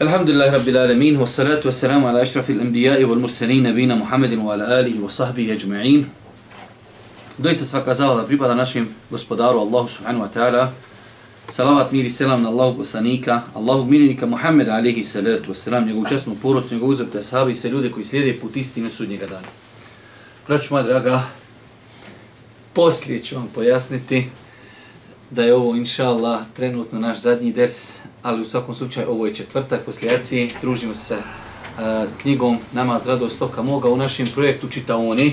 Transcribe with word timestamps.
Alhamdulillah 0.00 0.52
Rabbil 0.52 0.76
Alamin, 0.76 1.16
wa 1.18 1.26
salatu 1.26 1.66
wa 1.66 1.72
salamu 1.72 2.06
ala 2.06 2.20
ashrafil 2.20 2.60
anbiya 2.60 3.02
wal 3.02 3.18
mursalin, 3.18 3.64
nabina 3.64 3.98
Muhammedin 3.98 4.38
wa 4.38 4.54
ala 4.54 4.78
alihi 4.78 5.00
wa 5.00 5.10
sahbihi 5.10 5.50
ajma'in. 5.50 6.06
Doista 7.36 7.66
svaka 7.66 7.94
zavada 7.94 8.22
pripada 8.22 8.54
našem 8.54 8.86
gospodaru 9.10 9.58
Allahu 9.58 9.88
subhanahu 9.90 10.22
wa 10.22 10.28
ta'ala. 10.30 10.70
Salavat, 11.50 11.90
mir 11.90 12.06
i 12.06 12.10
selam 12.10 12.42
na 12.42 12.48
Allahu 12.48 12.78
poslanika, 12.78 13.50
Allahu 13.58 13.90
minenika 13.90 14.22
Muhammed 14.26 14.68
alayhi 14.68 15.02
salatu 15.02 15.50
wa 15.50 15.56
salam, 15.58 15.82
njegovu 15.82 16.06
časnu 16.06 16.34
porodicu, 16.42 16.74
njegovu 16.74 16.92
uzvrte 16.92 17.22
sahabi 17.22 17.52
i 17.52 17.54
sve 17.54 17.70
ljude 17.70 17.90
koji 17.90 18.04
slijede 18.04 18.38
put 18.38 18.56
istine 18.56 18.90
sudnjega 18.90 19.26
dana. 19.26 19.48
Braću 20.46 20.74
moja 20.74 20.82
draga, 20.86 21.26
poslije 22.72 23.18
ću 23.18 23.34
vam 23.34 23.50
pojasniti 23.54 24.30
da 25.30 25.42
je 25.42 25.54
ovo, 25.54 25.74
inša 25.74 26.08
Allah, 26.08 26.46
trenutno 26.56 27.00
naš 27.00 27.20
zadnji 27.20 27.52
ders 27.52 27.98
ali 28.28 28.40
u 28.40 28.44
svakom 28.44 28.74
slučaju 28.74 29.10
ovo 29.10 29.26
je 29.26 29.34
četvrtak 29.34 29.84
poslijacije. 29.84 30.50
Družimo 30.60 30.94
se 30.94 31.00
sa 31.00 31.16
uh, 31.16 32.10
knjigom 32.22 32.58
Namaz 32.72 33.06
radost 33.06 33.38
toka 33.38 33.62
moga 33.62 33.88
u 33.88 33.96
našem 33.96 34.26
projektu 34.34 34.68
Čitaoni. 34.68 35.26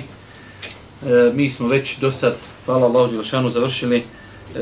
Uh, 1.01 1.09
e, 1.09 1.31
mi 1.33 1.49
smo 1.49 1.67
već 1.67 1.97
do 1.99 2.11
sad, 2.11 2.37
hvala 2.65 2.85
Allahu 2.85 3.11
Đelšanu, 3.11 3.49
završili 3.49 3.97
uh, 3.97 4.61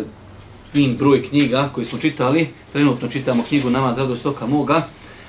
fin 0.72 0.98
broj 0.98 1.28
knjiga 1.28 1.70
koji 1.73 1.86
smo 1.86 2.00
čitali. 2.00 2.48
Trenutno 2.72 3.08
čitamo 3.08 3.44
knjigu 3.44 3.70
Namaz 3.70 3.98
radost 3.98 4.23
toka 4.23 4.48
moga. 4.48 4.88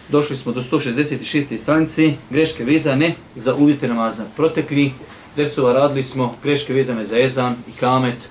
Došli 0.08 0.36
smo 0.36 0.52
do 0.52 0.60
166. 0.60 1.56
stranice, 1.56 2.12
greške 2.30 2.64
vezane 2.64 3.14
za 3.34 3.54
uvjete 3.54 3.88
namaza. 3.88 4.24
Protekli 4.36 4.92
dersova 5.36 5.72
radili 5.72 6.02
smo 6.02 6.36
greške 6.42 6.72
vezane 6.72 7.04
za 7.04 7.18
ezan 7.18 7.56
i 7.68 7.72
kamet, 7.80 8.28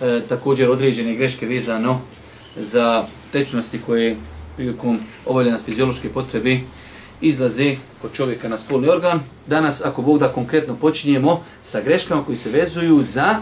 e, 0.00 0.20
također 0.28 0.70
određene 0.70 1.14
greške 1.14 1.46
vezano 1.46 2.00
za 2.58 3.04
tečnosti 3.32 3.80
koje 3.86 4.16
prilikom 4.56 4.98
obavljanja 5.26 5.58
fiziološke 5.64 6.08
potrebe 6.08 6.58
izlaze 7.20 7.76
kod 8.02 8.12
čovjeka 8.12 8.48
na 8.48 8.58
spolni 8.58 8.88
organ. 8.88 9.20
Danas, 9.46 9.84
ako 9.84 10.02
Bog 10.02 10.18
da 10.18 10.28
konkretno 10.28 10.76
počinjemo 10.76 11.42
sa 11.62 11.80
greškama 11.80 12.24
koji 12.24 12.36
se 12.36 12.50
vezuju 12.50 13.02
za 13.02 13.36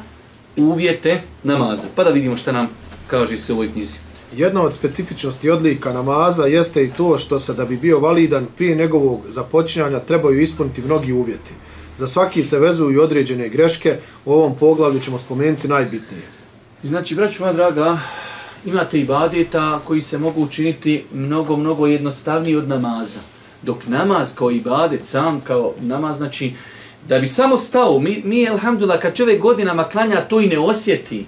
uvjete 0.57 1.23
namaza. 1.43 1.87
Pa 1.95 2.05
da 2.05 2.11
vidimo 2.11 2.37
šta 2.37 2.53
nam 2.53 2.69
kaže 3.07 3.37
se 3.37 3.53
u 3.53 3.57
ovoj 3.57 3.73
knjizi. 3.73 3.99
Jedna 4.37 4.63
od 4.63 4.75
specifičnosti 4.75 5.51
odlika 5.51 5.93
namaza 5.93 6.47
jeste 6.47 6.85
i 6.85 6.91
to 6.91 7.19
što 7.19 7.39
se 7.39 7.55
da 7.55 7.65
bi 7.65 7.77
bio 7.77 7.99
validan 7.99 8.47
prije 8.57 8.77
njegovog 8.77 9.21
započinjanja 9.29 9.99
trebaju 9.99 10.41
ispuniti 10.41 10.83
mnogi 10.83 11.13
uvjeti. 11.13 11.51
Za 11.97 12.07
svaki 12.07 12.45
se 12.45 12.59
vezuju 12.59 12.93
i 12.93 12.99
određene 12.99 13.49
greške, 13.49 13.99
u 14.25 14.33
ovom 14.33 14.55
poglavlju 14.55 15.01
ćemo 15.01 15.19
spomenuti 15.19 15.69
najbitnije. 15.69 16.23
Znači, 16.83 17.15
braću 17.15 17.43
moja 17.43 17.53
draga, 17.53 17.99
imate 18.65 19.01
ibadeta 19.01 19.81
koji 19.85 20.01
se 20.01 20.19
mogu 20.19 20.43
učiniti 20.43 21.05
mnogo, 21.13 21.57
mnogo 21.57 21.87
jednostavniji 21.87 22.57
od 22.57 22.69
namaza. 22.69 23.21
Dok 23.63 23.87
namaz 23.87 24.35
kao 24.35 24.51
ibadet, 24.51 25.07
sam, 25.07 25.41
kao 25.41 25.75
namaz, 25.81 26.17
znači, 26.17 26.53
da 27.09 27.19
bi 27.19 27.27
samo 27.27 27.57
stao, 27.57 27.99
mi, 27.99 28.23
mi 28.25 28.49
alhamdulillah, 28.49 29.01
kad 29.01 29.15
čovjek 29.15 29.43
godinama 29.43 29.85
klanja, 29.85 30.29
to 30.29 30.41
i 30.41 30.47
ne 30.47 30.59
osjeti. 30.59 31.27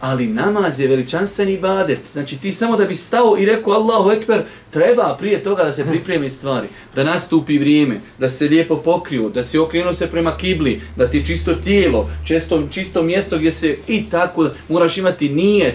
Ali 0.00 0.26
namaz 0.26 0.80
je 0.80 0.88
veličanstveni 0.88 1.52
ibadet. 1.52 1.98
Znači 2.12 2.38
ti 2.38 2.52
samo 2.52 2.76
da 2.76 2.84
bi 2.84 2.94
stao 2.94 3.36
i 3.38 3.46
rekao 3.46 3.72
Allahu 3.72 4.10
Ekber, 4.10 4.42
treba 4.70 5.16
prije 5.18 5.42
toga 5.42 5.64
da 5.64 5.72
se 5.72 5.84
pripremi 5.84 6.30
stvari, 6.30 6.68
da 6.94 7.04
nastupi 7.04 7.58
vrijeme, 7.58 8.00
da 8.18 8.28
se 8.28 8.48
lijepo 8.48 8.76
pokriju, 8.76 9.30
da 9.34 9.44
se 9.44 9.60
okrenu 9.60 9.92
se 9.92 10.06
prema 10.06 10.36
kibli, 10.36 10.80
da 10.96 11.10
ti 11.10 11.26
čisto 11.26 11.54
tijelo, 11.54 12.10
čisto, 12.24 12.62
čisto 12.70 13.02
mjesto 13.02 13.38
gdje 13.38 13.52
se 13.52 13.76
i 13.88 14.10
tako 14.10 14.50
moraš 14.68 14.98
imati 14.98 15.28
nijet. 15.28 15.74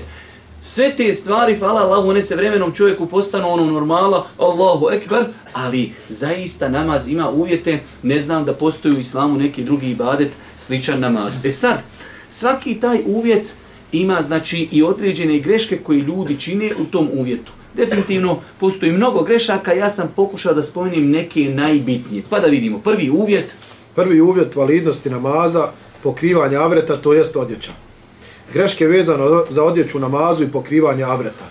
Sve 0.65 0.95
te 0.97 1.13
stvari, 1.13 1.55
hvala 1.55 1.81
Allahu, 1.81 2.09
one 2.09 2.21
se 2.21 2.35
vremenom 2.35 2.71
čovjeku 2.71 3.05
postanu 3.05 3.49
ono 3.49 3.65
normala, 3.65 4.27
Allahu 4.37 4.89
Ekber, 4.91 5.25
ali 5.53 5.91
zaista 6.09 6.69
namaz 6.69 7.07
ima 7.07 7.29
uvjete, 7.29 7.79
ne 8.03 8.19
znam 8.19 8.45
da 8.45 8.53
postoji 8.53 8.95
u 8.95 8.99
islamu 8.99 9.37
neki 9.37 9.63
drugi 9.63 9.89
ibadet 9.89 10.31
sličan 10.55 10.99
namazu. 10.99 11.37
E 11.43 11.51
sad, 11.51 11.81
svaki 12.29 12.79
taj 12.79 12.99
uvjet 13.05 13.53
ima 13.91 14.21
znači 14.21 14.67
i 14.71 14.83
određene 14.83 15.39
greške 15.39 15.77
koje 15.77 15.99
ljudi 15.99 16.39
čine 16.39 16.71
u 16.79 16.85
tom 16.85 17.09
uvjetu. 17.13 17.51
Definitivno 17.73 18.39
postoji 18.59 18.91
mnogo 18.91 19.23
grešaka, 19.23 19.73
ja 19.73 19.89
sam 19.89 20.13
pokušao 20.15 20.53
da 20.53 20.63
spomenem 20.63 21.09
neke 21.09 21.39
najbitnije. 21.39 22.23
Pa 22.29 22.39
da 22.39 22.47
vidimo, 22.47 22.79
prvi 22.79 23.09
uvjet. 23.09 23.55
Prvi 23.95 24.21
uvjet 24.21 24.55
validnosti 24.55 25.09
namaza, 25.09 25.69
pokrivanje 26.03 26.55
avreta, 26.55 26.95
to 26.95 27.13
jest 27.13 27.35
odjeća. 27.35 27.71
Greške 28.53 28.87
vezano 28.87 29.45
za 29.49 29.63
odjeću 29.63 29.99
namazu 29.99 30.43
i 30.43 30.51
pokrivanje 30.51 31.03
avreta. 31.03 31.45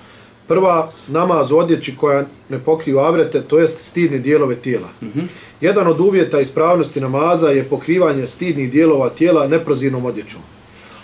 Prva, 0.48 0.90
namaz 1.08 1.52
u 1.52 1.58
odjeći 1.58 1.96
koja 1.96 2.24
ne 2.48 2.58
pokriva 2.58 3.06
avrete, 3.06 3.42
to 3.42 3.58
jest 3.58 3.80
stidni 3.80 4.18
dijelove 4.18 4.56
tijela. 4.56 4.88
Mm 5.02 5.06
-hmm. 5.06 5.26
Jedan 5.60 5.86
od 5.86 6.00
uvjeta 6.00 6.40
ispravnosti 6.40 7.00
namaza 7.00 7.48
je 7.48 7.64
pokrivanje 7.64 8.26
stidnih 8.26 8.70
dijelova 8.70 9.08
tijela 9.08 9.48
neprozirnom 9.48 10.04
odjećom. 10.04 10.40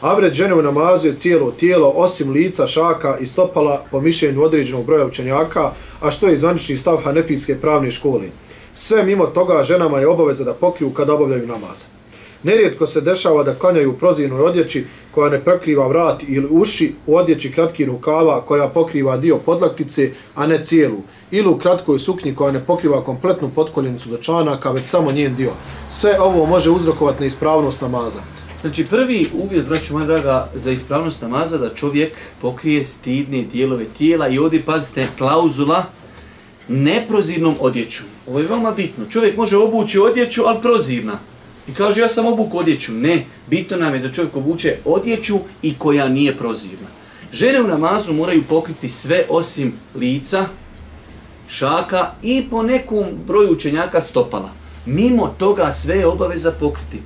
Avret 0.01 0.33
žene 0.33 0.55
u 0.55 0.63
namazu 0.63 1.09
je 1.09 1.17
cijelo 1.17 1.51
tijelo, 1.51 1.93
osim 1.97 2.31
lica, 2.31 2.67
šaka 2.67 3.19
i 3.21 3.27
stopala 3.27 3.85
po 3.91 4.01
mišljenju 4.01 4.43
određenog 4.43 4.85
broja 4.85 5.07
učenjaka, 5.07 5.73
a 6.01 6.11
što 6.11 6.29
je 6.29 6.35
izvanični 6.35 6.77
stav 6.77 6.97
Hanefijske 6.97 7.61
pravne 7.61 7.91
škole. 7.91 8.29
Sve 8.75 9.03
mimo 9.03 9.27
toga 9.27 9.65
ženama 9.65 9.99
je 9.99 10.09
obaveza 10.09 10.45
da 10.45 10.55
pokriju 10.55 10.91
kada 10.91 11.15
obavljaju 11.15 11.47
namaz. 11.47 11.87
Nerijetko 12.43 12.87
se 12.87 13.01
dešava 13.01 13.43
da 13.43 13.55
klanjaju 13.55 13.91
u 13.91 13.99
prozirnoj 13.99 14.41
odjeći 14.41 14.85
koja 15.11 15.31
ne 15.31 15.45
prekriva 15.45 15.89
vrat 15.89 16.23
ili 16.29 16.47
uši 16.51 16.93
u 17.07 17.17
odjeći 17.17 17.53
kratkih 17.53 17.87
rukava 17.87 18.41
koja 18.41 18.69
pokriva 18.69 19.17
dio 19.17 19.39
podlaktice, 19.39 20.13
a 20.35 20.47
ne 20.47 20.65
cijelu. 20.65 21.03
Ili 21.31 21.49
u 21.49 21.59
kratkoj 21.59 21.99
suknji 21.99 22.35
koja 22.35 22.53
ne 22.53 22.65
pokriva 22.65 23.05
kompletnu 23.05 23.51
potkoljenicu 23.55 24.09
do 24.09 24.17
članaka, 24.17 24.71
već 24.71 24.87
samo 24.87 25.13
njen 25.13 25.37
dio. 25.37 25.53
Sve 25.91 26.21
ovo 26.21 26.47
može 26.47 26.71
uzrokovati 26.71 27.21
neispravnost 27.21 27.81
namaza. 27.81 28.21
Znači 28.61 28.87
prvi 28.87 29.27
uvjet, 29.33 29.67
braću 29.67 29.95
moja 29.95 30.07
draga, 30.07 30.49
za 30.55 30.71
ispravnost 30.71 31.23
namaza 31.23 31.59
da 31.59 31.75
čovjek 31.75 32.13
pokrije 32.41 32.85
stidne 32.85 33.43
dijelove 33.43 33.85
tijela 33.99 34.29
i 34.29 34.39
ovdje 34.39 34.63
pazite 34.63 35.07
klauzula 35.19 35.85
neprozirnom 36.69 37.55
odjeću. 37.61 38.03
Ovo 38.27 38.39
je 38.39 38.47
veoma 38.47 38.71
bitno. 38.71 39.05
Čovjek 39.11 39.37
može 39.37 39.57
obući 39.57 39.99
odjeću, 39.99 40.43
ali 40.47 40.61
prozirna. 40.63 41.19
I 41.69 41.75
kaže 41.75 42.01
ja 42.01 42.09
sam 42.09 42.27
obuku 42.27 42.59
odjeću. 42.59 42.93
Ne, 42.93 43.25
bitno 43.47 43.77
nam 43.77 43.95
je 43.95 44.01
da 44.01 44.13
čovjek 44.13 44.37
obuče 44.37 44.77
odjeću 44.85 45.39
i 45.63 45.75
koja 45.79 46.09
nije 46.09 46.37
prozirna. 46.37 46.89
Žene 47.33 47.63
u 47.63 47.67
namazu 47.67 48.13
moraju 48.13 48.43
pokriti 48.49 48.89
sve 48.89 49.25
osim 49.29 49.73
lica, 49.95 50.47
šaka 51.49 52.11
i 52.23 52.47
po 52.51 52.63
nekom 52.63 53.07
broju 53.27 53.53
učenjaka 53.53 54.01
stopala. 54.01 54.51
Mimo 54.87 55.35
toga 55.39 55.73
sve 55.73 55.97
je 55.97 56.07
obaveza 56.07 56.53
pokriti 56.53 56.99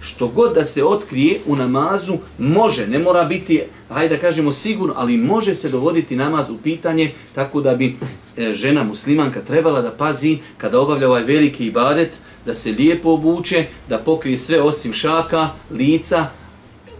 što 0.00 0.28
god 0.28 0.54
da 0.54 0.64
se 0.64 0.84
otkrije 0.84 1.40
u 1.46 1.56
namazu, 1.56 2.18
može, 2.38 2.86
ne 2.86 2.98
mora 2.98 3.24
biti, 3.24 3.62
hajde 3.88 4.14
da 4.14 4.20
kažemo 4.20 4.52
sigurno, 4.52 4.94
ali 4.96 5.16
može 5.16 5.54
se 5.54 5.68
dovoditi 5.68 6.16
namaz 6.16 6.50
u 6.50 6.56
pitanje, 6.56 7.12
tako 7.34 7.60
da 7.60 7.74
bi 7.74 7.96
e, 8.36 8.52
žena 8.52 8.84
muslimanka 8.84 9.40
trebala 9.40 9.82
da 9.82 9.90
pazi 9.90 10.38
kada 10.58 10.80
obavlja 10.80 11.08
ovaj 11.08 11.24
veliki 11.24 11.66
ibadet, 11.66 12.18
da 12.46 12.54
se 12.54 12.72
lijepo 12.72 13.10
obuče, 13.10 13.66
da 13.88 13.98
pokrije 13.98 14.36
sve 14.36 14.62
osim 14.62 14.92
šaka, 14.92 15.48
lica, 15.70 16.26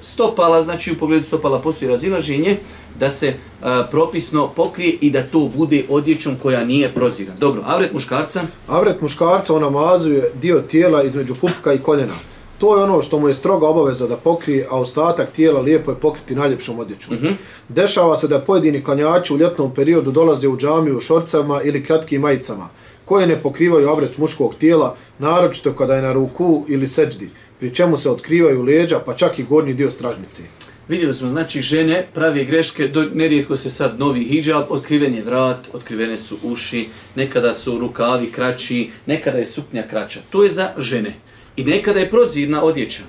stopala, 0.01 0.63
znači 0.63 0.93
u 0.93 0.99
pogledu 0.99 1.27
stopala 1.27 1.59
postoji 1.59 1.91
razilaženje, 1.91 2.57
da 2.99 3.11
se 3.11 3.35
a, 3.63 3.85
e, 3.87 3.91
propisno 3.91 4.49
pokrije 4.49 4.99
i 5.01 5.11
da 5.11 5.23
to 5.23 5.51
bude 5.57 5.85
odjećom 5.89 6.37
koja 6.43 6.65
nije 6.65 6.95
prozirana. 6.95 7.39
Dobro, 7.39 7.63
avret 7.67 7.93
muškarca? 7.93 8.43
Avret 8.69 9.01
muškarca 9.01 9.55
u 9.55 9.61
namazu 9.61 10.13
je 10.13 10.31
dio 10.41 10.59
tijela 10.59 11.03
između 11.03 11.35
pupka 11.35 11.73
i 11.73 11.79
koljena. 11.79 12.15
To 12.59 12.77
je 12.77 12.83
ono 12.83 13.03
što 13.03 13.19
mu 13.19 13.29
je 13.29 13.35
stroga 13.35 13.69
obaveza 13.69 14.07
da 14.07 14.17
pokrije, 14.17 14.67
a 14.71 14.77
ostatak 14.77 15.33
tijela 15.33 15.61
lijepo 15.61 15.91
je 15.91 15.97
pokriti 15.97 16.35
najljepšom 16.35 16.79
odjećom. 16.79 17.15
Mm 17.15 17.19
-hmm. 17.19 17.35
Dešava 17.69 18.17
se 18.17 18.29
da 18.29 18.39
pojedini 18.39 18.85
klanjači 18.85 19.35
u 19.35 19.39
ljetnom 19.39 19.75
periodu 19.75 20.11
dolaze 20.11 20.49
u 20.49 20.57
džamiju 20.57 20.97
u 20.97 21.01
šorcama 21.01 21.63
ili 21.63 21.85
kratkim 21.85 22.21
majicama, 22.21 22.69
koje 23.11 23.27
ne 23.27 23.37
pokrivaju 23.43 23.89
avret 23.89 24.19
muškog 24.19 24.55
tijela, 24.55 24.97
naročito 25.19 25.73
kada 25.73 25.95
je 25.95 26.03
na 26.03 26.13
ruku 26.13 26.65
ili 26.69 26.87
seđdi, 26.87 27.31
pri 27.59 27.75
čemu 27.75 27.97
se 27.97 28.11
otkrivaju 28.11 28.63
leđa, 28.63 29.01
pa 29.07 29.15
čak 29.15 29.39
i 29.39 29.43
gornji 29.43 29.75
dio 29.75 29.91
stražnice. 29.91 30.43
Vidjeli 30.89 31.15
smo, 31.15 31.29
znači, 31.29 31.63
žene 31.63 32.07
pravi 32.15 32.45
greške, 32.45 32.89
do, 32.89 33.05
nerijetko 33.15 33.57
se 33.57 33.71
sad 33.71 33.99
novi 33.99 34.25
hijab, 34.25 34.71
otkriven 34.71 35.15
je 35.15 35.25
vrat, 35.25 35.69
otkrivene 35.73 36.17
su 36.19 36.39
uši, 36.43 36.89
nekada 37.15 37.55
su 37.55 37.79
rukavi 37.79 38.31
kraći, 38.31 38.91
nekada 39.07 39.39
je 39.39 39.47
suknja 39.47 39.83
kraća. 39.91 40.21
To 40.31 40.45
je 40.45 40.51
za 40.51 40.71
žene. 40.79 41.15
I 41.57 41.65
nekada 41.65 42.01
je 42.01 42.11
prozirna 42.11 42.63
odjeća. 42.63 43.03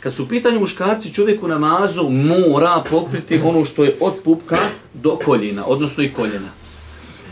Kad 0.00 0.14
su 0.14 0.24
u 0.24 0.28
pitanju 0.28 0.60
muškarci, 0.60 1.14
čovjek 1.14 1.42
u 1.42 1.48
namazu 1.48 2.10
mora 2.10 2.82
pokriti 2.90 3.40
ono 3.44 3.64
što 3.64 3.84
je 3.84 3.96
od 4.00 4.14
pupka 4.24 4.58
do 4.94 5.18
koljena, 5.24 5.66
odnosno 5.66 6.04
i 6.04 6.08
koljena. 6.08 6.57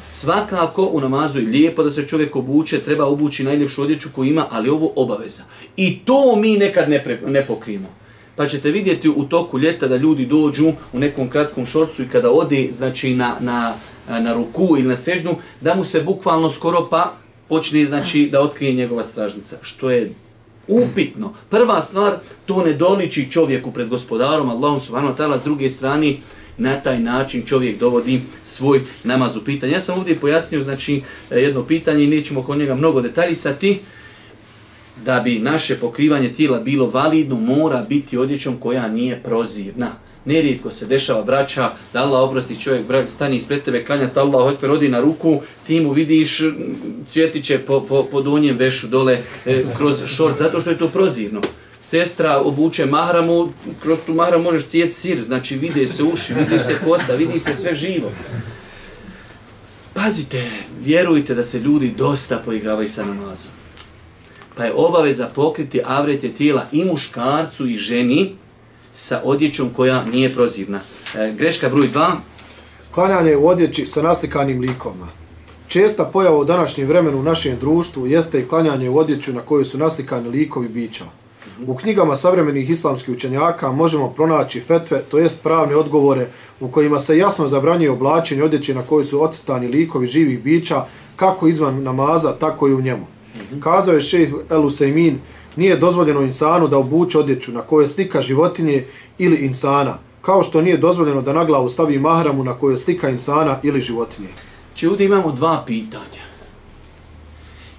Svakako 0.08 0.88
u 0.92 1.00
namazu 1.00 1.40
je 1.40 1.48
lijepo 1.48 1.82
da 1.82 1.90
se 1.90 2.08
čovjek 2.08 2.36
obuče, 2.36 2.80
treba 2.80 3.04
obući 3.04 3.44
najljepšu 3.44 3.82
odjeću 3.82 4.08
koju 4.14 4.30
ima, 4.30 4.46
ali 4.50 4.70
ovo 4.70 4.92
obaveza. 4.96 5.42
I 5.76 5.98
to 5.98 6.36
mi 6.36 6.56
nekad 6.56 6.88
ne, 6.90 7.04
pre, 7.04 7.20
ne 7.26 7.46
pokrijemo. 7.46 7.88
Pa 8.36 8.46
ćete 8.46 8.70
vidjeti 8.70 9.08
u 9.08 9.24
toku 9.24 9.58
ljeta 9.58 9.88
da 9.88 9.96
ljudi 9.96 10.26
dođu 10.26 10.72
u 10.92 10.98
nekom 10.98 11.30
kratkom 11.30 11.66
šorcu 11.66 12.02
i 12.02 12.08
kada 12.08 12.30
ode 12.30 12.68
znači, 12.72 13.14
na, 13.14 13.36
na 13.40 13.74
na 14.08 14.34
ruku 14.34 14.76
ili 14.78 14.88
na 14.88 14.96
sežnu, 14.96 15.36
da 15.60 15.74
mu 15.74 15.84
se 15.84 16.02
bukvalno 16.02 16.50
skoro 16.50 16.86
pa 16.90 17.12
počne 17.48 17.84
znači 17.84 18.28
da 18.32 18.40
otkrije 18.40 18.72
njegova 18.72 19.02
stražnica, 19.02 19.58
što 19.62 19.90
je 19.90 20.12
upitno. 20.68 21.32
Prva 21.50 21.82
stvar, 21.82 22.18
to 22.46 22.64
ne 22.64 22.72
doliči 22.72 23.30
čovjeku 23.30 23.70
pred 23.70 23.88
gospodarom, 23.88 24.50
Allahom 24.50 24.80
subhanahu 24.80 25.14
wa 25.14 25.18
ta'ala, 25.18 25.38
s 25.38 25.44
druge 25.44 25.68
strane, 25.68 26.16
na 26.58 26.80
taj 26.80 27.00
način 27.00 27.42
čovjek 27.46 27.78
dovodi 27.78 28.20
svoj 28.42 28.80
namaz 29.04 29.36
u 29.36 29.44
pitanje. 29.44 29.72
Ja 29.72 29.80
sam 29.80 29.98
ovdje 29.98 30.18
pojasnio 30.18 30.62
znači 30.62 31.02
e, 31.30 31.40
jedno 31.40 31.62
pitanje 31.62 32.04
i 32.04 32.06
nećemo 32.06 32.40
oko 32.40 32.56
njega 32.56 32.74
mnogo 32.74 33.00
detaljisati. 33.00 33.78
Da 35.04 35.20
bi 35.20 35.38
naše 35.38 35.76
pokrivanje 35.76 36.32
tijela 36.32 36.60
bilo 36.60 36.86
validno, 36.86 37.36
mora 37.36 37.86
biti 37.88 38.18
odjećom 38.18 38.56
koja 38.56 38.88
nije 38.88 39.22
prozirna. 39.22 39.92
Nerijetko 40.24 40.70
se 40.70 40.86
dešava 40.86 41.22
braća, 41.22 41.70
da 41.92 42.02
Allah 42.02 42.28
oprosti 42.28 42.60
čovjek, 42.60 42.86
brat, 42.86 43.08
stani 43.08 43.36
ispred 43.36 43.62
tebe, 43.62 43.84
klanjati 43.84 44.18
Allah, 44.18 44.54
hoće 44.54 44.66
rodi 44.66 44.88
na 44.88 45.00
ruku, 45.00 45.40
ti 45.66 45.80
mu 45.80 45.92
vidiš 45.92 46.40
cvjetiće 47.06 47.58
po, 47.58 47.80
po, 47.80 48.02
po 48.10 48.22
donjem 48.22 48.56
vešu 48.56 48.86
dole 48.86 49.18
e, 49.46 49.64
kroz 49.76 50.04
šort, 50.06 50.38
zato 50.38 50.60
što 50.60 50.70
je 50.70 50.78
to 50.78 50.88
prozirno 50.88 51.40
sestra 51.88 52.40
obuče 52.40 52.86
mahramu, 52.86 53.48
kroz 53.82 53.98
tu 54.06 54.14
mahramu 54.14 54.44
možeš 54.44 54.66
cijet 54.66 54.94
sir, 54.94 55.22
znači 55.22 55.56
vide 55.56 55.86
se 55.86 56.02
uši, 56.02 56.34
vidi 56.34 56.60
se 56.60 56.78
kosa, 56.84 57.14
vidi 57.14 57.38
se 57.38 57.54
sve 57.54 57.74
živo. 57.74 58.10
Pazite, 59.94 60.50
vjerujte 60.80 61.34
da 61.34 61.44
se 61.44 61.58
ljudi 61.58 61.90
dosta 61.90 62.42
poigravaju 62.44 62.88
sa 62.88 63.04
namazom. 63.04 63.52
Pa 64.56 64.64
je 64.64 64.72
obaveza 64.74 65.28
pokriti 65.34 65.80
avrete 65.84 66.28
tijela 66.28 66.66
i 66.72 66.84
muškarcu 66.84 67.66
i 67.66 67.76
ženi 67.76 68.36
sa 68.92 69.20
odjećom 69.24 69.70
koja 69.76 70.04
nije 70.04 70.34
prozirna. 70.34 70.80
E, 71.14 71.32
greška 71.38 71.68
broj 71.68 71.88
2. 71.90 72.10
Klanjanje 72.90 73.36
u 73.36 73.46
odjeći 73.48 73.86
sa 73.86 74.02
naslikanim 74.02 74.60
likovima. 74.60 75.08
Česta 75.68 76.04
pojava 76.04 76.38
u 76.38 76.44
današnjem 76.44 76.88
vremenu 76.88 77.18
u 77.18 77.22
našem 77.22 77.58
društvu 77.60 78.06
jeste 78.06 78.40
i 78.40 78.48
klanjanje 78.48 78.90
u 78.90 78.98
odjeću 78.98 79.32
na 79.32 79.40
kojoj 79.40 79.64
su 79.64 79.78
naslikani 79.78 80.28
likovi 80.28 80.68
bića. 80.68 81.04
U 81.66 81.74
knjigama 81.74 82.16
savremenih 82.16 82.70
islamskih 82.70 83.14
učenjaka 83.14 83.72
možemo 83.72 84.10
pronaći 84.10 84.60
fetve, 84.60 85.02
to 85.10 85.18
jest 85.18 85.42
pravne 85.42 85.76
odgovore 85.76 86.26
u 86.60 86.68
kojima 86.68 87.00
se 87.00 87.18
jasno 87.18 87.48
zabranjuje 87.48 87.90
oblačenje 87.90 88.42
odjeće 88.42 88.74
na 88.74 88.82
kojoj 88.82 89.04
su 89.04 89.22
ocrtani 89.22 89.68
likovi 89.68 90.06
živih 90.06 90.44
bića, 90.44 90.84
kako 91.16 91.48
izvan 91.48 91.82
namaza, 91.82 92.32
tako 92.32 92.68
i 92.68 92.74
u 92.74 92.80
njemu. 92.80 93.06
Kazao 93.60 93.94
je 93.94 94.00
šejh 94.00 94.32
El 94.50 94.62
Usaymin, 94.62 95.14
nije 95.56 95.76
dozvoljeno 95.76 96.22
insanu 96.22 96.68
da 96.68 96.78
obuče 96.78 97.18
odjeću 97.18 97.52
na 97.52 97.60
kojoj 97.60 97.88
slika 97.88 98.22
životinje 98.22 98.84
ili 99.18 99.36
insana, 99.36 99.98
kao 100.22 100.42
što 100.42 100.62
nije 100.62 100.76
dozvoljeno 100.76 101.22
da 101.22 101.32
na 101.32 101.44
glavu 101.44 101.68
stavi 101.68 101.98
mahramu 101.98 102.44
na 102.44 102.54
kojoj 102.54 102.78
slika 102.78 103.10
insana 103.10 103.58
ili 103.62 103.80
životinje. 103.80 104.28
Či 104.74 104.86
ovdje 104.86 105.06
imamo 105.06 105.32
dva 105.32 105.62
pitanja 105.66 106.25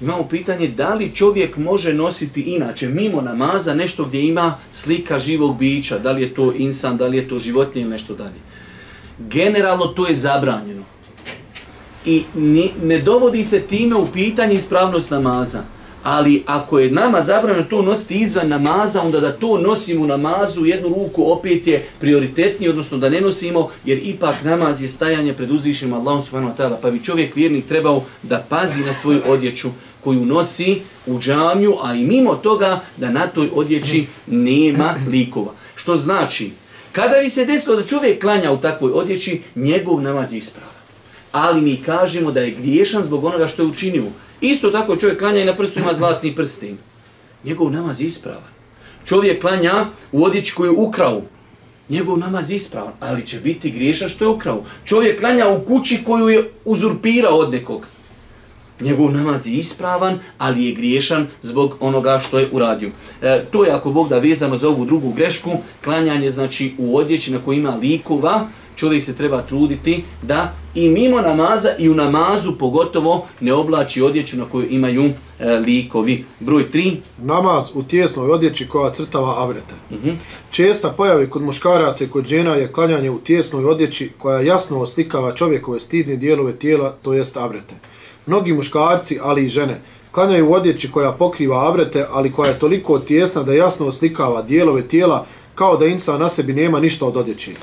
imamo 0.01 0.23
pitanje 0.23 0.67
da 0.67 0.93
li 0.93 1.15
čovjek 1.15 1.57
može 1.57 1.93
nositi 1.93 2.41
inače, 2.41 2.89
mimo 2.89 3.21
namaza, 3.21 3.73
nešto 3.73 4.05
gdje 4.05 4.27
ima 4.27 4.57
slika 4.71 5.19
živog 5.19 5.57
bića, 5.57 5.99
da 5.99 6.11
li 6.11 6.21
je 6.21 6.33
to 6.33 6.53
insan, 6.57 6.97
da 6.97 7.07
li 7.07 7.17
je 7.17 7.27
to 7.29 7.39
životinje 7.39 7.81
ili 7.81 7.91
nešto 7.91 8.15
dalje. 8.15 8.39
Generalno 9.19 9.85
to 9.85 10.07
je 10.07 10.15
zabranjeno. 10.15 10.83
I 12.05 12.23
ni, 12.35 12.71
ne 12.83 12.99
dovodi 12.99 13.43
se 13.43 13.59
time 13.59 13.95
u 13.95 14.07
pitanje 14.07 14.53
ispravnost 14.53 15.11
namaza. 15.11 15.63
Ali 16.03 16.43
ako 16.45 16.79
je 16.79 16.91
nama 16.91 17.21
zabranjeno 17.21 17.65
to 17.69 17.81
nositi 17.81 18.15
izvan 18.15 18.47
namaza, 18.49 19.01
onda 19.01 19.19
da 19.19 19.33
to 19.33 19.57
nosimo 19.57 20.03
u 20.03 20.07
namazu 20.07 20.65
jednu 20.65 20.89
ruku 20.89 21.31
opet 21.31 21.67
je 21.67 21.87
prioritetniji, 21.99 22.69
odnosno 22.69 22.97
da 22.97 23.09
ne 23.09 23.21
nosimo, 23.21 23.69
jer 23.85 23.99
ipak 24.03 24.35
namaz 24.43 24.81
je 24.81 24.87
stajanje 24.87 25.33
pred 25.33 25.51
uzvišenim 25.51 25.93
Allahom 25.93 26.21
subhanahu 26.21 26.53
wa 26.53 26.57
ta'ala. 26.57 26.77
Pa 26.81 26.91
bi 26.91 27.03
čovjek 27.03 27.35
vjernik 27.35 27.67
trebao 27.67 28.03
da 28.23 28.45
pazi 28.49 28.81
na 28.81 28.93
svoju 28.93 29.21
odjeću, 29.27 29.69
koju 30.07 30.25
nosi 30.25 30.81
u 31.05 31.19
džamiju, 31.19 31.75
a 31.83 31.93
i 31.93 32.03
mimo 32.03 32.35
toga 32.35 32.79
da 32.97 33.09
na 33.09 33.27
toj 33.27 33.49
odjeći 33.53 34.05
nema 34.27 34.95
likova. 35.07 35.51
Što 35.75 35.97
znači, 35.97 36.51
kada 36.91 37.19
bi 37.21 37.29
se 37.29 37.45
desilo 37.45 37.75
da 37.75 37.87
čovjek 37.87 38.21
klanja 38.21 38.51
u 38.51 38.57
takvoj 38.57 38.91
odjeći, 38.91 39.41
njegov 39.55 40.01
namaz 40.01 40.33
je 40.33 40.37
ispravan. 40.37 40.79
Ali 41.31 41.61
mi 41.61 41.81
kažemo 41.85 42.31
da 42.31 42.39
je 42.39 42.51
griješan 42.51 43.03
zbog 43.03 43.25
onoga 43.25 43.47
što 43.47 43.61
je 43.61 43.67
učinio. 43.67 44.03
Isto 44.41 44.71
tako 44.71 44.95
čovjek 44.95 45.19
klanja 45.19 45.41
i 45.41 45.45
na 45.45 45.55
prstu 45.55 45.79
ima 45.79 45.93
zlatni 45.93 46.35
prstin. 46.35 46.77
Njegov 47.43 47.71
namaz 47.71 48.01
je 48.01 48.07
ispravan. 48.07 48.51
Čovjek 49.05 49.41
klanja 49.41 49.85
u 50.11 50.23
odjeći 50.23 50.55
koju 50.55 50.71
je 50.71 50.77
ukrao. 50.77 51.21
Njegov 51.89 52.17
namaz 52.19 52.51
je 52.51 52.55
ispravan, 52.55 52.93
ali 52.99 53.25
će 53.25 53.39
biti 53.39 53.71
griješan 53.71 54.09
što 54.09 54.25
je 54.25 54.29
ukrao. 54.29 54.63
Čovjek 54.85 55.19
klanja 55.19 55.47
u 55.47 55.65
kući 55.65 55.99
koju 56.05 56.29
je 56.29 56.49
uzurpirao 56.65 57.37
od 57.37 57.51
nekog 57.51 57.85
njegov 58.81 59.11
namaz 59.11 59.47
je 59.47 59.53
ispravan, 59.53 60.19
ali 60.37 60.65
je 60.65 60.75
griješan 60.75 61.27
zbog 61.41 61.77
onoga 61.79 62.19
što 62.27 62.39
je 62.39 62.49
uradio. 62.51 62.89
E, 63.21 63.45
to 63.51 63.65
je 63.65 63.71
ako 63.71 63.91
Bog 63.91 64.09
da 64.09 64.19
vezano 64.19 64.57
za 64.57 64.69
ovu 64.69 64.85
drugu 64.85 65.13
grešku, 65.13 65.51
klanjanje 65.83 66.29
znači 66.29 66.73
u 66.77 66.97
odjeći 66.97 67.31
na 67.31 67.39
kojima 67.45 67.75
likova, 67.75 68.47
čovjek 68.77 69.03
se 69.03 69.15
treba 69.15 69.41
truditi 69.41 70.03
da 70.21 70.53
i 70.75 70.89
mimo 70.89 71.21
namaza 71.21 71.69
i 71.79 71.89
u 71.89 71.95
namazu 71.95 72.57
pogotovo 72.59 73.25
ne 73.39 73.53
oblači 73.53 74.01
odjeću 74.01 74.37
na 74.37 74.45
koju 74.45 74.67
imaju 74.69 75.11
e, 75.39 75.55
likovi. 75.55 76.25
Broj 76.39 76.65
3. 76.73 76.95
Namaz 77.17 77.69
u 77.73 77.83
tjesnoj 77.83 78.29
odjeći 78.29 78.67
koja 78.67 78.93
crtava 78.93 79.41
avrete. 79.41 79.73
Uh 79.89 79.97
mhm. 79.97 80.09
-huh. 80.09 80.15
Česta 80.51 80.89
pojave 80.89 81.29
kod 81.29 81.41
muškaraca 81.41 82.03
i 82.03 82.07
kod 82.07 82.25
žena 82.25 82.55
je 82.55 82.71
klanjanje 82.71 83.09
u 83.09 83.19
tjesnoj 83.19 83.65
odjeći 83.65 84.11
koja 84.17 84.41
jasno 84.41 84.79
oslikava 84.79 85.35
čovjekove 85.35 85.79
stidne 85.79 86.15
dijelove 86.15 86.55
tijela, 86.55 86.95
to 87.01 87.13
jest 87.13 87.37
avrete. 87.37 87.75
Mnogi 88.27 88.53
muškarci, 88.53 89.19
ali 89.21 89.45
i 89.45 89.49
žene, 89.49 89.81
klanjaju 90.11 90.49
u 90.49 90.53
odjeći 90.53 90.91
koja 90.91 91.11
pokriva 91.11 91.67
avrete, 91.67 92.05
ali 92.11 92.31
koja 92.31 92.49
je 92.49 92.59
toliko 92.59 92.99
tjesna 92.99 93.43
da 93.43 93.53
jasno 93.53 93.87
oslikava 93.87 94.41
dijelove 94.41 94.87
tijela, 94.87 95.25
kao 95.55 95.77
da 95.77 95.85
insa 95.85 96.17
na 96.17 96.29
sebi 96.29 96.53
nema 96.53 96.79
ništa 96.79 97.05
od 97.05 97.17
odjeći. 97.17 97.55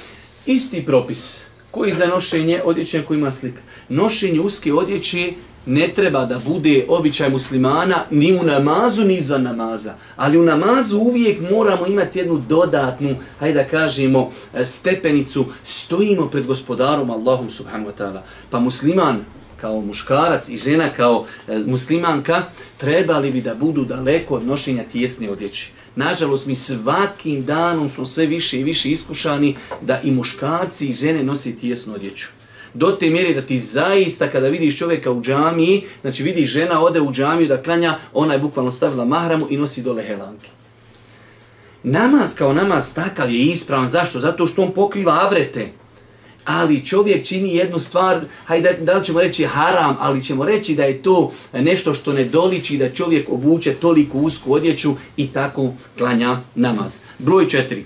Isti 0.46 0.86
propis 0.86 1.44
koji 1.70 1.92
za 1.92 2.06
nošenje 2.06 2.62
odjeće 2.64 3.02
koji 3.02 3.18
ima 3.18 3.30
slika. 3.30 3.60
Nošenje 3.88 4.40
uske 4.40 4.72
odjeće 4.72 5.32
ne 5.66 5.88
treba 5.88 6.24
da 6.24 6.38
bude 6.46 6.86
običaj 6.88 7.30
muslimana 7.30 8.04
ni 8.10 8.38
u 8.38 8.42
namazu 8.42 9.04
ni 9.04 9.20
za 9.20 9.38
namaza. 9.38 9.94
Ali 10.16 10.38
u 10.38 10.42
namazu 10.42 10.98
uvijek 10.98 11.50
moramo 11.50 11.86
imati 11.86 12.18
jednu 12.18 12.42
dodatnu, 12.48 13.16
hajde 13.38 13.62
da 13.62 13.68
kažemo, 13.68 14.30
e, 14.54 14.64
stepenicu. 14.64 15.44
Stojimo 15.64 16.28
pred 16.30 16.46
gospodarom 16.46 17.10
Allahom 17.10 17.50
subhanu 17.50 17.86
wa 17.86 17.92
ta'ala. 17.98 18.20
Pa 18.50 18.60
musliman 18.60 19.24
kao 19.64 19.80
muškarac 19.80 20.48
i 20.48 20.56
žena 20.56 20.88
kao 20.96 21.24
e, 21.48 21.58
muslimanka 21.66 22.42
trebali 22.76 23.30
bi 23.30 23.40
da 23.40 23.54
budu 23.54 23.84
daleko 23.84 24.34
od 24.34 24.46
nošenja 24.46 24.84
tjesne 24.92 25.30
odjeće. 25.30 25.70
Nažalost, 25.96 26.46
mi 26.46 26.54
svakim 26.54 27.44
danom 27.44 27.88
smo 27.88 28.06
sve 28.06 28.26
više 28.26 28.60
i 28.60 28.64
više 28.64 28.90
iskušani 28.90 29.56
da 29.80 30.00
i 30.04 30.10
muškarci 30.10 30.88
i 30.88 30.92
žene 30.92 31.22
nosi 31.22 31.58
tjesnu 31.58 31.94
odjeću. 31.94 32.26
Do 32.74 32.90
te 32.90 33.10
mjere 33.10 33.34
da 33.34 33.42
ti 33.42 33.58
zaista 33.58 34.28
kada 34.28 34.48
vidiš 34.48 34.78
čovjeka 34.78 35.12
u 35.12 35.22
džamiji, 35.22 35.84
znači 36.00 36.22
vidiš 36.22 36.50
žena 36.50 36.82
ode 36.82 37.00
u 37.00 37.12
džamiju 37.12 37.48
da 37.48 37.62
klanja, 37.62 37.98
ona 38.12 38.34
je 38.34 38.40
bukvalno 38.40 38.70
stavila 38.70 39.04
mahramu 39.04 39.46
i 39.50 39.56
nosi 39.56 39.82
dole 39.82 40.02
helanke. 40.02 40.48
Namaz 41.82 42.34
kao 42.34 42.52
namaz 42.52 42.94
takav 42.94 43.30
je 43.30 43.40
ispravan. 43.40 43.88
Zašto? 43.88 44.20
Zato 44.20 44.46
što 44.46 44.62
on 44.62 44.72
pokriva 44.72 45.12
avrete 45.12 45.68
ali 46.44 46.86
čovjek 46.86 47.26
čini 47.26 47.54
jednu 47.56 47.78
stvar, 47.78 48.20
hajde 48.44 48.76
da 48.80 48.94
li 48.94 49.04
ćemo 49.04 49.20
reći 49.20 49.44
haram, 49.44 49.96
ali 49.98 50.22
ćemo 50.22 50.44
reći 50.44 50.74
da 50.74 50.84
je 50.84 51.02
to 51.02 51.32
nešto 51.52 51.94
što 51.94 52.12
ne 52.12 52.24
doliči 52.24 52.78
da 52.78 52.90
čovjek 52.90 53.28
obuče 53.28 53.74
toliko 53.74 54.18
usku 54.18 54.52
odjeću 54.52 54.94
i 55.16 55.26
tako 55.28 55.72
klanja 55.98 56.40
namaz. 56.54 56.98
Broj 57.18 57.48
četiri. 57.48 57.84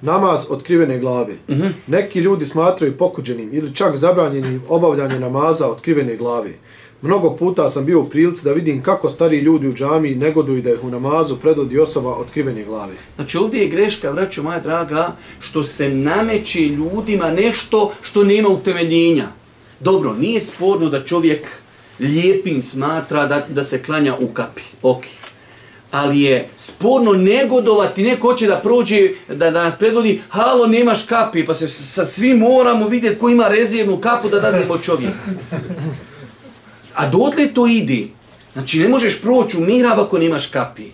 Namaz 0.00 0.46
otkrivene 0.50 0.98
glave. 0.98 1.34
Uh 1.48 1.56
mhm. 1.56 1.62
-huh. 1.62 1.72
Neki 1.86 2.20
ljudi 2.20 2.46
smatraju 2.46 2.96
pokuđenim 2.98 3.50
ili 3.52 3.74
čak 3.74 3.96
zabranjenim 3.96 4.62
obavljanje 4.68 5.20
namaza 5.20 5.68
otkrivene 5.68 6.16
glave. 6.16 6.50
Mnogo 7.02 7.36
puta 7.36 7.68
sam 7.68 7.84
bio 7.84 8.00
u 8.00 8.08
prilici 8.08 8.44
da 8.44 8.52
vidim 8.52 8.82
kako 8.82 9.08
stari 9.08 9.38
ljudi 9.38 9.68
u 9.68 9.74
džami 9.74 10.14
negoduju 10.14 10.62
da 10.62 10.70
ih 10.70 10.84
u 10.84 10.90
namazu 10.90 11.36
predodi 11.36 11.78
osoba 11.78 12.14
otkrivene 12.14 12.64
glave. 12.64 12.94
Znači 13.16 13.38
ovdje 13.38 13.60
je 13.60 13.68
greška, 13.68 14.10
vraću 14.10 14.42
moja 14.42 14.60
draga, 14.60 15.16
što 15.40 15.64
se 15.64 15.88
nameće 15.88 16.60
ljudima 16.60 17.30
nešto 17.30 17.92
što 18.02 18.24
nema 18.24 18.48
utemeljenja. 18.48 19.28
Dobro, 19.80 20.14
nije 20.14 20.40
sporno 20.40 20.88
da 20.88 21.04
čovjek 21.04 21.46
lijepin 22.00 22.62
smatra 22.62 23.26
da, 23.26 23.46
da 23.48 23.62
se 23.62 23.82
klanja 23.82 24.14
u 24.20 24.26
kapi. 24.28 24.62
Ok. 24.82 25.04
Ali 25.90 26.20
je 26.20 26.48
sporno 26.56 27.12
negodovati, 27.12 28.02
neko 28.02 28.28
hoće 28.28 28.46
da 28.46 28.56
prođe, 28.56 29.08
da, 29.28 29.50
da 29.50 29.64
nas 29.64 29.78
predvodi, 29.78 30.20
halo, 30.28 30.66
nemaš 30.66 31.02
kapi, 31.02 31.46
pa 31.46 31.54
se 31.54 31.68
sad 31.68 32.10
svi 32.10 32.34
moramo 32.34 32.88
vidjeti 32.88 33.18
ko 33.18 33.28
ima 33.28 33.48
rezervnu 33.48 33.96
kapu 33.96 34.28
da 34.28 34.40
dadimo 34.40 34.78
čovjeku. 34.78 35.14
A 36.96 37.08
dotle 37.08 37.46
to 37.54 37.66
ide. 37.66 38.06
Znači, 38.52 38.80
ne 38.80 38.88
možeš 38.88 39.22
proći 39.22 39.56
u 39.56 39.60
mihrab 39.60 40.00
ako 40.00 40.18
nemaš 40.18 40.46
kapi. 40.46 40.90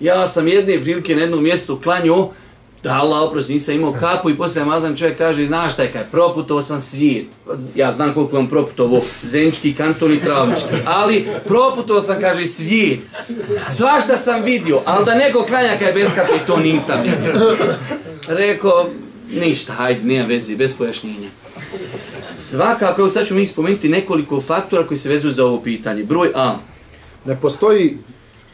Ja 0.00 0.26
sam 0.26 0.48
jedne 0.48 0.80
prilike 0.80 1.14
na 1.14 1.20
jednom 1.20 1.42
mjestu 1.42 1.80
klanio, 1.82 2.28
Da, 2.82 2.94
Allah 2.96 3.22
oprosti, 3.22 3.52
nisam 3.52 3.74
imao 3.74 3.92
kapu 3.92 4.30
i 4.30 4.36
poslije 4.36 4.64
namazan 4.64 4.96
čovjek 4.96 5.18
kaže, 5.18 5.46
znaš 5.46 5.72
šta 5.72 5.82
je 5.82 5.92
kaj, 5.92 6.04
proputovao 6.10 6.62
sam 6.62 6.80
svijet. 6.80 7.26
Ja 7.74 7.92
znam 7.92 8.14
koliko 8.14 8.36
vam 8.36 8.48
proputovo, 8.48 9.02
Zenčki, 9.22 9.74
kanton 9.74 10.12
i 10.12 10.20
Travnički. 10.20 10.74
Ali 10.86 11.26
proputovao 11.46 12.00
sam, 12.00 12.20
kaže, 12.20 12.46
svijet. 12.46 13.00
Svašta 13.68 14.16
sam 14.16 14.42
vidio, 14.42 14.80
ali 14.84 15.04
da 15.04 15.14
neko 15.14 15.42
klanja 15.48 15.78
kaj 15.78 15.92
bez 15.92 16.08
kape, 16.14 16.32
to 16.46 16.56
nisam 16.56 17.00
vidio. 17.02 17.56
Rekao, 18.28 18.86
ništa, 19.30 19.72
hajde, 19.72 20.04
nema 20.04 20.26
vezi, 20.28 20.56
bez 20.56 20.76
pojašnjenja. 20.76 21.28
Svakako, 22.34 23.08
sad 23.08 23.26
ću 23.26 23.34
mi 23.34 23.46
spomenuti 23.46 23.88
nekoliko 23.88 24.40
faktora 24.40 24.86
koji 24.86 24.98
se 24.98 25.08
vezuju 25.08 25.32
za 25.32 25.44
ovo 25.44 25.60
pitanje. 25.60 26.04
Broj 26.04 26.32
A. 26.34 26.56
Ne 27.24 27.40
postoji 27.40 27.98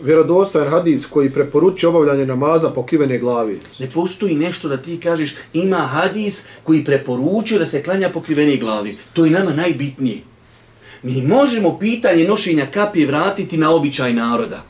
vjerodostojan 0.00 0.68
hadis 0.68 1.06
koji 1.06 1.30
preporučuje 1.30 1.88
obavljanje 1.88 2.26
namaza 2.26 2.70
pokrivene 2.70 3.18
glavi. 3.18 3.60
Ne 3.78 3.90
postoji 3.90 4.34
nešto 4.34 4.68
da 4.68 4.76
ti 4.76 5.00
kažeš 5.00 5.34
ima 5.52 5.76
hadis 5.76 6.46
koji 6.62 6.84
preporučuje 6.84 7.58
da 7.58 7.66
se 7.66 7.82
klanja 7.82 8.08
pokrivene 8.08 8.56
glavi. 8.56 8.96
To 9.12 9.24
je 9.24 9.30
nama 9.30 9.50
najbitnije. 9.52 10.18
Mi 11.02 11.22
možemo 11.22 11.78
pitanje 11.78 12.24
nošenja 12.24 12.66
kapije 12.66 13.06
vratiti 13.06 13.56
na 13.56 13.70
običaj 13.70 14.12
naroda. 14.12 14.62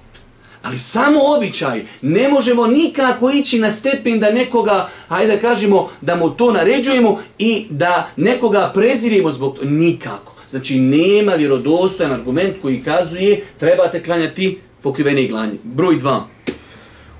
Ali 0.62 0.78
samo 0.78 1.20
običaj. 1.36 1.84
Ne 2.02 2.28
možemo 2.28 2.66
nikako 2.66 3.30
ići 3.30 3.58
na 3.58 3.70
stepen 3.70 4.20
da 4.20 4.30
nekoga, 4.30 4.88
hajde 5.08 5.34
da 5.34 5.40
kažemo, 5.40 5.90
da 6.00 6.16
mu 6.16 6.30
to 6.30 6.52
naređujemo 6.52 7.18
i 7.38 7.66
da 7.70 8.08
nekoga 8.16 8.70
prezirimo 8.74 9.32
zbog 9.32 9.58
to. 9.58 9.64
Nikako. 9.64 10.32
Znači, 10.48 10.78
nema 10.80 11.32
vjerodostojan 11.32 12.12
argument 12.12 12.54
koji 12.62 12.82
kazuje 12.82 13.44
trebate 13.58 14.02
klanjati 14.02 14.58
pokrivene 14.82 15.26
glanje. 15.26 15.58
Broj 15.64 15.96
2. 15.96 16.20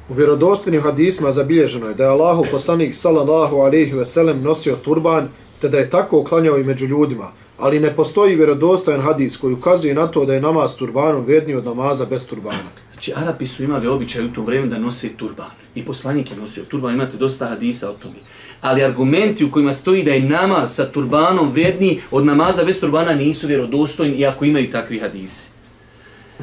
U 0.09 0.15
vjerodostojnim 0.15 0.83
hadisma 0.83 1.33
zabilježeno 1.33 1.89
je 1.89 1.95
da 1.95 2.05
je 2.05 2.11
Allahu 2.11 2.45
poslanik 2.51 2.95
sallallahu 2.95 3.57
alejhi 3.57 3.93
ve 3.93 4.07
sellem 4.07 4.43
nosio 4.43 4.77
turban 4.77 5.29
te 5.61 5.69
da 5.69 5.79
je 5.79 5.91
tako 5.91 6.25
klanjao 6.25 6.59
i 6.59 6.65
među 6.65 6.87
ljudima, 6.87 7.31
ali 7.59 7.81
ne 7.81 7.97
postoji 7.97 8.37
vjerodostojan 8.37 9.01
hadis 9.01 9.37
koji 9.37 9.55
ukazuje 9.55 9.95
na 9.95 10.07
to 10.07 10.25
da 10.25 10.35
je 10.35 10.41
namaz 10.41 10.75
turbanom 10.77 11.25
vrijedniji 11.25 11.57
od 11.57 11.65
namaza 11.65 12.07
bez 12.07 12.27
turbana. 12.27 12.71
Znači, 12.97 13.13
Arapi 13.17 13.47
su 13.47 13.65
imali 13.65 13.87
običaj 13.87 14.25
u 14.25 14.33
to 14.33 14.43
vrijeme 14.43 14.67
da 14.67 14.79
nose 14.79 15.09
turban. 15.17 15.51
I 15.75 15.85
poslanik 15.85 16.31
je 16.31 16.37
nosio 16.37 16.65
turban, 16.65 16.95
imate 16.95 17.17
dosta 17.17 17.47
hadisa 17.47 17.91
o 17.91 17.93
tome. 17.93 18.15
Ali 18.61 18.85
argumenti 18.85 19.45
u 19.45 19.51
kojima 19.51 19.73
stoji 19.73 20.03
da 20.03 20.13
je 20.13 20.21
namaz 20.21 20.75
sa 20.75 20.85
turbanom 20.93 21.51
vrijedniji 21.51 22.01
od 22.11 22.27
namaza 22.27 22.65
bez 22.65 22.81
turbana 22.81 23.15
nisu 23.15 23.47
vjerodostojni, 23.47 24.17
iako 24.17 24.45
imaju 24.45 24.71
takvi 24.71 24.99
hadisi. 24.99 25.49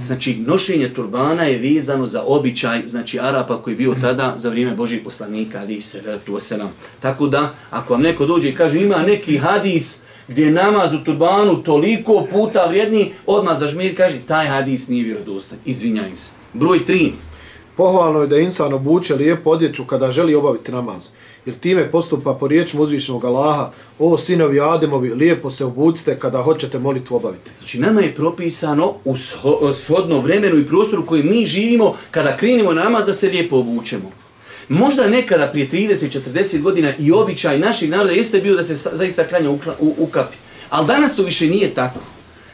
Znači, 0.06 0.36
nošenje 0.36 0.94
turbana 0.94 1.44
je 1.44 1.74
vezano 1.74 2.08
za 2.08 2.24
običaj, 2.24 2.88
znači, 2.88 3.20
Arapa 3.20 3.62
koji 3.62 3.74
je 3.74 3.78
bio 3.78 3.96
tada 4.02 4.34
za 4.38 4.50
vrijeme 4.50 4.76
Božih 4.76 5.02
poslanika, 5.04 5.60
ali 5.60 5.82
se 5.82 6.20
tu 6.26 6.36
oselam. 6.36 6.72
Tako 7.00 7.28
da, 7.28 7.54
ako 7.70 7.94
vam 7.94 8.02
neko 8.02 8.26
dođe 8.26 8.50
i 8.50 8.56
kaže 8.56 8.82
ima 8.82 8.98
neki 8.98 9.38
hadis 9.38 10.02
gdje 10.28 10.46
je 10.46 10.52
namaz 10.52 10.94
u 10.94 11.04
turbanu 11.04 11.64
toliko 11.64 12.28
puta 12.32 12.66
vrijedni, 12.70 13.12
odmah 13.26 13.58
zažmir 13.58 13.98
kaže, 13.98 14.20
taj 14.28 14.48
hadis 14.48 14.88
nije 14.88 15.04
vjerodostan. 15.04 15.60
Izvinjaju 15.66 16.16
se. 16.16 16.43
Broj 16.54 16.80
3. 16.88 17.12
Pohvalno 17.78 18.22
je 18.22 18.28
da 18.28 18.38
insan 18.38 18.74
obuče 18.74 19.16
lijepo 19.16 19.50
odjeću 19.50 19.86
kada 19.86 20.12
želi 20.12 20.36
obaviti 20.36 20.72
namaz, 20.72 21.08
jer 21.46 21.56
time 21.56 21.92
postupa 21.92 22.34
po 22.34 22.48
riječima 22.48 22.84
uzvišenog 22.84 23.26
Allaha, 23.26 23.70
o 24.00 24.18
sinovi 24.18 24.62
Ademovi, 24.62 25.10
lijepo 25.10 25.50
se 25.52 25.66
obucite 25.66 26.20
kada 26.20 26.42
hoćete 26.42 26.80
molitvu 26.80 27.16
obaviti. 27.16 27.52
Znači, 27.60 27.80
nama 27.80 28.02
je 28.02 28.16
propisano 28.16 28.94
u 29.06 29.14
sho- 29.14 29.74
shodno 29.76 30.20
vremenu 30.20 30.58
i 30.58 30.66
prostoru 30.66 31.06
koji 31.06 31.24
mi 31.24 31.46
živimo, 31.46 31.96
kada 32.12 32.38
krenimo 32.38 32.74
namaz, 32.74 33.06
da 33.06 33.14
se 33.14 33.30
lijepo 33.30 33.58
obučemo. 33.58 34.12
Možda 34.70 35.08
nekada 35.08 35.48
prije 35.48 35.70
30-40 35.70 36.62
godina 36.62 36.94
i 37.00 37.12
običaj 37.12 37.60
naših 37.60 37.90
naroda 37.90 38.12
jeste 38.12 38.40
bio 38.40 38.56
da 38.56 38.64
se 38.64 38.76
sta- 38.76 38.96
zaista 38.96 39.28
klanja 39.28 39.50
u, 39.50 39.60
u, 39.80 39.96
u 39.98 40.06
kapi. 40.08 40.38
Ali 40.70 40.88
danas 40.88 41.16
to 41.16 41.24
više 41.24 41.48
nije 41.48 41.74
tako. 41.74 42.00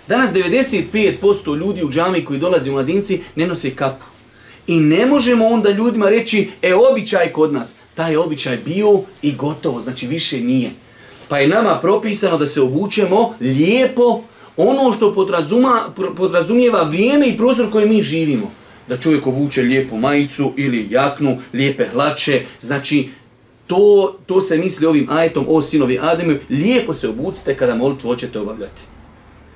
Danas 0.09 0.31
95% 0.33 1.57
ljudi 1.57 1.83
u 1.83 1.89
džami 1.89 2.25
koji 2.25 2.39
dolazi 2.39 2.69
u 2.69 2.73
mladinci 2.73 3.19
ne 3.35 3.47
nose 3.47 3.75
kapu. 3.75 4.05
I 4.67 4.79
ne 4.79 5.05
možemo 5.05 5.47
onda 5.47 5.69
ljudima 5.69 6.09
reći, 6.09 6.49
e 6.61 6.73
običaj 6.75 7.31
kod 7.31 7.53
nas. 7.53 7.75
Taj 7.95 8.17
običaj 8.17 8.57
bio 8.65 9.01
i 9.21 9.35
gotovo, 9.35 9.81
znači 9.81 10.07
više 10.07 10.41
nije. 10.41 10.71
Pa 11.27 11.39
je 11.39 11.47
nama 11.47 11.79
propisano 11.81 12.37
da 12.37 12.47
se 12.47 12.61
obučemo 12.61 13.35
lijepo 13.39 14.21
ono 14.57 14.93
što 14.93 15.13
podrazuma, 15.13 15.81
podrazumijeva 16.17 16.83
vrijeme 16.83 17.27
i 17.27 17.37
prostor 17.37 17.71
koji 17.71 17.89
mi 17.89 18.03
živimo. 18.03 18.51
Da 18.87 18.97
čovjek 18.97 19.27
obuče 19.27 19.61
lijepu 19.61 19.97
majicu 19.97 20.53
ili 20.57 20.87
jaknu, 20.89 21.37
lijepe 21.53 21.87
hlače, 21.93 22.41
znači 22.61 23.09
to, 23.67 24.15
to 24.25 24.41
se 24.41 24.57
misli 24.57 24.85
ovim 24.85 25.07
ajetom 25.09 25.45
o 25.47 25.61
sinovi 25.61 25.99
Ademiju, 26.01 26.39
lijepo 26.49 26.93
se 26.93 27.09
obucite 27.09 27.55
kada 27.55 27.75
molitvu 27.75 28.07
hoćete 28.07 28.39
obavljati. 28.39 28.81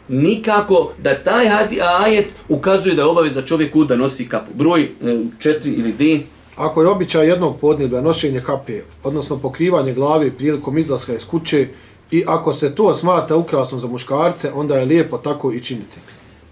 Nikako 0.08 0.92
da 0.98 1.16
taj 1.16 1.48
hadi- 1.48 1.82
ajet 1.82 2.28
ukazuje 2.50 2.96
da 2.96 3.02
je 3.02 3.08
obaveza 3.08 3.42
čovjeku 3.42 3.84
da 3.84 3.96
nosi 3.96 4.30
kapu. 4.30 4.52
Broj 4.54 4.90
4 5.02 5.58
ili 5.66 5.92
D. 5.94 6.20
Ako 6.56 6.82
je 6.82 6.88
običaj 6.88 7.28
jednog 7.28 7.60
podneblja 7.60 8.02
nošenje 8.02 8.42
kape, 8.42 8.82
odnosno 9.04 9.38
pokrivanje 9.38 9.94
glave 9.94 10.32
prilikom 10.32 10.78
izlaska 10.78 11.16
iz 11.16 11.26
kuće, 11.26 11.68
i 12.12 12.24
ako 12.28 12.54
se 12.54 12.76
to 12.76 12.94
smatra 12.94 13.36
ukrasom 13.36 13.80
za 13.80 13.88
muškarce, 13.88 14.52
onda 14.54 14.76
je 14.76 14.86
lijepo 14.86 15.18
tako 15.18 15.52
i 15.54 15.60
činiti. 15.60 15.98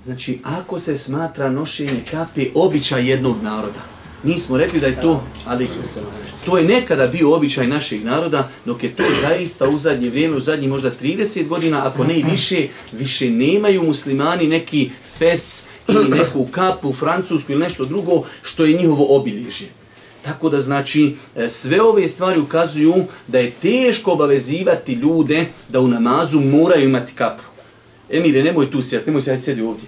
Znači, 0.04 0.40
ako 0.44 0.80
se 0.80 0.98
smatra 0.98 1.50
nošenje 1.50 2.04
kape 2.12 2.46
običaj 2.56 3.10
jednog 3.10 3.36
naroda, 3.44 3.80
mi 4.24 4.38
smo 4.38 4.58
rekli 4.58 4.80
da 4.80 4.88
je 4.88 5.02
to, 5.02 5.24
ali 5.46 5.68
to 6.46 6.58
je 6.58 6.64
nekada 6.64 7.08
bio 7.08 7.36
običaj 7.36 7.68
našeg 7.68 8.04
naroda, 8.06 8.50
dok 8.66 8.84
je 8.84 8.96
to 8.96 9.04
zaista 9.22 9.70
u 9.70 9.78
zadnje 9.78 10.10
vrijeme, 10.10 10.36
u 10.36 10.40
zadnji 10.40 10.68
možda 10.68 10.92
30 11.02 11.48
godina, 11.48 11.88
ako 11.88 12.04
ne 12.04 12.20
i 12.20 12.24
više, 12.24 12.68
više 12.92 13.30
nemaju 13.30 13.84
muslimani 13.84 14.48
neki 14.48 14.90
fes 15.18 15.66
ili 15.88 16.10
neku 16.10 16.48
kapu 16.52 16.94
francusku 16.94 17.52
ili 17.52 17.62
nešto 17.62 17.86
drugo 17.86 18.24
što 18.42 18.66
je 18.66 18.78
njihovo 18.78 19.16
obilježje. 19.16 19.68
Tako 20.22 20.50
da 20.50 20.60
znači 20.60 21.16
e, 21.36 21.50
sve 21.50 21.82
ove 21.82 22.08
stvari 22.08 22.40
ukazuju 22.40 22.96
da 23.28 23.40
je 23.40 23.52
teško 23.52 24.12
obavezivati 24.12 24.94
ljude 24.94 25.46
da 25.70 25.80
u 25.80 25.88
namazu 25.88 26.40
moraju 26.40 26.84
imati 26.86 27.14
kapu. 27.14 27.44
Emire, 28.10 28.44
nemoj 28.44 28.72
tu 28.72 28.82
sjeti, 28.82 29.06
nemoj 29.06 29.22
sjeti, 29.22 29.44
sjedi 29.44 29.62
ovdje. 29.62 29.86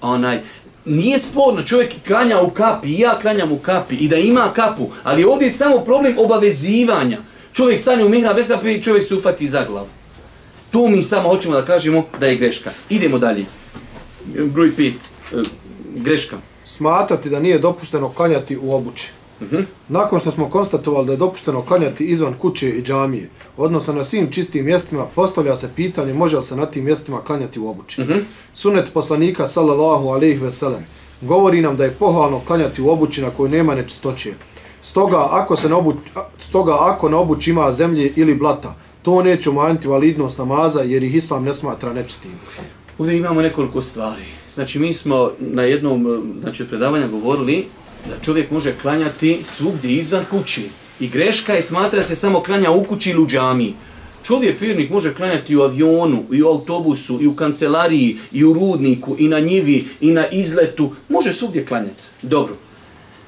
Onaj, 0.00 0.40
nije 0.86 1.18
sporno, 1.18 1.62
čovjek 1.62 1.94
klanja 2.06 2.40
u 2.40 2.50
kapi, 2.50 2.88
i 2.88 3.00
ja 3.00 3.18
klanjam 3.20 3.52
u 3.52 3.58
kapi, 3.58 3.94
i 3.94 4.08
da 4.08 4.16
ima 4.16 4.52
kapu, 4.54 4.88
ali 5.02 5.24
ovdje 5.24 5.46
je 5.46 5.52
samo 5.52 5.78
problem 5.78 6.14
obavezivanja. 6.18 7.18
Čovjek 7.52 7.80
stane 7.80 8.04
u 8.04 8.08
mihra 8.08 8.34
bez 8.34 8.48
kapi, 8.48 8.82
čovjek 8.82 9.04
se 9.04 9.14
ufati 9.14 9.48
za 9.48 9.64
glavu. 9.64 9.88
To 10.70 10.88
mi 10.88 11.02
samo 11.02 11.28
hoćemo 11.28 11.54
da 11.54 11.64
kažemo 11.64 12.06
da 12.20 12.26
je 12.26 12.36
greška. 12.36 12.70
Idemo 12.88 13.18
dalje. 13.18 13.44
Broj 14.44 14.72
5. 14.76 14.92
E, 15.32 15.42
greška. 15.96 16.36
Smatrati 16.64 17.30
da 17.30 17.40
nije 17.40 17.58
dopušteno 17.58 18.12
klanjati 18.12 18.56
u 18.56 18.74
obući. 18.74 19.08
Nakon 19.88 20.20
što 20.20 20.30
smo 20.30 20.50
konstatovali 20.50 21.06
da 21.06 21.12
je 21.12 21.16
dopušteno 21.16 21.62
klanjati 21.62 22.04
izvan 22.04 22.34
kuće 22.34 22.70
i 22.70 22.82
džamije, 22.82 23.30
odnosno 23.56 23.94
na 23.94 24.04
svim 24.04 24.32
čistim 24.32 24.64
mjestima, 24.64 25.04
postavlja 25.14 25.56
se 25.56 25.70
pitanje 25.76 26.14
može 26.14 26.36
li 26.36 26.42
se 26.42 26.56
na 26.56 26.66
tim 26.66 26.84
mjestima 26.84 27.20
klanjati 27.20 27.60
u 27.60 27.68
obući. 27.68 28.02
Sunet 28.54 28.92
poslanika 28.94 29.46
sallallahu 29.46 30.08
alejhi 30.08 30.38
ve 30.38 30.52
sellem 30.52 30.84
govori 31.20 31.60
nam 31.60 31.76
da 31.76 31.84
je 31.84 31.90
pohvalno 31.98 32.40
klanjati 32.46 32.82
u 32.82 32.88
obući 32.88 33.22
na 33.22 33.30
kojoj 33.30 33.50
nema 33.50 33.74
nečistoće. 33.74 34.34
Stoga 34.82 35.28
ako 35.30 35.56
se 35.56 35.68
na 35.68 35.76
obuć, 35.76 35.96
stoga 36.38 36.76
ako 36.80 37.08
na 37.08 37.18
obući 37.18 37.50
ima 37.50 37.72
zemlje 37.72 38.12
ili 38.16 38.34
blata, 38.34 38.74
to 39.02 39.22
neće 39.22 39.50
umanjiti 39.50 39.88
validnost 39.88 40.38
namaza 40.38 40.80
jer 40.80 41.02
ih 41.02 41.14
islam 41.14 41.44
ne 41.44 41.54
smatra 41.54 41.92
nečistim. 41.92 42.30
Ovdje 42.98 43.16
imamo 43.16 43.42
nekoliko 43.42 43.82
stvari. 43.82 44.24
Znači 44.54 44.78
mi 44.78 44.94
smo 44.94 45.30
na 45.38 45.62
jednom 45.62 46.06
eh, 46.06 46.40
znači, 46.40 46.62
od 46.62 46.68
predavanja 46.68 47.08
govorili 47.08 47.66
da 48.08 48.24
čovjek 48.24 48.50
može 48.50 48.72
klanjati 48.82 49.40
svugdje 49.44 49.90
izvan 49.90 50.24
kući. 50.30 50.62
I 51.00 51.08
greška 51.08 51.54
je 51.54 51.62
smatra 51.62 52.02
se 52.02 52.14
samo 52.14 52.40
klanja 52.40 52.70
u 52.70 52.84
kući 52.84 53.10
ili 53.10 53.22
u 53.22 53.26
džamiji. 53.26 53.74
Čovjek, 54.26 54.60
vjernik, 54.60 54.90
može 54.90 55.14
klanjati 55.14 55.56
u 55.56 55.62
avionu, 55.62 56.24
i 56.32 56.42
u 56.42 56.48
autobusu, 56.48 57.18
i 57.22 57.26
u 57.26 57.36
kancelariji, 57.36 58.16
i 58.32 58.44
u 58.44 58.52
rudniku, 58.52 59.16
i 59.18 59.28
na 59.28 59.40
njivi, 59.40 59.84
i 60.00 60.10
na 60.10 60.28
izletu. 60.28 60.90
Može 61.08 61.32
svugdje 61.32 61.66
klanjati. 61.66 62.02
Dobro. 62.22 62.56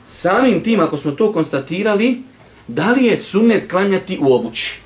Samim 0.05 0.63
tim, 0.63 0.81
ako 0.81 0.97
smo 0.97 1.13
to 1.13 1.33
konstatirali, 1.33 2.23
da 2.69 2.93
li 2.93 3.05
je 3.05 3.17
sunnet 3.17 3.71
klanjati 3.71 4.19
u 4.21 4.35
obući? 4.35 4.81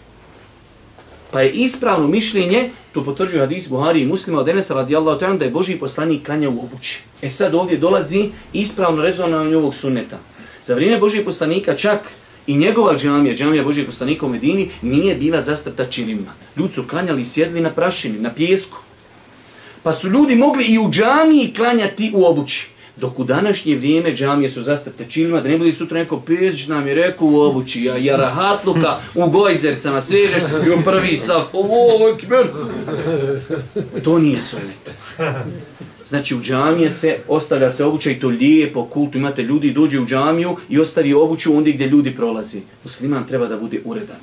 Pa 1.33 1.41
je 1.41 1.51
ispravno 1.51 2.09
mišljenje, 2.09 2.71
to 2.93 3.05
potvrđuje 3.05 3.41
hadis 3.41 3.69
Buhari 3.69 4.01
i 4.01 4.07
muslima 4.07 4.41
od 4.41 4.49
Enesa 4.49 4.75
radijallahu 4.75 5.21
ta'ala 5.21 5.39
da 5.39 5.45
je 5.45 5.51
Boži 5.51 5.77
poslanik 5.77 6.27
klanja 6.27 6.49
u 6.49 6.65
obući. 6.65 7.03
E 7.23 7.31
sad 7.31 7.55
ovdje 7.55 7.79
dolazi 7.79 8.31
ispravno 8.53 9.03
rezonanje 9.03 9.57
ovog 9.57 9.75
sunneta. 9.75 10.19
Za 10.63 10.75
vrijeme 10.75 10.99
Božih 10.99 11.25
poslanika 11.25 11.75
čak 11.75 12.13
i 12.47 12.57
njegova 12.57 12.99
džamija, 12.99 13.35
džamija 13.35 13.65
Božih 13.65 13.87
poslanika 13.87 14.27
u 14.27 14.29
Medini, 14.29 14.71
nije 14.83 15.15
bila 15.15 15.41
zastrta 15.41 15.85
čilimima. 15.85 16.33
Ljudi 16.57 16.73
su 16.73 16.85
klanjali 16.91 17.23
i 17.23 17.25
sjedli 17.25 17.61
na 17.61 17.71
prašini, 17.71 18.19
na 18.19 18.35
pjesku. 18.35 18.77
Pa 19.83 19.93
su 19.93 20.09
ljudi 20.09 20.37
mogli 20.37 20.65
i 20.65 20.79
u 20.79 20.91
džamiji 20.91 21.53
klanjati 21.57 22.13
u 22.15 22.25
obući. 22.25 22.69
Dok 22.97 23.19
u 23.19 23.25
današnje 23.25 23.77
vrijeme 23.77 24.15
džamije 24.15 24.49
su 24.49 24.63
zastrte 24.63 25.05
činima, 25.09 25.41
da 25.41 25.49
ne 25.49 25.59
bude 25.59 25.73
sutra 25.73 25.99
neko 25.99 26.21
pezić 26.21 26.67
nam 26.67 26.89
je 26.89 26.95
rekao 26.95 27.29
u 27.29 27.41
obući, 27.41 27.91
a 27.91 27.97
jarahatluka 27.97 28.97
u 29.15 29.31
gojzercama 29.31 30.01
svežeš 30.01 30.43
i 30.67 30.71
u 30.71 30.83
prvi 30.85 31.17
sav, 31.17 31.43
ovo 31.53 32.09
je 32.09 32.17
kmer. 32.19 32.47
To 34.05 34.19
nije 34.19 34.41
sunnet. 34.41 34.95
Znači 36.07 36.35
u 36.35 36.41
džamije 36.41 36.91
se 36.91 37.17
ostavlja 37.29 37.71
se 37.71 37.85
obuća 37.85 38.11
i 38.11 38.21
to 38.21 38.29
lijepo, 38.29 38.85
kultu. 38.85 39.19
Imate 39.19 39.43
ljudi 39.43 39.73
dođe 39.73 40.01
u 40.01 40.07
džamiju 40.07 40.57
i 40.69 40.79
ostavi 40.79 41.15
obuću 41.15 41.57
ondje 41.57 41.73
gdje 41.73 41.87
ljudi 41.87 42.15
prolazi. 42.15 42.61
Musliman 42.85 43.27
treba 43.27 43.47
da 43.47 43.57
bude 43.57 43.81
uredan. 43.85 44.17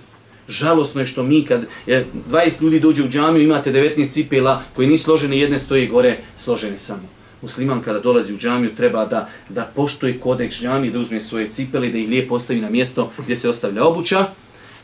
Žalosno 0.47 1.01
je 1.01 1.07
što 1.07 1.23
mi 1.23 1.45
kad 1.45 1.63
e, 1.63 1.65
je 1.87 2.05
20 2.31 2.61
ljudi 2.61 2.79
dođe 2.79 3.03
u 3.03 3.09
džamiju 3.09 3.43
imate 3.43 3.71
19 3.71 4.11
cipela 4.11 4.61
koji 4.75 4.87
nisu 4.87 5.03
složene, 5.03 5.37
jedne 5.37 5.59
stoje 5.59 5.87
gore, 5.87 6.17
složene 6.35 6.79
samo. 6.79 7.18
Musliman 7.41 7.81
kada 7.81 7.99
dolazi 7.99 8.33
u 8.33 8.37
džamiju 8.37 8.75
treba 8.75 9.05
da, 9.05 9.29
da 9.49 9.71
poštuje 9.75 10.19
kodeks 10.19 10.55
džamije, 10.55 10.91
da 10.91 10.99
uzme 10.99 11.21
svoje 11.21 11.49
cipele, 11.49 11.89
da 11.89 11.97
ih 11.97 12.09
lijepo 12.09 12.29
postavi 12.29 12.61
na 12.61 12.69
mjesto 12.69 13.11
gdje 13.17 13.35
se 13.35 13.49
ostavlja 13.49 13.85
obuća. 13.85 14.25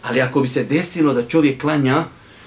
Ali 0.01 0.21
ako 0.21 0.41
bi 0.41 0.47
se 0.47 0.63
desilo 0.63 1.13
da 1.13 1.27
čovjek 1.27 1.61
klanja 1.61 2.03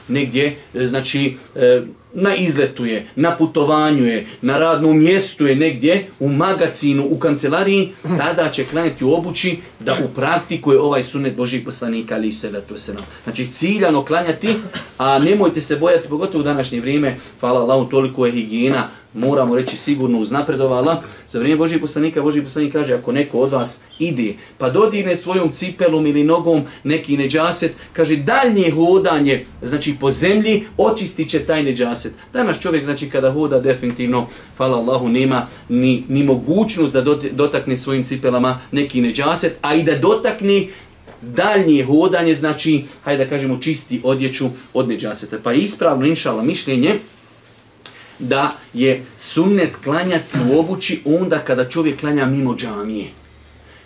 negdje, 0.09 0.57
e, 0.75 0.87
znači 0.87 1.37
e, 1.55 1.83
na 2.15 2.37
izletu 2.37 2.87
je, 2.87 3.07
na 3.17 3.37
putovanju 3.37 4.07
je, 4.07 4.27
na 4.43 4.59
radnom 4.59 4.99
mjestu 4.99 5.47
je 5.47 5.57
negdje, 5.57 6.07
u 6.21 6.29
magacinu, 6.29 7.07
u 7.11 7.19
kancelariji, 7.19 7.93
tada 8.19 8.51
će 8.51 8.65
klanjati 8.65 9.05
u 9.05 9.13
obući 9.15 9.59
da 9.81 9.97
u 10.05 10.15
praktiku 10.15 10.73
je 10.73 10.81
ovaj 10.81 11.03
sunet 11.03 11.37
Božih 11.37 11.65
poslanika 11.65 12.15
ali 12.15 12.33
se 12.33 12.51
da 12.51 12.61
to 12.61 12.79
se 12.79 12.95
nam. 12.95 13.05
Znači 13.25 13.47
ciljano 13.53 14.05
klanjati, 14.05 14.55
a 14.99 15.19
nemojte 15.19 15.61
se 15.61 15.77
bojati, 15.77 16.09
pogotovo 16.09 16.41
u 16.41 16.45
današnje 16.45 16.81
vrijeme, 16.81 17.17
hvala 17.41 17.61
Allahu, 17.61 17.91
toliko 17.91 18.27
je 18.27 18.33
higijena, 18.33 18.89
moramo 19.19 19.57
reći 19.57 19.77
sigurno 19.77 20.19
uznapredovala. 20.19 21.03
Za 21.29 21.39
vrijeme 21.39 21.59
Božih 21.59 21.81
poslanika, 21.81 22.23
Božih 22.23 22.43
poslanik 22.43 22.73
kaže, 22.73 22.95
ako 22.95 23.13
neko 23.13 23.39
od 23.39 23.53
vas 23.53 23.83
ide, 23.99 24.35
pa 24.59 24.71
dodirne 24.71 25.17
svojom 25.17 25.53
cipelom 25.53 26.07
ili 26.07 26.25
nogom 26.25 26.63
neki 26.85 27.17
neđaset, 27.17 27.73
kaže, 27.93 28.17
daljnje 28.17 28.71
hodanje, 28.71 29.45
znači 29.63 29.97
po 30.01 30.11
zemlji, 30.11 30.65
očistit 30.77 31.31
će 31.31 31.41
taj 31.41 31.63
neđaset. 31.63 32.13
Danas 32.33 32.59
čovjek, 32.59 32.85
znači 32.85 33.11
kada 33.11 33.33
hoda 33.33 33.61
definitivno, 33.61 34.27
hvala 34.57 34.77
Allahu, 34.77 35.09
nema 35.09 35.47
ni, 35.69 36.05
ni 36.09 36.23
mogućnost 36.23 36.95
da 36.95 37.05
dotakne 37.33 37.77
svojim 37.77 38.05
cipelama 38.05 38.59
neki 38.73 39.01
neđaset, 39.01 39.57
a 39.63 39.75
i 39.75 39.83
da 39.83 39.99
dotakne 39.99 40.67
daljnje 41.23 41.85
hodanje, 41.85 42.35
znači, 42.35 42.85
hajde 43.05 43.25
da 43.25 43.31
kažemo, 43.31 43.59
čisti 43.59 44.01
odjeću 44.05 44.49
od 44.75 44.89
neđaseta. 44.89 45.39
Pa 45.43 45.53
ispravno, 45.53 46.07
inšala, 46.07 46.43
mišljenje, 46.43 46.95
da 48.19 48.53
je 48.75 49.05
sunnet 49.17 49.77
klanjati 49.77 50.39
u 50.51 50.59
obući 50.59 51.01
onda 51.05 51.39
kada 51.39 51.69
čovjek 51.69 52.01
klanja 52.01 52.27
mimo 52.27 52.57
džamije. 52.57 53.07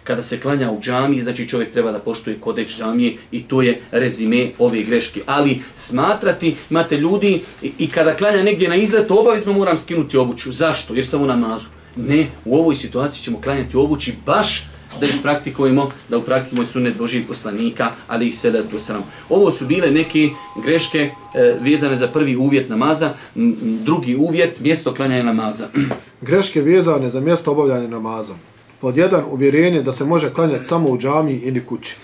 Kada 0.05 0.23
se 0.23 0.41
klanja 0.41 0.71
u 0.71 0.81
džamiji, 0.81 1.21
znači 1.21 1.49
čovjek 1.49 1.73
treba 1.73 1.93
da 1.93 1.99
poštuje 1.99 2.41
kodeks 2.41 2.73
džamije 2.73 3.17
i 3.33 3.43
to 3.43 3.63
je 3.63 3.81
rezime 3.91 4.51
ove 4.59 4.83
greške. 4.83 5.23
Ali 5.27 5.63
smatrati, 5.75 6.55
imate 6.71 6.97
ljudi 6.97 7.41
i, 7.63 7.73
i 7.79 7.89
kada 7.91 8.17
klanja 8.17 8.43
negdje 8.43 8.69
na 8.69 8.77
izlet, 8.77 9.11
obavezno 9.11 9.53
moram 9.53 9.79
skinuti 9.79 10.17
obuću. 10.17 10.53
Zašto? 10.53 10.95
Jer 10.95 11.07
sam 11.07 11.23
u 11.23 11.27
namazu. 11.27 11.69
Ne, 11.97 12.27
u 12.45 12.57
ovoj 12.57 12.75
situaciji 12.75 13.23
ćemo 13.23 13.41
klanjati 13.41 13.77
u 13.77 13.81
obući 13.81 14.15
baš 14.27 14.72
da 15.01 15.07
ispraktikujemo, 15.07 15.91
da 16.09 16.19
upraktikujemo 16.19 16.65
sunet 16.65 16.97
Božih 16.97 17.27
poslanika, 17.29 17.91
ali 18.09 18.29
ih 18.29 18.39
sada 18.39 18.63
tu 18.69 18.79
sram. 18.79 19.03
Ovo 19.29 19.51
su 19.51 19.67
bile 19.67 19.91
neke 19.91 20.31
greške 20.63 20.99
e, 20.99 21.59
vezane 21.61 21.97
za 21.97 22.09
prvi 22.09 22.37
uvjet 22.37 22.69
namaza, 22.69 23.15
m, 23.37 23.57
drugi 23.85 24.17
uvjet, 24.17 24.61
mjesto 24.61 24.95
klanjanja 24.95 25.23
namaza. 25.23 25.69
Greške 26.21 26.63
vezane 26.63 27.11
za 27.11 27.21
mjesto 27.21 27.51
obavljanja 27.51 27.89
namaza. 27.89 28.35
Pod 28.81 28.99
jedan, 28.99 29.25
uvjerenje 29.31 29.83
da 29.83 29.93
se 29.93 30.05
može 30.05 30.33
klanjati 30.33 30.65
samo 30.65 30.89
u 30.89 30.99
džami 30.99 31.35
ili 31.35 31.67
kući. 31.67 31.97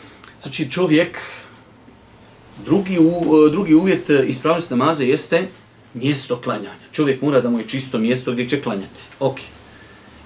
Znači 0.43 0.71
čovjek, 0.71 1.19
drugi, 2.65 2.99
u, 2.99 3.47
e, 3.47 3.51
drugi 3.51 3.75
uvjet 3.75 4.11
ispravnosti 4.27 4.75
namaza 4.75 5.05
jeste 5.05 5.49
mjesto 5.95 6.41
klanjanja. 6.45 6.89
Čovjek 6.93 7.23
mora 7.23 7.41
da 7.41 7.51
mu 7.51 7.59
je 7.59 7.69
čisto 7.69 7.99
mjesto 7.99 8.33
gdje 8.33 8.49
će 8.49 8.63
klanjati. 8.63 9.01
Okej. 9.21 9.45
Okay. 9.45 9.58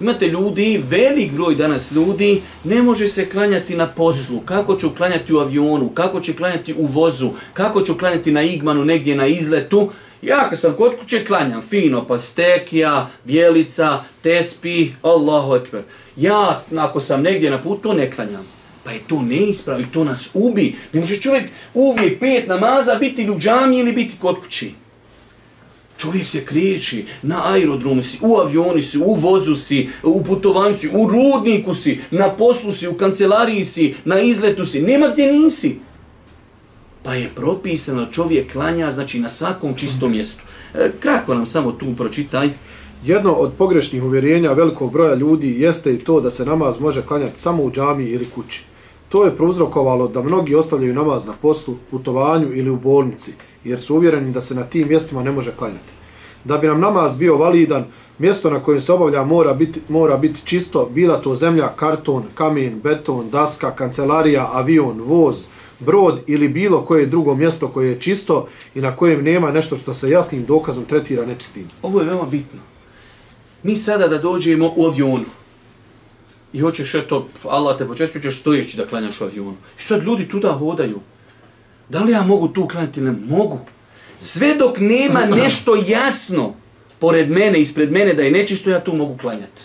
Imate 0.01 0.29
ljudi, 0.29 0.83
velik 0.89 1.33
broj 1.33 1.55
danas 1.55 1.93
ljudi, 1.93 2.43
ne 2.65 2.83
može 2.83 3.09
se 3.09 3.29
klanjati 3.29 3.77
na 3.77 3.87
poslu. 3.87 4.41
Kako 4.41 4.77
ću 4.77 4.91
klanjati 4.97 5.35
u 5.35 5.39
avionu, 5.39 5.89
kako 5.89 6.21
ću 6.21 6.33
klanjati 6.37 6.75
u 6.75 6.87
vozu, 6.87 7.31
kako 7.55 7.83
ću 7.83 7.99
klanjati 7.99 8.31
na 8.31 8.43
igmanu 8.43 8.85
negdje 8.85 9.17
na 9.17 9.27
izletu. 9.27 9.91
Ja 10.23 10.49
kad 10.49 10.61
sam 10.61 10.73
kod 10.73 10.93
kuće 11.01 11.25
klanjam 11.25 11.63
fino, 11.63 12.07
pastekija, 12.07 13.11
bijelica, 13.25 14.05
tespi, 14.23 14.91
Allahu 15.03 15.57
ekber. 15.57 15.83
Ja 16.17 16.63
ako 16.79 17.01
sam 17.01 17.23
negdje 17.23 17.51
na 17.51 17.59
putu, 17.59 17.95
ne 17.95 18.11
klanjam. 18.11 18.47
Pa 18.85 18.91
je 18.91 19.01
to 19.09 19.23
neispravi, 19.23 19.87
to 19.93 20.05
nas 20.05 20.31
ubi. 20.35 20.77
Ne 20.93 21.01
može 21.01 21.21
čovjek 21.21 21.45
uvijek 21.75 22.21
pet 22.21 22.49
namaza 22.49 22.95
biti 22.95 23.31
u 23.31 23.39
džami 23.39 23.79
ili 23.79 23.93
biti 23.93 24.15
kod 24.21 24.41
kući. 24.41 24.82
Čovjek 26.03 26.27
se 26.27 26.45
kreći, 26.45 27.05
na 27.23 27.53
aerodromu 27.53 28.03
si, 28.03 28.19
u 28.23 28.37
avioni 28.37 28.83
si, 28.83 28.99
u 28.99 29.15
vozu 29.15 29.57
si, 29.57 29.89
u 30.03 30.23
putovanju 30.25 30.75
si, 30.75 30.89
u 30.89 31.09
rudniku 31.09 31.75
si, 31.75 32.01
na 32.11 32.31
poslu 32.31 32.73
si, 32.73 32.89
u 32.89 32.95
kancelariji 32.95 33.65
si, 33.65 33.95
na 34.05 34.21
izletu 34.21 34.65
si, 34.65 34.83
nema 34.83 35.09
gdje 35.09 35.33
nisi. 35.33 35.79
Pa 37.03 37.15
je 37.15 37.31
propisano 37.35 38.07
čovjek 38.07 38.53
klanja, 38.53 38.91
znači 38.91 39.21
na 39.21 39.29
svakom 39.29 39.75
čistom 39.75 40.11
mjestu. 40.11 40.43
E, 40.75 40.91
kratko 41.01 41.35
nam 41.35 41.47
samo 41.47 41.73
tu 41.73 41.87
pročitaj. 41.97 42.51
Jedno 43.05 43.33
od 43.33 43.53
pogrešnih 43.59 44.03
uvjerenja 44.03 44.53
velikog 44.53 44.93
broja 44.93 45.15
ljudi 45.15 45.61
jeste 45.61 45.95
i 45.95 45.99
to 45.99 46.21
da 46.21 46.31
se 46.31 46.47
namaz 46.47 46.81
može 46.81 47.03
klanjati 47.03 47.41
samo 47.41 47.63
u 47.63 47.71
džami 47.71 48.05
ili 48.05 48.27
kući. 48.35 48.65
To 49.09 49.25
je 49.25 49.37
prouzrokovalo 49.37 50.09
da 50.09 50.23
mnogi 50.23 50.55
ostavljaju 50.55 50.95
namaz 50.95 51.27
na 51.27 51.33
poslu, 51.43 51.75
putovanju 51.91 52.53
ili 52.55 52.71
u 52.71 52.77
bolnici, 52.77 53.33
jer 53.65 53.81
su 53.81 53.97
uvjereni 53.97 54.33
da 54.33 54.41
se 54.41 54.55
na 54.55 54.63
tim 54.65 54.89
mjestima 54.89 55.23
ne 55.23 55.33
može 55.33 55.53
klanjati. 55.57 55.93
Da 56.45 56.59
bi 56.59 56.67
nam 56.67 56.81
namaz 56.81 57.17
bio 57.17 57.37
validan, 57.37 57.85
mjesto 58.19 58.51
na 58.51 58.63
kojem 58.63 58.81
se 58.81 58.93
obavlja 58.93 59.25
mora 59.25 59.55
biti, 59.55 59.81
mora 59.89 60.17
biti 60.17 60.41
čisto, 60.45 60.89
bila 60.95 61.17
to 61.17 61.35
zemlja, 61.35 61.69
karton, 61.77 62.25
kamen, 62.35 62.81
beton, 62.81 63.31
daska, 63.31 63.71
kancelarija, 63.71 64.51
avion, 64.53 65.01
voz, 65.01 65.45
brod 65.79 66.21
ili 66.27 66.49
bilo 66.49 66.85
koje 66.85 67.07
drugo 67.07 67.35
mjesto 67.35 67.69
koje 67.69 67.89
je 67.89 68.01
čisto 68.01 68.47
i 68.75 68.81
na 68.81 68.97
kojem 68.97 69.25
nema 69.25 69.51
nešto 69.51 69.77
što 69.77 69.95
se 69.95 70.11
jasnim 70.11 70.45
dokazom 70.45 70.85
tretira 70.85 71.27
nečistim. 71.27 71.69
Ovo 71.83 72.01
je 72.01 72.07
veoma 72.07 72.27
bitno. 72.27 72.61
Mi 73.63 73.77
sada 73.77 74.09
da 74.09 74.19
dođemo 74.19 74.73
u 74.77 74.87
avionu, 74.87 75.25
i 76.53 76.61
hoćeš 76.61 76.95
eto, 76.95 77.29
Allah 77.45 77.79
te 77.79 77.87
počesto 77.87 78.19
ćeš 78.19 78.41
stojeći 78.41 78.77
da 78.77 78.87
klanjaš 78.87 79.21
u 79.21 79.25
avionu. 79.25 79.57
I 79.79 79.83
sad 79.83 80.03
ljudi 80.03 80.29
tuda 80.29 80.53
hodaju. 80.53 81.01
Da 81.93 82.01
li 82.01 82.13
ja 82.13 82.23
mogu 82.23 82.49
tu 82.49 82.69
klanjati? 82.69 83.01
Ne 83.01 83.13
mogu. 83.29 83.59
Sve 84.19 84.55
dok 84.55 84.79
nema 84.79 85.25
nešto 85.43 85.77
jasno 85.89 86.55
pored 86.99 87.31
mene, 87.31 87.61
ispred 87.61 87.93
mene 87.93 88.15
da 88.15 88.23
je 88.23 88.31
nečisto, 88.31 88.71
ja 88.71 88.81
tu 88.81 88.95
mogu 88.95 89.17
klanjati. 89.19 89.63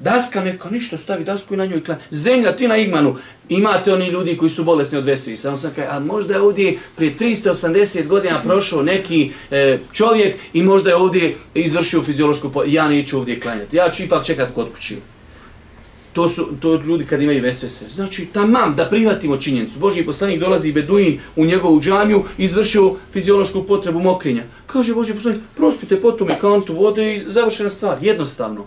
Daska 0.00 0.44
neka, 0.44 0.70
ništa, 0.70 0.98
stavi 0.98 1.24
dasku 1.24 1.54
i 1.54 1.56
na 1.56 1.66
njoj 1.66 1.84
klanja. 1.84 2.00
Zemlja, 2.10 2.56
ti 2.56 2.68
na 2.68 2.76
igmanu, 2.76 3.16
imate 3.48 3.92
oni 3.92 4.08
ljudi 4.08 4.36
koji 4.36 4.50
su 4.50 4.64
bolesni 4.64 4.98
od 4.98 5.06
veseli. 5.06 5.36
Samo 5.36 5.56
sam 5.56 5.70
kaj, 5.74 5.86
a 5.86 6.00
možda 6.00 6.34
je 6.34 6.40
ovdje 6.40 6.78
prije 6.96 7.16
380 7.16 8.06
godina 8.06 8.40
prošao 8.42 8.82
neki 8.82 9.30
e, 9.50 9.78
čovjek 9.92 10.36
i 10.52 10.62
možda 10.62 10.90
je 10.90 10.96
ovdje 10.96 11.36
izvršio 11.54 12.02
fiziološku, 12.02 12.50
ja 12.66 12.88
neću 12.88 13.18
ovdje 13.18 13.40
klanjati. 13.40 13.76
Ja 13.76 13.90
ću 13.90 14.02
ipak 14.02 14.26
čekati 14.26 14.54
kod 14.54 14.72
kući 14.74 14.96
to 16.12 16.28
su 16.28 16.48
to 16.60 16.74
ljudi 16.74 17.06
kad 17.06 17.22
imaju 17.22 17.42
vesvese. 17.42 17.88
Znači, 17.88 18.26
tamam, 18.26 18.74
da 18.76 18.84
prihvatimo 18.84 19.36
činjenicu. 19.36 19.78
Božji 19.78 20.06
poslanik 20.06 20.40
dolazi 20.40 20.72
Beduin 20.72 21.20
u 21.36 21.44
njegovu 21.44 21.80
džamiju 21.80 22.24
izvršio 22.38 22.96
fiziološku 23.12 23.62
potrebu 23.62 24.00
mokrinja. 24.00 24.44
Kaže 24.66 24.94
Božji 24.94 25.14
poslanik, 25.14 25.40
prospite 25.56 26.00
potom 26.00 26.28
kantu 26.40 26.74
vode 26.74 27.16
i 27.16 27.20
završena 27.26 27.70
stvar. 27.70 27.98
Jednostavno. 28.00 28.64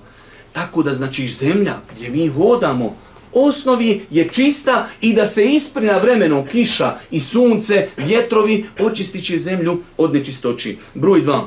Tako 0.52 0.84
da, 0.84 0.94
znači, 0.94 1.28
zemlja 1.28 1.78
gdje 1.96 2.10
mi 2.10 2.28
hodamo, 2.28 2.96
osnovi 3.34 4.06
je 4.10 4.30
čista 4.32 4.88
i 5.02 5.14
da 5.14 5.26
se 5.26 5.46
isprina 5.46 5.98
vremenom 5.98 6.48
kiša 6.48 6.96
i 7.12 7.20
sunce, 7.20 7.88
vjetrovi, 7.98 8.66
očistit 8.80 9.26
će 9.26 9.38
zemlju 9.38 9.80
od 9.98 10.14
nečistoći. 10.14 10.78
Broj 10.94 11.22
2 11.24 11.42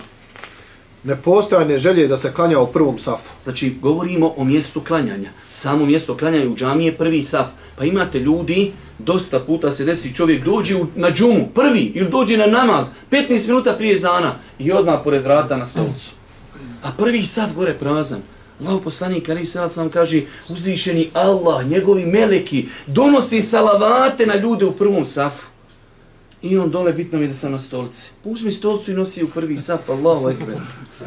nepostojanje 1.05 1.79
želje 1.79 2.09
da 2.09 2.17
se 2.17 2.33
klanja 2.33 2.61
u 2.61 2.73
prvom 2.73 2.99
safu. 2.99 3.33
Znači, 3.43 3.77
govorimo 3.83 4.35
o 4.37 4.45
mjestu 4.45 4.81
klanjanja. 4.81 5.31
Samo 5.51 5.87
mjesto 5.87 6.17
klanjanja 6.17 6.51
u 6.51 6.55
džamije 6.55 6.89
je 6.89 6.97
prvi 6.97 7.23
saf. 7.23 7.47
Pa 7.77 7.85
imate 7.85 8.19
ljudi, 8.19 8.73
dosta 8.99 9.41
puta 9.41 9.73
se 9.73 9.85
desi 9.85 10.15
čovjek 10.15 10.45
dođe 10.45 10.79
na 10.97 11.11
džumu, 11.11 11.49
prvi, 11.55 11.93
ili 11.95 12.11
dođe 12.11 12.37
na 12.37 12.47
namaz, 12.47 12.91
15 13.11 13.49
minuta 13.49 13.75
prije 13.79 13.99
zana 13.99 14.35
i 14.59 14.73
odmah 14.73 15.01
pored 15.05 15.23
vrata 15.23 15.57
na 15.57 15.65
stolcu. 15.65 16.11
A 16.83 16.93
prvi 16.99 17.25
saf 17.25 17.55
gore 17.55 17.75
prazan. 17.75 18.23
Allah 18.61 18.81
poslanik 18.85 19.29
Ali 19.29 19.47
Sala 19.47 19.69
sam 19.69 19.89
kaže, 19.89 20.23
uzvišeni 20.49 21.11
Allah, 21.13 21.67
njegovi 21.67 22.07
meleki, 22.07 22.67
donosi 22.87 23.43
salavate 23.43 24.27
na 24.27 24.35
ljude 24.35 24.65
u 24.65 24.73
prvom 24.73 25.05
safu. 25.05 25.54
I 26.45 26.59
on 26.59 26.71
dole 26.71 26.93
bitno 26.93 27.19
mi 27.19 27.27
da 27.27 27.35
sam 27.35 27.53
na 27.53 27.59
stolici. 27.59 28.11
Uzmi 28.25 28.53
stolcu 28.53 28.91
i 28.91 28.95
nosi 28.95 29.25
u 29.25 29.29
prvi 29.29 29.59
saf, 29.59 29.89
Allahu 29.89 30.29
ekber. 30.29 30.57
Pa 30.99 31.05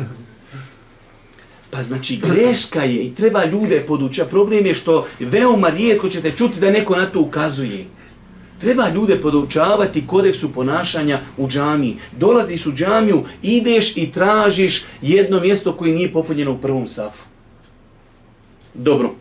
Pa 1.72 1.84
znači 1.84 2.18
greška 2.18 2.84
je 2.84 3.04
i 3.04 3.16
treba 3.16 3.46
ljude 3.46 3.84
podučiti. 3.88 4.30
Problem 4.30 4.66
je 4.66 4.76
što 4.76 5.06
veoma 5.20 5.70
rijetko 5.70 6.10
ćete 6.10 6.32
čuti 6.32 6.60
da 6.60 6.72
neko 6.72 6.96
na 6.96 7.06
to 7.06 7.22
ukazuje. 7.22 7.86
Treba 8.60 8.90
ljude 8.90 9.16
podučavati 9.22 10.08
kodeksu 10.08 10.54
ponašanja 10.54 11.20
u 11.38 11.48
džamiji. 11.48 11.98
Dolaziš 12.20 12.66
u 12.66 12.74
džamiju, 12.74 13.24
ideš 13.44 13.98
i 13.98 14.12
tražiš 14.12 14.86
jedno 15.02 15.40
mjesto 15.40 15.74
koje 15.74 15.94
nije 15.94 16.14
popunjeno 16.14 16.52
u 16.52 16.58
prvom 16.58 16.88
safu. 16.88 17.26
Dobro. 18.74 19.14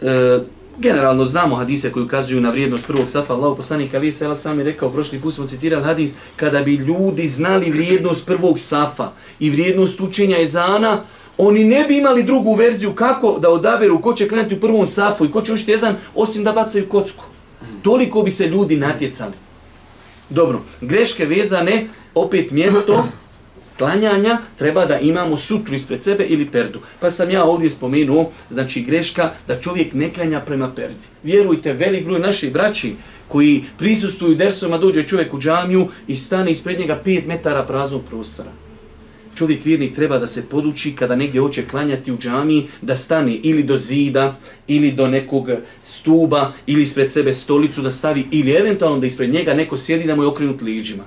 E, 0.00 0.38
generalno 0.78 1.24
znamo 1.24 1.56
hadise 1.56 1.92
koji 1.92 2.04
ukazuju 2.04 2.40
na 2.40 2.50
vrijednost 2.50 2.86
prvog 2.86 3.08
safa. 3.08 3.34
Allah 3.34 3.56
poslanik 3.56 3.94
Ali 3.94 4.12
Sela 4.12 4.36
sam 4.36 4.58
je 4.58 4.64
rekao, 4.64 4.90
prošli 4.90 5.20
put 5.20 5.34
smo 5.34 5.46
citirali 5.46 5.84
hadis, 5.84 6.14
kada 6.36 6.62
bi 6.62 6.74
ljudi 6.74 7.26
znali 7.26 7.70
vrijednost 7.70 8.26
prvog 8.26 8.60
safa 8.60 9.10
i 9.40 9.50
vrijednost 9.50 10.00
učenja 10.00 10.40
ezana, 10.40 11.00
oni 11.38 11.64
ne 11.64 11.84
bi 11.84 11.98
imali 11.98 12.22
drugu 12.22 12.54
verziju 12.54 12.94
kako 12.94 13.38
da 13.38 13.50
odaberu 13.50 14.02
ko 14.02 14.12
će 14.12 14.28
klanjati 14.28 14.54
u 14.54 14.60
prvom 14.60 14.86
safu 14.86 15.24
i 15.24 15.32
ko 15.32 15.42
će 15.42 15.52
učiti 15.52 15.72
ezan, 15.72 15.96
osim 16.14 16.44
da 16.44 16.52
bacaju 16.52 16.88
kocku. 16.88 17.24
Toliko 17.82 18.22
bi 18.22 18.30
se 18.30 18.46
ljudi 18.46 18.76
natjecali. 18.76 19.32
Dobro, 20.30 20.60
greške 20.80 21.24
vezane, 21.24 21.88
opet 22.14 22.50
mjesto, 22.50 23.08
klanjanja 23.78 24.38
treba 24.58 24.86
da 24.86 24.98
imamo 24.98 25.36
sutru 25.36 25.74
ispred 25.74 26.02
sebe 26.02 26.24
ili 26.24 26.50
perdu. 26.50 26.80
Pa 27.00 27.10
sam 27.10 27.30
ja 27.30 27.44
ovdje 27.44 27.70
spomenuo, 27.70 28.30
znači 28.50 28.82
greška 28.82 29.32
da 29.46 29.60
čovjek 29.60 29.94
ne 29.94 30.12
klanja 30.12 30.40
prema 30.40 30.72
perdi. 30.74 31.04
Vjerujte, 31.22 31.72
velik 31.72 32.04
broj 32.04 32.20
naših 32.20 32.52
braći 32.52 32.94
koji 33.28 33.64
prisustuju 33.78 34.34
dersovima, 34.34 34.78
dođe 34.78 35.02
čovjek 35.02 35.34
u 35.34 35.40
džamiju 35.40 35.88
i 36.08 36.16
stane 36.16 36.50
ispred 36.50 36.78
njega 36.78 37.00
5 37.04 37.26
metara 37.26 37.62
praznog 37.62 38.02
prostora. 38.10 38.50
Čovjek 39.34 39.64
vjernik 39.64 39.94
treba 39.94 40.18
da 40.18 40.26
se 40.26 40.48
poduči 40.48 40.94
kada 40.96 41.16
negdje 41.16 41.40
hoće 41.40 41.66
klanjati 41.68 42.12
u 42.12 42.18
džamiji, 42.18 42.68
da 42.82 42.94
stane 42.94 43.34
ili 43.34 43.62
do 43.62 43.76
zida, 43.76 44.36
ili 44.66 44.92
do 44.92 45.08
nekog 45.08 45.50
stuba, 45.82 46.52
ili 46.66 46.82
ispred 46.82 47.12
sebe 47.12 47.32
stolicu 47.32 47.82
da 47.82 47.90
stavi, 47.90 48.26
ili 48.30 48.52
eventualno 48.52 48.98
da 48.98 49.06
ispred 49.06 49.30
njega 49.30 49.54
neko 49.54 49.76
sjedi 49.76 50.06
da 50.06 50.16
mu 50.16 50.22
je 50.22 50.28
okrenut 50.28 50.62
liđima. 50.62 51.04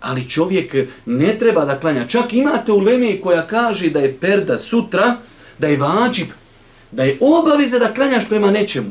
Ali 0.00 0.28
čovjek 0.28 0.74
ne 1.06 1.38
treba 1.38 1.64
da 1.64 1.80
klanja. 1.80 2.06
Čak 2.06 2.32
imate 2.32 2.72
u 2.72 2.78
Leme 2.78 3.20
koja 3.20 3.46
kaže 3.46 3.90
da 3.90 4.00
je 4.00 4.16
perda 4.20 4.58
sutra, 4.58 5.16
da 5.58 5.66
je 5.66 5.76
vađib, 5.76 6.28
da 6.90 7.04
je 7.04 7.18
obaveza 7.20 7.78
da 7.78 7.94
klanjaš 7.94 8.28
prema 8.28 8.50
nečemu. 8.50 8.90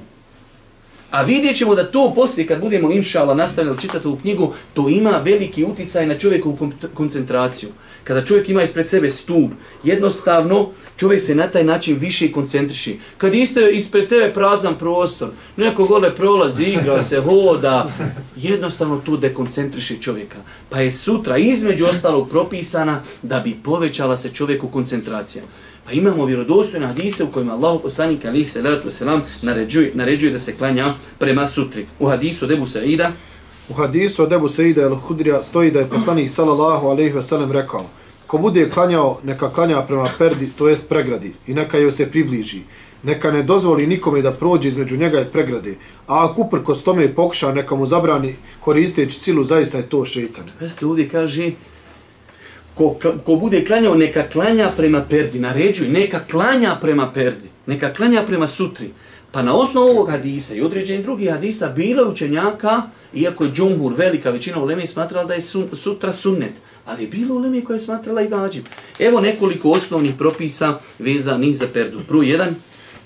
A 1.12 1.22
vidjet 1.22 1.58
ćemo 1.58 1.76
da 1.76 1.91
to 1.91 2.13
poslije, 2.15 2.48
kad 2.48 2.62
budemo 2.62 2.91
inšala 2.91 3.34
nastavljali 3.34 3.82
čitati 3.82 4.08
u 4.08 4.17
knjigu, 4.17 4.54
to 4.74 4.89
ima 4.89 5.12
veliki 5.24 5.63
uticaj 5.63 6.06
na 6.06 6.17
čovjeku 6.17 6.58
koncentraciju. 6.93 7.70
Kada 8.04 8.26
čovjek 8.26 8.50
ima 8.50 8.63
ispred 8.63 8.89
sebe 8.89 9.10
stup, 9.10 9.52
jednostavno 9.84 10.70
čovjek 10.98 11.22
se 11.22 11.36
na 11.36 11.48
taj 11.48 11.63
način 11.63 11.98
više 11.98 12.32
koncentriši. 12.32 13.00
Kad 13.17 13.36
iste 13.36 13.70
ispred 13.72 14.10
tebe 14.10 14.34
prazan 14.34 14.76
prostor, 14.80 15.30
neko 15.58 15.86
gole 15.86 16.15
prolazi, 16.15 16.63
igra 16.63 17.02
se, 17.02 17.22
hoda, 17.26 17.91
jednostavno 18.36 19.02
tu 19.06 19.17
dekoncentriši 19.17 20.02
čovjeka. 20.02 20.38
Pa 20.70 20.80
je 20.80 20.91
sutra 20.91 21.38
između 21.38 21.86
ostalog 21.86 22.30
propisana 22.30 23.04
da 23.22 23.39
bi 23.39 23.58
povećala 23.63 24.17
se 24.17 24.30
čovjeku 24.34 24.67
koncentracija. 24.67 25.43
Pa 25.88 25.93
imamo 25.93 26.26
vjerodostojne 26.26 26.88
hadise 26.88 27.23
u 27.23 27.32
kojima 27.32 27.54
Allah 27.54 27.80
poslanik 27.84 28.26
ali 28.26 28.45
se 28.45 28.62
letu 28.62 28.91
selam 28.91 29.21
naređuje, 29.41 29.91
naređuje 29.95 30.32
da 30.32 30.39
se 30.39 30.56
klanja 30.56 30.93
prema 31.19 31.47
sutri. 31.47 31.86
U 32.00 32.08
hadisu 32.08 32.45
od 32.45 32.52
Ebu 32.52 32.65
Saida 32.65 33.12
U 33.69 33.73
hadisu 33.73 34.23
od 34.23 34.34
Ebu 34.34 34.50
Saida 34.50 34.82
el 34.82 34.95
Hudrija 34.95 35.43
stoji 35.43 35.71
da 35.71 35.80
je 35.80 35.89
poslanik 35.89 36.30
sallallahu 36.32 36.88
alejhi 36.88 37.12
ve 37.12 37.23
sellem 37.23 37.52
rekao: 37.52 37.86
Ko 38.28 38.38
bude 38.38 38.69
klanjao, 38.69 39.19
neka 39.23 39.50
klanja 39.50 39.82
prema 39.82 40.10
perdi, 40.17 40.50
to 40.58 40.67
jest 40.67 40.89
pregradi, 40.89 41.34
i 41.47 41.54
neka 41.54 41.78
joj 41.78 41.91
se 41.91 42.12
približi. 42.12 42.62
Neka 43.04 43.32
ne 43.32 43.43
dozvoli 43.43 43.88
nikome 43.88 44.21
da 44.21 44.32
prođe 44.32 44.67
između 44.67 44.97
njega 44.97 45.21
i 45.21 45.26
pregrade, 45.26 45.76
a 46.08 46.26
ako 46.26 46.41
uprkos 46.41 46.84
tome 46.84 47.15
pokuša, 47.15 47.54
neka 47.54 47.76
mu 47.76 47.86
zabrani 47.86 48.36
koristeći 48.60 49.19
silu, 49.19 49.43
zaista 49.43 49.78
je 49.78 49.89
to 49.89 50.06
šeitan. 50.06 50.43
Peste 50.60 50.86
ovdje 50.86 51.10
kaže, 51.10 51.52
ko, 52.78 53.00
ko 53.26 53.36
bude 53.36 53.66
klanjao, 53.66 53.96
neka 53.96 54.24
klanja 54.30 54.70
prema 54.78 55.02
perdi, 55.10 55.40
naređuj, 55.40 55.88
neka 55.88 56.20
klanja 56.32 56.76
prema 56.82 57.12
perdi, 57.13 57.50
neka 57.66 57.94
klanja 57.94 58.24
prema 58.28 58.48
sutri. 58.48 58.90
Pa 59.32 59.42
na 59.42 59.56
osnovu 59.56 59.88
ovog 59.88 60.10
hadisa 60.10 60.56
i 60.56 60.62
određenih 60.62 61.04
drugih 61.04 61.32
hadisa, 61.32 61.70
bilo 61.70 62.10
učenjaka, 62.10 62.82
iako 63.13 63.44
je 63.44 63.52
džumhur, 63.52 63.94
velika 63.94 64.30
većina 64.30 64.63
uleme, 64.63 64.88
smatrala 64.88 65.26
da 65.26 65.34
je 65.34 65.42
sun, 65.42 65.70
sutra 65.74 66.12
sunnet, 66.12 66.54
ali 66.86 67.04
je 67.04 67.08
bilo 67.08 67.36
uleme 67.36 67.62
koja 67.62 67.76
je 67.76 67.82
smatrala 67.82 68.22
i 68.22 68.28
vađib. 68.28 68.66
Evo 69.00 69.22
nekoliko 69.22 69.70
osnovnih 69.70 70.16
propisa 70.18 70.80
vezanih 71.00 71.58
za 71.58 71.68
perdu. 71.74 72.00
Prvo 72.08 72.24
jedan, 72.24 72.56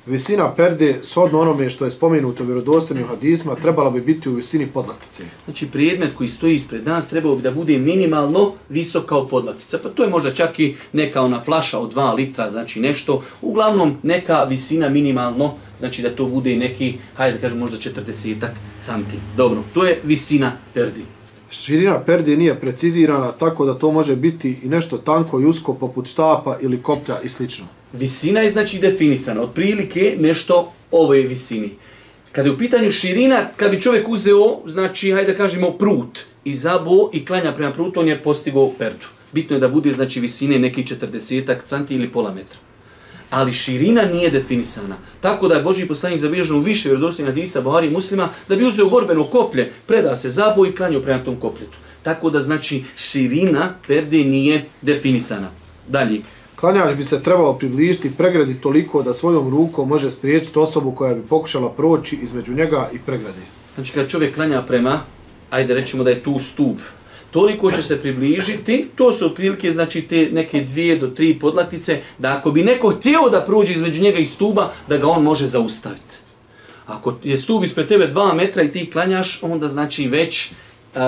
Visina 0.05 0.55
perde, 0.55 0.99
shodno 1.03 1.39
onome 1.39 1.69
što 1.69 1.85
je 1.85 1.91
spomenuto 1.91 2.43
u 2.43 2.45
vjerodostojnim 2.45 3.07
hadisma, 3.07 3.55
trebala 3.55 3.89
bi 3.89 4.01
biti 4.01 4.29
u 4.29 4.33
visini 4.33 4.67
podlaktice. 4.67 5.23
Znači 5.45 5.67
predmet 5.71 6.15
koji 6.17 6.29
stoji 6.29 6.55
ispred 6.55 6.85
nas 6.85 7.09
trebao 7.09 7.35
bi 7.35 7.41
da 7.41 7.51
bude 7.51 7.77
minimalno 7.77 8.53
visok 8.69 9.05
kao 9.05 9.27
podlaktica. 9.27 9.79
Pa 9.83 9.89
to 9.89 10.03
je 10.03 10.09
možda 10.09 10.33
čak 10.33 10.59
i 10.59 10.75
neka 10.93 11.21
ona 11.21 11.39
flaša 11.39 11.79
od 11.79 11.93
2 11.95 12.15
litra, 12.15 12.47
znači 12.47 12.79
nešto. 12.79 13.23
Uglavnom 13.41 13.97
neka 14.03 14.43
visina 14.43 14.89
minimalno, 14.89 15.53
znači 15.77 16.01
da 16.01 16.15
to 16.15 16.25
bude 16.25 16.55
neki, 16.55 16.97
hajde 17.15 17.35
da 17.35 17.41
kažem 17.41 17.59
možda 17.59 17.77
40 17.77 18.47
canti. 18.81 19.17
Dobro, 19.37 19.63
to 19.73 19.85
je 19.85 20.01
visina 20.03 20.51
perdi. 20.73 21.05
Širina 21.51 21.99
perde 21.99 22.37
nije 22.37 22.59
precizirana, 22.59 23.31
tako 23.31 23.65
da 23.65 23.73
to 23.73 23.91
može 23.91 24.15
biti 24.15 24.57
i 24.63 24.69
nešto 24.69 24.97
tanko 24.97 25.39
i 25.39 25.45
usko 25.45 25.73
poput 25.73 26.07
štapa 26.07 26.57
ili 26.61 26.81
koplja 26.81 27.21
i 27.23 27.29
slično. 27.29 27.65
Visina 27.93 28.39
je 28.39 28.49
znači 28.49 28.79
definisana, 28.79 29.41
otprilike 29.41 30.15
nešto 30.19 30.71
ove 30.91 31.21
visini. 31.21 31.69
Kada 32.31 32.49
je 32.49 32.53
u 32.53 32.57
pitanju 32.57 32.91
širina, 32.91 33.45
kad 33.57 33.71
bi 33.71 33.81
čovjek 33.81 34.07
uzeo, 34.09 34.59
znači, 34.65 35.11
hajde 35.11 35.31
da 35.31 35.37
kažemo, 35.37 35.71
prut 35.71 36.19
i 36.43 36.53
zabo 36.53 37.09
i 37.13 37.25
klanja 37.25 37.51
prema 37.51 37.73
prutu, 37.73 37.99
on 37.99 38.07
je 38.07 38.23
postigao 38.23 38.71
perdu. 38.79 39.05
Bitno 39.31 39.55
je 39.55 39.59
da 39.59 39.67
bude, 39.67 39.91
znači, 39.91 40.19
visine 40.19 40.59
neki 40.59 40.83
40 40.83 41.57
cm 41.63 41.93
ili 41.93 42.11
pola 42.11 42.33
metra. 42.33 42.57
Ali 43.31 43.53
širina 43.53 44.01
nije 44.05 44.29
definisana. 44.29 44.97
Tako 45.21 45.47
da 45.47 45.55
je 45.55 45.63
Boži 45.63 45.87
poslanik 45.87 46.19
zabilježen 46.19 46.55
u 46.55 46.59
više 46.59 46.89
vjerodostojnih 46.89 47.33
hadisa 47.33 47.61
Buhari 47.61 47.89
muslima 47.89 48.29
da 48.47 48.55
bi 48.55 48.65
uzeo 48.65 48.89
borbeno 48.89 49.23
koplje, 49.23 49.71
preda 49.87 50.15
se 50.15 50.29
zabo 50.29 50.65
i 50.65 50.75
klanio 50.75 51.01
prema 51.01 51.23
tom 51.23 51.35
kopljetu. 51.35 51.77
Tako 52.03 52.29
da, 52.29 52.39
znači, 52.39 52.83
širina 52.95 53.73
perde 53.87 54.23
nije 54.23 54.65
definisana. 54.81 55.47
Dalje. 55.87 56.21
Klanjač 56.55 56.95
bi 56.95 57.03
se 57.03 57.23
trebao 57.23 57.53
približiti 57.53 58.11
pregradi 58.17 58.53
toliko 58.53 59.03
da 59.03 59.13
svojom 59.13 59.49
rukom 59.49 59.89
može 59.89 60.11
spriječiti 60.11 60.59
osobu 60.59 60.91
koja 60.91 61.15
bi 61.15 61.21
pokušala 61.21 61.71
proći 61.71 62.19
između 62.23 62.53
njega 62.53 62.89
i 62.93 62.99
pregradi. 62.99 63.41
Znači 63.75 63.93
kad 63.93 64.07
čovjek 64.07 64.35
klanja 64.35 64.61
prema, 64.61 64.99
ajde 65.49 65.73
rećemo 65.73 66.03
da 66.03 66.09
je 66.09 66.23
tu 66.23 66.39
stup, 66.39 66.77
toliko 67.31 67.71
će 67.71 67.83
se 67.83 68.01
približiti, 68.01 68.87
to 68.95 69.11
su 69.11 69.25
otprilike 69.25 69.71
znači 69.71 70.01
te 70.01 70.29
neke 70.31 70.61
dvije 70.61 70.97
do 70.97 71.07
tri 71.07 71.39
podlaktice, 71.39 72.01
da 72.17 72.37
ako 72.37 72.51
bi 72.51 72.63
neko 72.63 72.89
htio 72.89 73.29
da 73.31 73.41
prođe 73.41 73.73
između 73.73 74.01
njega 74.01 74.17
i 74.17 74.25
stuba, 74.25 74.71
da 74.87 74.97
ga 74.97 75.07
on 75.07 75.23
može 75.23 75.47
zaustaviti. 75.47 76.15
Ako 76.87 77.13
je 77.23 77.37
stup 77.37 77.63
ispred 77.63 77.87
tebe 77.87 78.07
dva 78.07 78.33
metra 78.33 78.63
i 78.63 78.71
ti 78.71 78.89
klanjaš, 78.91 79.43
onda 79.43 79.67
znači 79.67 80.07
već 80.07 80.51
uh, 80.51 81.01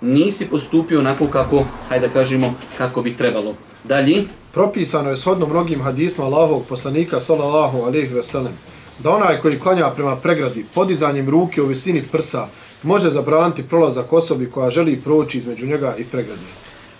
nisi 0.00 0.46
postupio 0.46 0.98
onako 0.98 1.26
kako, 1.26 1.64
hajde 1.88 2.06
da 2.06 2.12
kažemo, 2.12 2.54
kako 2.78 3.02
bi 3.02 3.16
trebalo. 3.16 3.54
Dalje, 3.84 4.24
Propisano 4.52 5.10
je 5.10 5.16
shodno 5.16 5.46
mnogim 5.46 5.82
hadisma 5.82 6.24
Allahovog 6.24 6.64
poslanika 6.68 7.20
sallallahu 7.20 7.82
alejhi 7.82 8.14
ve 8.14 8.22
sellem 8.22 8.52
da 8.98 9.10
onaj 9.10 9.36
koji 9.36 9.60
klanja 9.60 9.90
prema 9.90 10.16
pregradi 10.16 10.64
podizanjem 10.74 11.30
ruke 11.30 11.62
u 11.62 11.66
visini 11.66 12.02
prsa 12.12 12.48
može 12.82 13.10
zabraniti 13.10 13.68
prolazak 13.68 14.12
osobi 14.12 14.50
koja 14.50 14.70
želi 14.70 15.00
proći 15.04 15.38
između 15.38 15.66
njega 15.66 15.94
i 15.98 16.04
pregrade. 16.04 16.40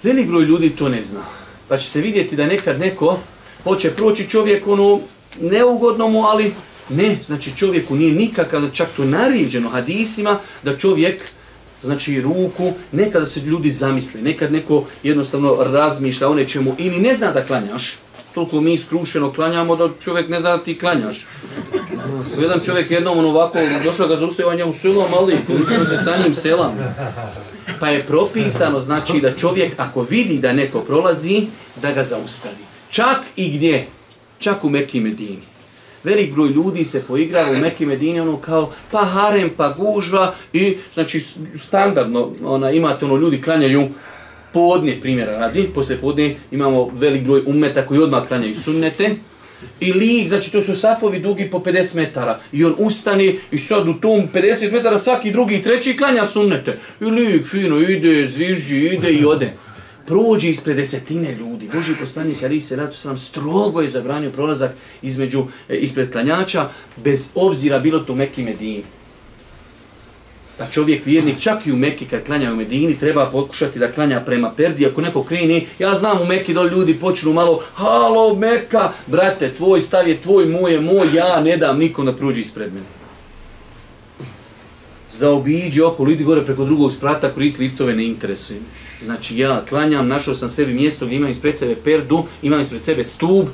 Velik 0.02 0.28
broj 0.28 0.44
ljudi 0.44 0.70
to 0.70 0.88
ne 0.88 1.02
zna. 1.02 1.20
Pa 1.68 1.76
ćete 1.76 2.00
vidjeti 2.00 2.36
da 2.36 2.46
nekad 2.46 2.80
neko 2.80 3.18
hoće 3.64 3.90
proći 3.90 4.28
čovjek 4.28 4.66
ono 4.66 5.00
neugodno 5.40 6.08
mu, 6.08 6.22
ali 6.24 6.52
ne, 6.88 7.18
znači 7.22 7.56
čovjeku 7.56 7.96
nije 7.96 8.12
nikakav, 8.12 8.62
čak 8.72 8.88
to 8.96 9.04
naređeno 9.04 9.68
hadisima, 9.68 10.38
da 10.62 10.78
čovjek 10.78 11.22
znači 11.82 12.20
ruku, 12.20 12.72
nekada 12.92 13.26
se 13.26 13.40
ljudi 13.40 13.70
zamisli, 13.70 14.22
nekad 14.22 14.52
neko 14.52 14.84
jednostavno 15.02 15.56
razmišlja 15.60 16.28
o 16.28 16.34
nečemu 16.34 16.74
ili 16.78 16.98
ne 16.98 17.14
zna 17.14 17.30
da 17.30 17.44
klanjaš, 17.44 17.98
toliko 18.34 18.60
mi 18.60 18.78
skrušeno 18.78 19.32
klanjamo 19.32 19.76
da 19.76 19.88
čovjek 20.04 20.28
ne 20.28 20.38
zna 20.40 20.56
da 20.56 20.64
ti 20.64 20.78
klanjaš. 20.78 21.26
Jedan 22.38 22.60
čovjek 22.64 22.90
jednom 22.90 23.18
on 23.18 23.24
ovako 23.24 23.58
došao 23.84 24.08
ga 24.08 24.16
zaustavljanja 24.16 24.66
u 24.66 24.72
selu, 24.72 25.04
mali, 25.10 25.38
koristio 25.46 25.86
se 25.86 25.96
sa 25.96 26.16
njim 26.16 26.34
selam. 26.34 26.72
Pa 27.80 27.88
je 27.88 28.06
propisano 28.06 28.80
znači 28.80 29.20
da 29.20 29.36
čovjek 29.36 29.72
ako 29.76 30.02
vidi 30.02 30.38
da 30.38 30.52
neko 30.52 30.80
prolazi, 30.80 31.46
da 31.82 31.92
ga 31.92 32.02
zaustavi. 32.02 32.64
Čak 32.90 33.18
i 33.36 33.50
gdje? 33.50 33.86
Čak 34.38 34.64
u 34.64 34.68
Mekke 34.68 35.00
Medini 35.00 35.50
velik 36.04 36.32
broj 36.32 36.48
ljudi 36.48 36.84
se 36.84 37.02
poigrava 37.02 37.52
u 37.52 37.56
Mekke 37.56 37.86
Medini 37.86 38.20
ono 38.20 38.36
kao 38.36 38.72
pa 38.90 39.04
harem, 39.04 39.50
pa 39.56 39.68
gužva 39.78 40.34
i 40.52 40.76
znači 40.94 41.24
standardno 41.60 42.32
ona 42.44 42.70
imate 42.70 43.04
ono 43.04 43.16
ljudi 43.16 43.42
klanjaju 43.42 43.88
podne 44.52 45.00
primjera 45.00 45.32
radi, 45.32 45.70
posle 45.74 45.96
podne 45.96 46.36
imamo 46.50 46.90
velik 46.92 47.22
broj 47.22 47.42
umeta 47.46 47.86
koji 47.86 48.00
odmah 48.00 48.28
klanjaju 48.28 48.54
sunnete, 48.54 49.16
I 49.80 49.92
lik, 49.92 50.28
znači 50.28 50.52
to 50.52 50.62
su 50.62 50.74
safovi 50.74 51.18
dugi 51.20 51.50
po 51.50 51.58
50 51.58 51.96
metara. 51.96 52.40
I 52.52 52.64
on 52.64 52.74
ustane 52.78 53.34
i 53.50 53.58
sad 53.58 53.88
u 53.88 53.94
tom 53.94 54.28
50 54.34 54.72
metara 54.72 54.98
svaki 54.98 55.30
drugi 55.30 55.54
i 55.54 55.62
treći 55.62 55.96
klanja 55.96 56.24
sunnete. 56.24 56.78
I 57.00 57.04
lik 57.04 57.46
fino 57.46 57.78
ide, 57.78 58.26
zvižđi, 58.26 58.78
ide 58.78 59.12
i 59.12 59.24
ode. 59.24 59.52
Prođe 60.06 60.50
ispred 60.50 60.76
desetine 60.76 61.34
ljudi. 61.34 61.68
Boži 61.74 61.94
poslanik 62.00 62.42
Ali 62.42 62.60
se 62.60 62.76
ratu 62.76 62.96
sam 62.96 63.18
strogo 63.18 63.80
je 63.80 63.88
zabranio 63.88 64.30
prolazak 64.30 64.70
između, 65.02 65.44
e, 65.68 65.76
ispred 65.76 66.12
klanjača, 66.12 66.68
bez 66.96 67.28
obzira 67.34 67.78
bilo 67.78 67.98
to 67.98 68.14
Mekke 68.14 68.42
Medini. 68.42 68.84
Pa 70.60 70.66
čovjek 70.66 71.06
vjernik 71.06 71.38
čak 71.40 71.66
i 71.66 71.72
u 71.72 71.76
Mekki 71.76 72.04
kad 72.04 72.24
klanja 72.24 72.52
u 72.52 72.56
Medini 72.56 72.98
treba 72.98 73.26
pokušati 73.26 73.78
da 73.78 73.92
klanja 73.92 74.20
prema 74.20 74.50
Perdi. 74.56 74.86
Ako 74.86 75.00
neko 75.00 75.22
kreni, 75.24 75.66
ja 75.78 75.94
znam 75.94 76.20
u 76.20 76.24
Mekki 76.24 76.54
da 76.54 76.62
ljudi 76.62 76.94
počnu 76.94 77.32
malo, 77.32 77.62
halo 77.74 78.34
Mekka, 78.34 78.92
brate, 79.06 79.50
tvoj 79.56 79.80
stav 79.80 80.08
je 80.08 80.20
tvoj, 80.20 80.46
moje, 80.46 80.80
moj, 80.80 81.08
ja 81.14 81.40
ne 81.40 81.56
dam 81.56 81.78
nikom 81.78 82.06
da 82.06 82.12
prođe 82.16 82.40
ispred 82.40 82.74
mene. 82.74 82.86
Zaobiđi 85.10 85.82
oko 85.82 86.04
ljudi 86.04 86.24
gore 86.24 86.44
preko 86.44 86.64
drugog 86.64 86.92
sprata, 86.92 87.30
koris 87.30 87.58
liftove, 87.58 87.94
ne 87.94 88.04
interesuje 88.04 88.60
Znači 89.02 89.38
ja 89.38 89.64
klanjam, 89.68 90.08
našao 90.08 90.34
sam 90.34 90.48
sebi 90.48 90.74
mjesto 90.74 91.06
gdje 91.06 91.16
imam 91.16 91.30
ispred 91.30 91.58
sebe 91.58 91.76
perdu, 91.84 92.24
imam 92.42 92.60
ispred 92.60 92.82
sebe 92.82 93.04
stub 93.04 93.46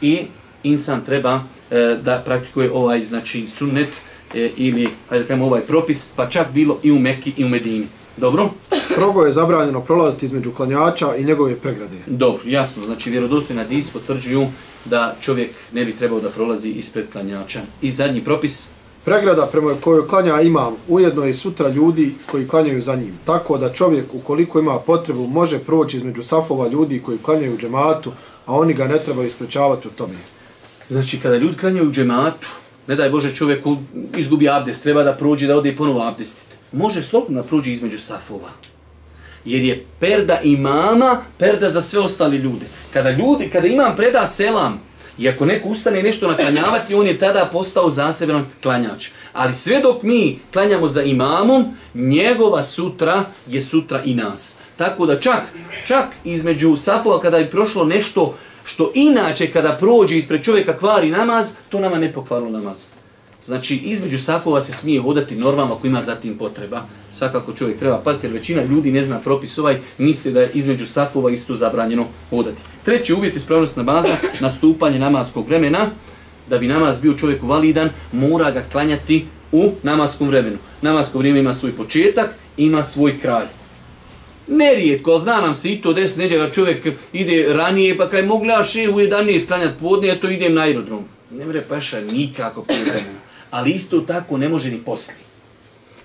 i 0.00 0.18
insan 0.62 1.04
treba 1.04 1.40
e, 1.70 1.98
da 2.02 2.22
praktikuje 2.24 2.70
ovaj 2.72 3.04
znači 3.04 3.46
sunnet, 3.46 3.88
e, 4.34 4.50
ili, 4.56 4.88
hajde 5.08 5.26
kajmo 5.26 5.46
ovaj 5.46 5.60
propis, 5.60 6.12
pa 6.16 6.28
čak 6.30 6.52
bilo 6.52 6.78
i 6.82 6.92
u 6.92 6.98
Mekki 6.98 7.32
i 7.36 7.44
u 7.44 7.48
Medini. 7.48 7.86
Dobro? 8.16 8.50
Strogo 8.84 9.24
je 9.24 9.32
zabranjeno 9.32 9.80
prolaziti 9.80 10.26
između 10.26 10.52
klanjača 10.52 11.16
i 11.16 11.24
njegove 11.24 11.56
pregrade. 11.56 11.96
Dobro, 12.06 12.42
jasno. 12.46 12.86
Znači, 12.86 13.10
vjerodostojna 13.10 13.64
dis 13.64 13.90
potvrđuju 13.90 14.46
da 14.84 15.16
čovjek 15.20 15.50
ne 15.72 15.84
bi 15.84 15.96
trebao 15.96 16.20
da 16.20 16.28
prolazi 16.28 16.70
ispred 16.70 17.06
klanjača. 17.12 17.60
I 17.82 17.90
zadnji 17.90 18.24
propis? 18.24 18.68
Pregrada 19.04 19.46
prema 19.46 19.74
kojoj 19.80 20.08
klanja 20.08 20.40
imam 20.40 20.74
ujedno 20.88 21.24
je 21.24 21.34
sutra 21.34 21.68
ljudi 21.68 22.14
koji 22.30 22.48
klanjaju 22.48 22.82
za 22.82 22.96
njim. 22.96 23.18
Tako 23.24 23.58
da 23.58 23.72
čovjek, 23.72 24.14
ukoliko 24.14 24.58
ima 24.58 24.78
potrebu, 24.78 25.26
može 25.26 25.58
proći 25.58 25.96
između 25.96 26.22
safova 26.22 26.68
ljudi 26.68 27.02
koji 27.02 27.18
klanjaju 27.18 27.54
u 27.54 27.58
džematu, 27.58 28.12
a 28.46 28.56
oni 28.56 28.74
ga 28.74 28.86
ne 28.86 28.98
trebaju 28.98 29.28
isprečavati 29.28 29.88
u 29.88 29.90
tome. 29.90 30.18
Znači, 30.88 31.20
kada 31.20 31.36
ljudi 31.36 31.56
klanjaju 31.56 31.88
u 31.88 31.92
džematu, 31.92 32.48
ne 32.88 32.96
daj 32.96 33.10
Bože 33.10 33.34
čovjeku 33.34 33.76
izgubi 34.16 34.48
abdest, 34.48 34.82
treba 34.82 35.02
da 35.02 35.12
prođe 35.12 35.46
da 35.46 35.56
ode 35.56 35.68
i 35.68 35.76
ponovo 35.76 36.02
abdestiti. 36.02 36.56
Može 36.72 37.02
slobodno 37.02 37.42
da 37.42 37.48
prođe 37.48 37.72
između 37.72 37.98
safova. 37.98 38.48
Jer 39.44 39.62
je 39.62 39.84
perda 40.00 40.40
imama, 40.42 41.22
perda 41.38 41.70
za 41.70 41.82
sve 41.82 42.00
ostali 42.00 42.36
ljude. 42.36 42.66
Kada 42.92 43.10
ljudi, 43.10 43.48
kada 43.52 43.68
imam 43.68 43.96
preda 43.96 44.26
selam, 44.26 44.80
i 45.18 45.28
ako 45.28 45.44
neko 45.44 45.68
ustane 45.68 46.02
nešto 46.02 46.28
naklanjavati, 46.28 46.94
on 46.94 47.06
je 47.06 47.18
tada 47.18 47.48
postao 47.52 47.90
zaseban 47.90 48.46
klanjač. 48.62 49.08
Ali 49.32 49.54
sve 49.54 49.80
dok 49.80 50.02
mi 50.02 50.38
klanjamo 50.52 50.88
za 50.88 51.02
imamom, 51.02 51.76
njegova 51.94 52.62
sutra 52.62 53.24
je 53.46 53.60
sutra 53.60 54.02
i 54.04 54.14
nas. 54.14 54.58
Tako 54.76 55.06
da 55.06 55.20
čak, 55.20 55.42
čak 55.86 56.06
između 56.24 56.76
safova 56.76 57.20
kada 57.20 57.36
je 57.36 57.50
prošlo 57.50 57.84
nešto 57.84 58.34
što 58.68 58.92
inače 58.94 59.50
kada 59.52 59.76
prođe 59.80 60.16
ispred 60.16 60.42
čovjeka 60.42 60.78
kvari 60.78 61.10
namaz, 61.10 61.52
to 61.68 61.80
nama 61.80 61.98
ne 61.98 62.12
pokvarilo 62.12 62.50
namaz. 62.50 62.86
Znači, 63.44 63.76
između 63.76 64.18
safova 64.18 64.60
se 64.60 64.72
smije 64.72 65.00
hodati 65.00 65.36
normalno 65.36 65.74
ako 65.74 65.86
ima 65.86 66.02
zatim 66.02 66.38
potreba. 66.38 66.82
Svakako 67.10 67.52
čovjek 67.52 67.78
treba 67.78 67.98
pasti, 67.98 68.26
jer 68.26 68.32
većina 68.32 68.62
ljudi 68.62 68.92
ne 68.92 69.02
zna 69.02 69.18
propis 69.18 69.58
ovaj, 69.58 69.78
misli 69.98 70.32
da 70.32 70.40
je 70.40 70.50
između 70.54 70.86
safova 70.86 71.30
isto 71.30 71.56
zabranjeno 71.56 72.06
hodati. 72.30 72.62
Treći 72.84 73.14
uvjet 73.14 73.36
ispravnost 73.36 73.76
namaza, 73.76 74.16
nastupanje 74.40 74.98
namaskog 74.98 75.48
vremena, 75.48 75.86
da 76.50 76.58
bi 76.58 76.68
namaz 76.68 77.00
bio 77.00 77.14
čovjeku 77.14 77.46
validan, 77.46 77.90
mora 78.12 78.50
ga 78.50 78.64
klanjati 78.72 79.26
u 79.52 79.70
namaskom 79.82 80.28
vremenu. 80.28 80.56
Namasko 80.82 81.18
vrijeme 81.18 81.38
ima 81.40 81.54
svoj 81.54 81.72
početak, 81.72 82.34
ima 82.56 82.84
svoj 82.84 83.20
kraj. 83.20 83.46
Nerijetko, 84.48 85.18
zna 85.18 85.40
nam 85.40 85.54
se 85.54 85.72
i 85.72 85.82
to 85.82 85.92
des 85.92 86.16
nedjela 86.16 86.50
čovjek 86.50 86.86
ide 87.12 87.46
ranije, 87.52 87.96
pa 87.96 88.08
kaj 88.08 88.22
mogla 88.22 88.54
ja 88.54 88.64
še 88.64 88.88
u 88.88 89.00
11 89.00 89.46
klanjat 89.46 89.78
podne, 89.80 90.08
eto 90.08 90.26
to 90.26 90.32
idem 90.32 90.54
na 90.54 90.62
aerodrom. 90.62 91.04
Ne 91.30 91.46
mre 91.46 91.62
paša 91.68 92.00
nikako 92.00 92.62
privremeno. 92.62 93.20
Ali 93.50 93.70
isto 93.70 94.00
tako 94.00 94.36
ne 94.38 94.48
može 94.48 94.70
ni 94.70 94.78
posli. 94.78 95.28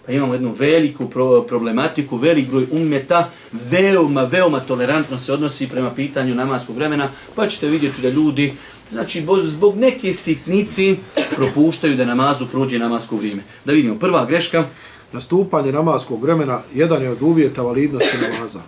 Pa 0.06 0.12
imamo 0.12 0.34
jednu 0.34 0.56
veliku 0.60 1.10
problematiku, 1.48 2.18
velik 2.18 2.50
broj 2.50 2.66
ummeta, 2.72 3.30
veoma, 3.52 4.24
veoma 4.24 4.60
tolerantno 4.60 5.18
se 5.18 5.34
odnosi 5.34 5.70
prema 5.70 5.92
pitanju 5.96 6.36
namaskog 6.36 6.76
vremena, 6.76 7.10
pa 7.36 7.48
ćete 7.48 7.68
vidjeti 7.68 8.02
da 8.02 8.10
ljudi, 8.10 8.54
znači 8.92 9.26
zbog 9.44 9.78
neke 9.78 10.14
sitnici, 10.14 10.96
propuštaju 11.36 11.96
da 11.96 12.06
namazu 12.06 12.48
prođe 12.48 12.80
namasko 12.80 13.16
vrijeme. 13.16 13.44
Da 13.66 13.72
vidimo, 13.72 14.00
prva 14.00 14.26
greška, 14.26 14.66
nastupanje 15.14 15.72
namaskog 15.72 16.24
vremena 16.24 16.62
jedan 16.74 17.02
je 17.02 17.10
od 17.10 17.22
uvjeta 17.22 17.62
validnosti 17.62 18.18
namaza. 18.22 18.62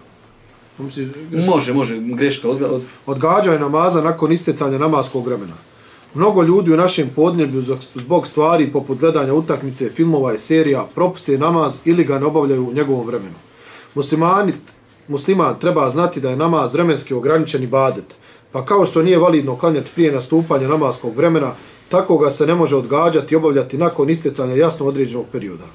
Može, 1.48 1.74
može, 1.74 2.00
greška. 2.00 2.50
Od, 2.50 2.62
od... 2.62 2.82
Odgađaj 3.06 3.60
namaza 3.60 4.02
nakon 4.02 4.32
istecanja 4.32 4.78
namaskog 4.78 5.26
vremena. 5.26 5.54
Mnogo 6.14 6.44
ljudi 6.44 6.74
u 6.74 6.78
našem 6.78 7.10
podneblju 7.16 7.64
zbog 7.96 8.28
stvari 8.28 8.72
poput 8.72 9.00
gledanja 9.00 9.34
utakmice, 9.34 9.90
filmova 9.90 10.34
i 10.34 10.40
serija 10.40 10.86
propuste 10.96 11.38
namaz 11.38 11.80
ili 11.86 12.04
ga 12.04 12.20
ne 12.20 12.26
obavljaju 12.26 12.68
u 12.68 12.74
njegovom 12.74 13.08
vremenu. 13.08 13.36
Muslimani, 13.96 14.54
musliman 15.08 15.60
treba 15.60 15.90
znati 15.90 16.22
da 16.22 16.30
je 16.30 16.38
namaz 16.38 16.74
vremenski 16.74 17.14
ograničen 17.14 17.64
i 17.64 17.68
badet. 17.68 18.16
Pa 18.52 18.66
kao 18.66 18.86
što 18.86 19.04
nije 19.04 19.18
validno 19.18 19.58
klanjati 19.58 19.92
prije 19.96 20.12
nastupanja 20.12 20.68
namaskog 20.68 21.18
vremena, 21.18 21.52
tako 21.90 22.18
ga 22.18 22.32
se 22.32 22.48
ne 22.48 22.56
može 22.56 22.76
odgađati 22.76 23.34
i 23.34 23.38
obavljati 23.38 23.78
nakon 23.78 24.10
istecanja 24.10 24.56
jasno 24.56 24.86
određenog 24.86 25.26
perioda. 25.32 25.66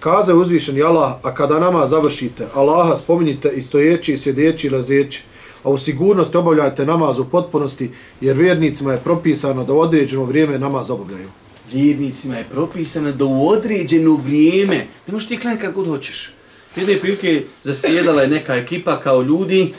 Kaza 0.00 0.32
je 0.74 0.84
Allah, 0.84 1.12
a 1.22 1.34
kada 1.34 1.58
nama 1.58 1.86
završite, 1.86 2.46
Allaha 2.54 2.96
spominjite 2.96 3.48
i 3.56 3.62
stojeći, 3.62 4.12
i 4.12 4.18
sjedeći, 4.18 4.66
i 4.66 4.70
lazeći, 4.70 5.22
a 5.62 5.70
u 5.70 5.78
sigurnosti 5.78 6.36
obavljajte 6.36 6.86
namaz 6.86 7.18
u 7.18 7.24
potpunosti, 7.24 7.90
jer 8.20 8.36
vjernicima 8.36 8.92
je 8.92 9.00
propisano 9.04 9.64
da 9.64 9.72
u 9.72 9.80
određeno 9.80 10.24
vrijeme 10.24 10.58
namaz 10.58 10.90
obavljaju. 10.90 11.28
Vjernicima 11.72 12.36
je 12.36 12.46
propisano 12.50 13.12
da 13.12 13.24
u 13.24 13.48
određeno 13.48 14.16
vrijeme, 14.24 14.76
ne 15.06 15.12
možeš 15.12 15.28
ti 15.28 15.36
klanjati 15.36 15.62
kako 15.62 15.80
god 15.80 15.88
hoćeš. 15.88 16.32
Jedne 16.76 16.96
prilike 16.96 17.42
zasjedala 17.62 18.22
je 18.22 18.28
neka 18.28 18.54
ekipa 18.54 19.00
kao 19.00 19.22
ljudi, 19.22 19.74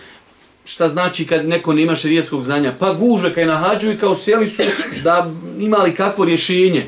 šta 0.66 0.88
znači 0.88 1.28
kad 1.28 1.48
neko 1.48 1.74
nema 1.74 1.96
šerijetskog 1.96 2.44
znanja, 2.44 2.76
pa 2.80 2.94
gužve 2.94 3.34
kaj 3.34 3.46
nahađuju 3.46 3.94
i 3.94 3.98
kao 3.98 4.16
sjeli 4.16 4.48
su 4.48 4.64
da 5.04 5.32
imali 5.60 5.96
kakvo 5.96 6.26
rješenje 6.26 6.86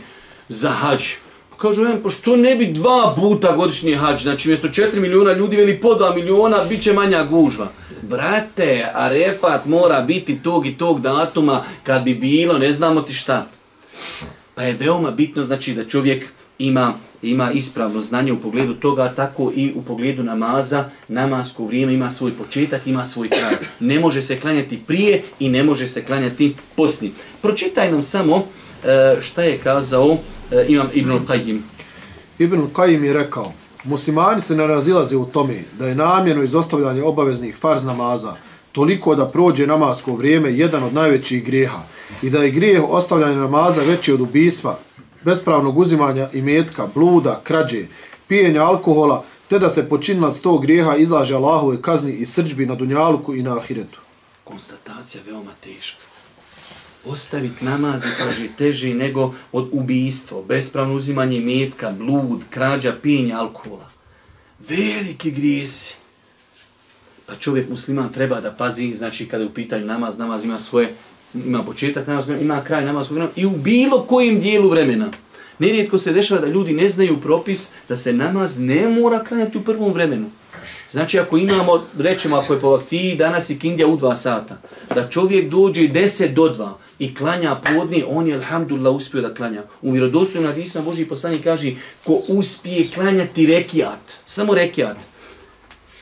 za 0.47 0.69
hađu 0.69 1.22
kažu, 1.63 1.85
em, 1.85 2.01
pa 2.03 2.09
što 2.09 2.35
ne 2.35 2.55
bi 2.55 2.73
dva 2.73 3.13
puta 3.15 3.55
godišnji 3.55 3.95
hađ, 3.95 4.23
znači 4.23 4.47
mjesto 4.47 4.67
4 4.67 4.99
miliona 4.99 5.33
ljudi 5.33 5.57
veli 5.57 5.81
po 5.81 5.95
2 5.95 6.15
miliona, 6.15 6.57
bit 6.69 6.81
će 6.81 6.93
manja 6.93 7.23
gužva. 7.23 7.71
Brate, 8.01 8.85
Arefat 8.93 9.65
mora 9.65 10.01
biti 10.01 10.39
tog 10.43 10.67
i 10.67 10.77
tog 10.77 11.01
datuma, 11.01 11.63
kad 11.83 12.03
bi 12.03 12.13
bilo, 12.13 12.57
ne 12.57 12.71
znamo 12.71 13.01
ti 13.01 13.13
šta. 13.13 13.47
Pa 14.55 14.63
je 14.63 14.73
veoma 14.79 15.11
bitno, 15.11 15.43
znači, 15.43 15.73
da 15.73 15.85
čovjek 15.85 16.25
ima 16.59 16.93
ima 17.23 17.51
ispravno 17.51 18.01
znanje 18.01 18.31
u 18.33 18.39
pogledu 18.39 18.73
toga, 18.73 19.13
tako 19.15 19.51
i 19.55 19.71
u 19.75 19.81
pogledu 19.81 20.23
namaza, 20.23 20.89
namasko 21.07 21.65
vrijeme 21.65 21.93
ima 21.93 22.09
svoj 22.09 22.31
početak, 22.31 22.87
ima 22.87 23.05
svoj 23.05 23.29
kraj. 23.29 23.55
Ne 23.79 23.99
može 23.99 24.21
se 24.21 24.39
klanjati 24.39 24.79
prije 24.87 25.21
i 25.39 25.49
ne 25.49 25.63
može 25.63 25.87
se 25.87 26.05
klanjati 26.05 26.55
poslije. 26.75 27.11
Pročitaj 27.41 27.91
nam 27.91 28.01
samo 28.01 28.47
šta 29.21 29.43
je 29.43 29.57
kazao 29.57 30.17
E, 30.53 30.65
imam 30.67 30.89
Ibn 30.93 31.11
Qayyim. 31.27 31.61
Ibn 32.39 32.61
Qayyim 32.73 33.03
je 33.03 33.13
rekao, 33.13 33.53
muslimani 33.83 34.41
se 34.41 34.55
ne 34.55 34.67
razilaze 34.67 35.17
u 35.17 35.25
tome 35.25 35.63
da 35.79 35.87
je 35.87 35.95
namjerno 35.95 36.43
izostavljanje 36.43 37.03
obaveznih 37.03 37.55
farz 37.57 37.85
namaza 37.85 38.35
toliko 38.71 39.15
da 39.15 39.27
prođe 39.27 39.67
namasko 39.67 40.15
vrijeme 40.15 40.53
jedan 40.53 40.83
od 40.83 40.93
najvećih 40.93 41.43
grijeha 41.43 41.79
i 42.21 42.29
da 42.29 42.43
je 42.43 42.51
grijeh 42.51 42.83
ostavljanja 42.89 43.35
namaza 43.35 43.81
veći 43.81 44.13
od 44.13 44.21
ubistva, 44.21 44.77
bespravnog 45.23 45.77
uzimanja 45.77 46.29
i 46.33 46.41
metka, 46.41 46.87
bluda, 46.95 47.41
krađe, 47.43 47.85
pijenja 48.27 48.63
alkohola, 48.63 49.23
te 49.49 49.59
da 49.59 49.69
se 49.69 49.89
počinilac 49.89 50.37
tog 50.37 50.61
grijeha 50.61 50.95
izlaže 50.95 51.35
Allahove 51.35 51.81
kazni 51.81 52.13
i 52.13 52.25
srđbi 52.25 52.65
na 52.65 52.75
dunjaluku 52.75 53.35
i 53.35 53.43
na 53.43 53.57
ahiretu. 53.57 53.99
Konstatacija 54.43 55.23
veoma 55.27 55.51
teška 55.63 56.12
ostaviti 57.05 57.65
namaz 57.65 58.05
i 58.05 58.17
kaže 58.17 58.47
teži 58.57 58.93
nego 58.93 59.33
od 59.51 59.69
ubijstvo, 59.71 60.43
bespravno 60.43 60.95
uzimanje 60.95 61.39
metka, 61.39 61.91
blud, 61.91 62.41
krađa, 62.49 62.95
pijenja, 63.01 63.37
alkohola. 63.37 63.89
Veliki 64.69 65.31
grijesi. 65.31 65.95
Pa 67.25 67.35
čovjek 67.35 67.69
musliman 67.69 68.13
treba 68.13 68.41
da 68.41 68.51
pazi, 68.51 68.93
znači 68.93 69.27
kada 69.27 69.43
je 69.43 69.49
u 69.49 69.53
pitanju 69.53 69.85
namaz, 69.85 70.17
namaz 70.17 70.45
ima 70.45 70.57
svoje, 70.57 70.93
ima 71.33 71.63
početak 71.63 72.07
namaz, 72.07 72.25
ima 72.41 72.63
kraj 72.63 72.85
namaz 72.85 73.07
i 73.35 73.45
u 73.45 73.49
bilo 73.49 74.01
kojem 74.01 74.39
dijelu 74.39 74.69
vremena. 74.69 75.11
Nerijetko 75.59 75.97
se 75.97 76.13
dešava 76.13 76.41
da 76.41 76.47
ljudi 76.47 76.73
ne 76.73 76.87
znaju 76.87 77.21
propis 77.21 77.73
da 77.89 77.95
se 77.95 78.13
namaz 78.13 78.59
ne 78.59 78.89
mora 78.89 79.23
klanjati 79.23 79.57
u 79.57 79.63
prvom 79.63 79.93
vremenu. 79.93 80.29
Znači 80.91 81.19
ako 81.19 81.37
imamo, 81.37 81.83
rećemo 81.97 82.35
ako 82.35 82.53
je 82.53 82.59
po 82.59 82.69
vaktiji, 82.69 83.15
danas 83.15 83.49
i 83.49 83.59
kindija 83.59 83.87
u 83.87 83.97
dva 83.97 84.15
sata, 84.15 84.57
da 84.95 85.09
čovjek 85.09 85.49
dođe 85.49 85.81
10 85.81 86.33
do 86.33 86.43
2 86.43 86.82
i 86.99 87.15
klanja 87.15 87.55
podne, 87.55 88.03
on 88.07 88.27
je 88.27 88.35
alhamdulillah 88.35 88.95
uspio 88.95 89.21
da 89.21 89.33
klanja. 89.33 89.63
U 89.81 89.91
vjerodostojnom 89.91 90.51
hadisma 90.51 90.81
Boži 90.81 91.05
poslanik 91.05 91.43
kaže, 91.43 91.71
ko 92.03 92.21
uspije 92.27 92.89
klanjati 92.93 93.45
rekiat, 93.45 94.13
samo 94.25 94.55
rekiat, 94.55 94.97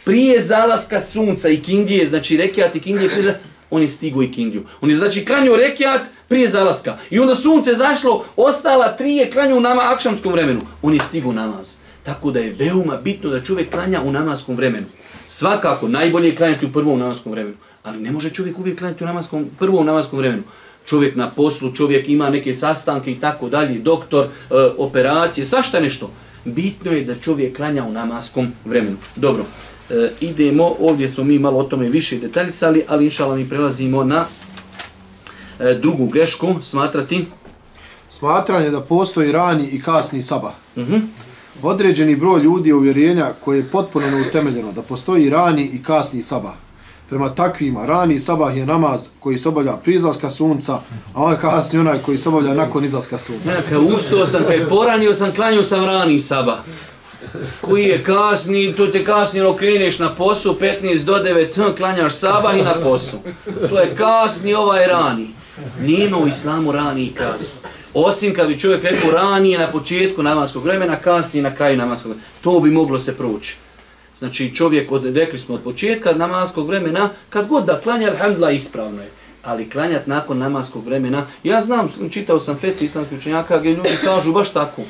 prije 0.06 0.44
zalaska 0.44 1.02
sunca 1.02 1.50
i 1.50 1.62
kindije, 1.62 2.08
znači 2.08 2.38
rekiat 2.38 2.76
i 2.76 2.80
kindije, 2.80 3.10
prije 3.10 3.40
on 3.72 3.82
je 3.82 3.88
stigo 3.88 4.24
i 4.24 4.32
kindiju. 4.32 4.64
On 4.82 4.90
je 4.90 4.96
znači 4.96 5.26
klanio 5.26 5.56
rekiat 5.56 6.02
prije 6.28 6.50
zalaska. 6.50 6.98
I 7.10 7.20
onda 7.20 7.36
sunce 7.36 7.74
zašlo, 7.74 8.26
ostala 8.36 8.96
tri 8.98 9.16
je 9.16 9.32
klanju 9.32 9.58
u 9.58 9.60
nama 9.60 9.82
akšamskom 9.82 10.32
vremenu. 10.32 10.62
On 10.82 10.94
je 10.94 11.00
stigo 11.00 11.32
namaz. 11.34 11.76
Tako 12.04 12.32
da 12.32 12.40
je 12.40 12.54
veoma 12.60 12.98
bitno 12.98 13.30
da 13.30 13.44
čovjek 13.44 13.72
klanja 13.72 14.02
u 14.02 14.12
namaskom 14.12 14.56
vremenu. 14.56 14.86
Svakako, 15.26 15.88
najbolje 15.88 16.28
je 16.28 16.36
klanjati 16.36 16.66
u 16.66 16.72
prvom 16.72 17.00
namaskom 17.00 17.32
vremenu. 17.32 17.56
Ali 17.84 18.00
ne 18.00 18.12
može 18.12 18.30
čovjek 18.30 18.60
uvijek 18.60 18.80
klanjati 18.80 19.04
u 19.04 19.08
namaskom, 19.08 19.50
prvom 19.60 19.86
namaskom 19.86 20.20
vremenu. 20.20 20.44
Čovjek 20.86 21.16
na 21.16 21.30
poslu, 21.30 21.72
čovjek 21.72 22.10
ima 22.10 22.30
neke 22.30 22.54
sastanke 22.54 23.12
i 23.12 23.20
tako 23.20 23.50
dalje, 23.50 23.80
doktor, 23.80 24.26
e, 24.26 24.54
operacije, 24.78 25.46
svašta 25.46 25.80
nešto. 25.80 26.12
Bitno 26.46 26.92
je 26.92 27.04
da 27.04 27.16
čovjek 27.16 27.56
klanja 27.56 27.84
u 27.84 27.92
namaskom 27.92 28.52
vremenu. 28.66 28.98
Dobro, 29.16 29.46
e, 29.90 30.12
idemo, 30.22 30.76
ovdje 30.80 31.10
smo 31.10 31.24
mi 31.24 31.40
malo 31.40 31.58
o 31.60 31.64
tome 31.64 31.88
više 31.88 32.18
detaljisali, 32.18 32.84
ali 32.88 33.06
inšala 33.06 33.36
mi 33.36 33.50
prelazimo 33.50 34.04
na 34.04 34.26
e, 35.60 35.74
drugu 35.82 36.06
grešku, 36.06 36.56
smatrati. 36.62 37.26
Smatranje 38.10 38.70
da 38.70 38.82
postoji 38.82 39.32
rani 39.32 39.68
i 39.68 39.82
kasni 39.82 40.24
sabah. 40.24 40.54
Uh 40.76 40.84
-huh. 40.84 41.02
Određeni 41.62 42.16
broj 42.16 42.42
ljudi 42.42 42.70
je 42.70 42.76
uvjerenja 42.76 43.34
koje 43.40 43.58
je 43.58 43.68
potpuno 43.72 44.12
neutemeljeno 44.12 44.72
da 44.72 44.82
postoji 44.82 45.30
rani 45.30 45.66
i 45.74 45.84
kasni 45.84 46.22
sabah. 46.22 46.54
Prema 47.12 47.30
takvima, 47.30 47.86
rani 47.86 48.20
sabah 48.20 48.58
je 48.58 48.66
namaz 48.66 49.10
koji 49.20 49.38
se 49.38 49.50
obavlja 49.50 49.78
pri 49.78 49.96
izlaska 49.96 50.30
sunca, 50.30 50.74
a 51.14 51.24
on 51.24 51.36
kasni 51.42 51.80
onaj 51.80 51.98
koji 51.98 52.18
se 52.18 52.30
obavlja 52.30 52.54
nakon 52.54 52.86
izlaska 52.86 53.18
sunca. 53.18 53.52
Ja, 53.52 53.62
kad 53.70 53.84
ustao 53.96 54.26
sam, 54.26 54.44
kaj 54.48 54.66
poranio 54.66 55.14
sam, 55.14 55.32
klanio 55.32 55.64
sam 55.64 55.86
rani 55.86 56.20
sabah. 56.20 56.58
Koji 57.62 57.84
je 57.84 58.04
kasni, 58.04 58.74
to 58.78 58.88
te 58.88 59.04
kasni, 59.06 59.42
ono, 59.42 59.50
okreneš 59.50 60.00
na 60.00 60.10
posu, 60.10 60.58
15 60.62 61.04
do 61.04 61.14
9, 61.14 61.56
hm, 61.56 61.78
klanjaš 61.78 62.16
sabah 62.16 62.58
i 62.58 62.64
na 62.64 62.74
posu. 62.84 63.18
To 63.70 63.80
je 63.80 63.96
kasni, 63.96 64.54
ovaj 64.54 64.88
rani. 64.88 65.28
Nema 65.82 66.18
u 66.18 66.28
islamu 66.28 66.72
rani 66.72 67.04
i 67.04 67.14
kasni. 67.14 67.60
Osim 67.94 68.34
kad 68.34 68.48
bi 68.48 68.60
čovjek 68.60 68.84
rekao 68.84 69.12
ranije 69.12 69.60
na 69.60 69.68
početku 69.68 70.24
namaskog 70.24 70.64
vremena, 70.64 70.96
kasnije 70.96 71.44
na 71.44 71.56
kraju 71.56 71.78
namaskog 71.78 72.12
vremena. 72.12 72.28
To 72.42 72.60
bi 72.60 72.72
moglo 72.72 73.00
se 73.00 73.18
proći. 73.18 73.58
Znači 74.22 74.56
čovjek, 74.56 74.92
od, 74.92 75.06
rekli 75.06 75.40
smo 75.40 75.56
od 75.56 75.64
početka 75.64 76.14
namaskog 76.14 76.68
vremena, 76.68 77.10
kad 77.30 77.48
god 77.48 77.66
da 77.66 77.80
klanja, 77.80 78.10
alhamdulillah, 78.10 78.56
ispravno 78.56 79.02
je. 79.02 79.10
Ali 79.44 79.70
klanjat 79.70 80.08
nakon 80.08 80.38
namaskog 80.38 80.86
vremena, 80.86 81.26
ja 81.44 81.62
znam, 81.62 81.90
čitao 82.12 82.40
sam 82.40 82.58
fetvi 82.58 82.86
islamskih 82.86 83.18
učenjaka, 83.18 83.60
gdje 83.60 83.74
ljudi 83.74 83.98
kažu 84.04 84.32
baš 84.32 84.54
tako. 84.54 84.82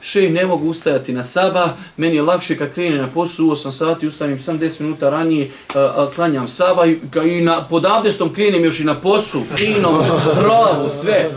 še 0.00 0.28
ne 0.30 0.44
mogu 0.46 0.68
ustajati 0.68 1.12
na 1.12 1.22
saba, 1.22 1.76
meni 1.96 2.16
je 2.16 2.22
lakše 2.22 2.58
kad 2.58 2.74
krene 2.74 2.98
na 2.98 3.06
poslu, 3.14 3.46
8 3.56 3.70
sati, 3.70 4.06
ustavim 4.06 4.42
sam 4.42 4.58
10 4.60 4.80
minuta 4.80 5.10
ranije, 5.10 5.50
a, 5.74 5.80
a, 5.80 6.08
klanjam 6.14 6.48
saba 6.48 6.86
i, 6.86 6.98
i 7.24 7.40
na, 7.40 7.62
pod 7.68 7.86
abdestom 7.86 8.32
krenem 8.32 8.64
još 8.64 8.80
i 8.80 8.84
na 8.84 9.00
posu, 9.00 9.40
fino, 9.56 10.04
pravo, 10.42 10.88
sve. 10.88 11.30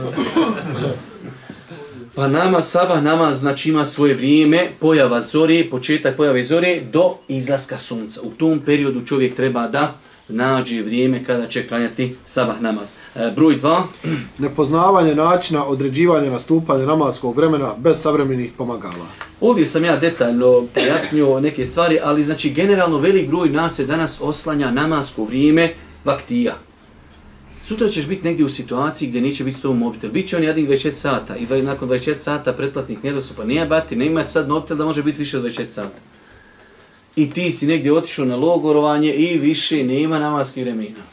Pa 2.18 2.28
nama 2.28 2.62
sabah 2.62 3.04
nama 3.04 3.32
znači 3.32 3.70
ima 3.70 3.86
svoje 3.86 4.14
vrijeme, 4.14 4.70
pojava 4.80 5.22
zore, 5.22 5.70
početak 5.72 6.16
pojave 6.18 6.44
zore 6.44 6.82
do 6.94 7.14
izlaska 7.28 7.78
sunca. 7.78 8.22
U 8.24 8.30
tom 8.30 8.60
periodu 8.60 9.06
čovjek 9.06 9.36
treba 9.36 9.68
da 9.68 9.94
nađe 10.28 10.82
vrijeme 10.82 11.24
kada 11.24 11.48
će 11.48 11.68
klanjati 11.68 12.16
sabah 12.26 12.62
namaz. 12.62 12.94
E, 13.16 13.32
broj 13.36 13.60
2. 13.60 13.82
Nepoznavanje 14.38 15.16
načina 15.16 15.66
određivanja 15.66 16.32
nastupanja 16.32 16.86
namazskog 16.86 17.38
vremena 17.38 17.74
bez 17.78 18.02
savremenih 18.02 18.52
pomagala. 18.58 19.08
Ovdje 19.42 19.66
sam 19.66 19.86
ja 19.86 19.98
detaljno 19.98 20.64
pojasnio 20.74 21.40
neke 21.40 21.66
stvari, 21.66 22.00
ali 22.04 22.24
znači 22.24 22.50
generalno 22.50 22.98
velik 22.98 23.30
broj 23.30 23.50
nas 23.50 23.76
se 23.76 23.86
danas 23.86 24.22
oslanja 24.22 24.72
namazsko 24.72 25.24
vrijeme 25.24 25.74
vaktija. 26.06 26.67
Sutra 27.68 27.90
ćeš 27.90 28.08
biti 28.08 28.24
negdje 28.24 28.46
u 28.46 28.50
situaciji 28.50 29.10
gdje 29.10 29.22
neće 29.22 29.44
biti 29.44 29.58
s 29.58 29.62
tobom 29.62 29.78
mobitel. 29.78 30.12
Biće 30.12 30.38
on 30.38 30.44
jednih 30.44 30.70
24 30.70 30.92
sata 30.94 31.36
i 31.38 31.62
nakon 31.62 31.90
24 31.90 32.16
sata 32.20 32.54
pretplatnik 32.54 33.04
nije. 33.04 33.16
Nije 33.46 33.66
bati, 33.66 33.96
ne 33.96 34.06
imati 34.06 34.32
sad 34.32 34.50
mobitel 34.50 34.78
da 34.78 34.86
može 34.86 35.04
biti 35.04 35.20
više 35.20 35.38
od 35.38 35.44
24 35.44 35.68
sata. 35.68 35.98
I 37.16 37.30
ti 37.30 37.52
si 37.52 37.68
negdje 37.68 37.94
otišao 37.94 38.26
na 38.26 38.36
logorovanje 38.36 39.14
i 39.14 39.38
više 39.38 39.84
nema 39.84 40.20
namaskih 40.20 40.64
vremena. 40.64 41.04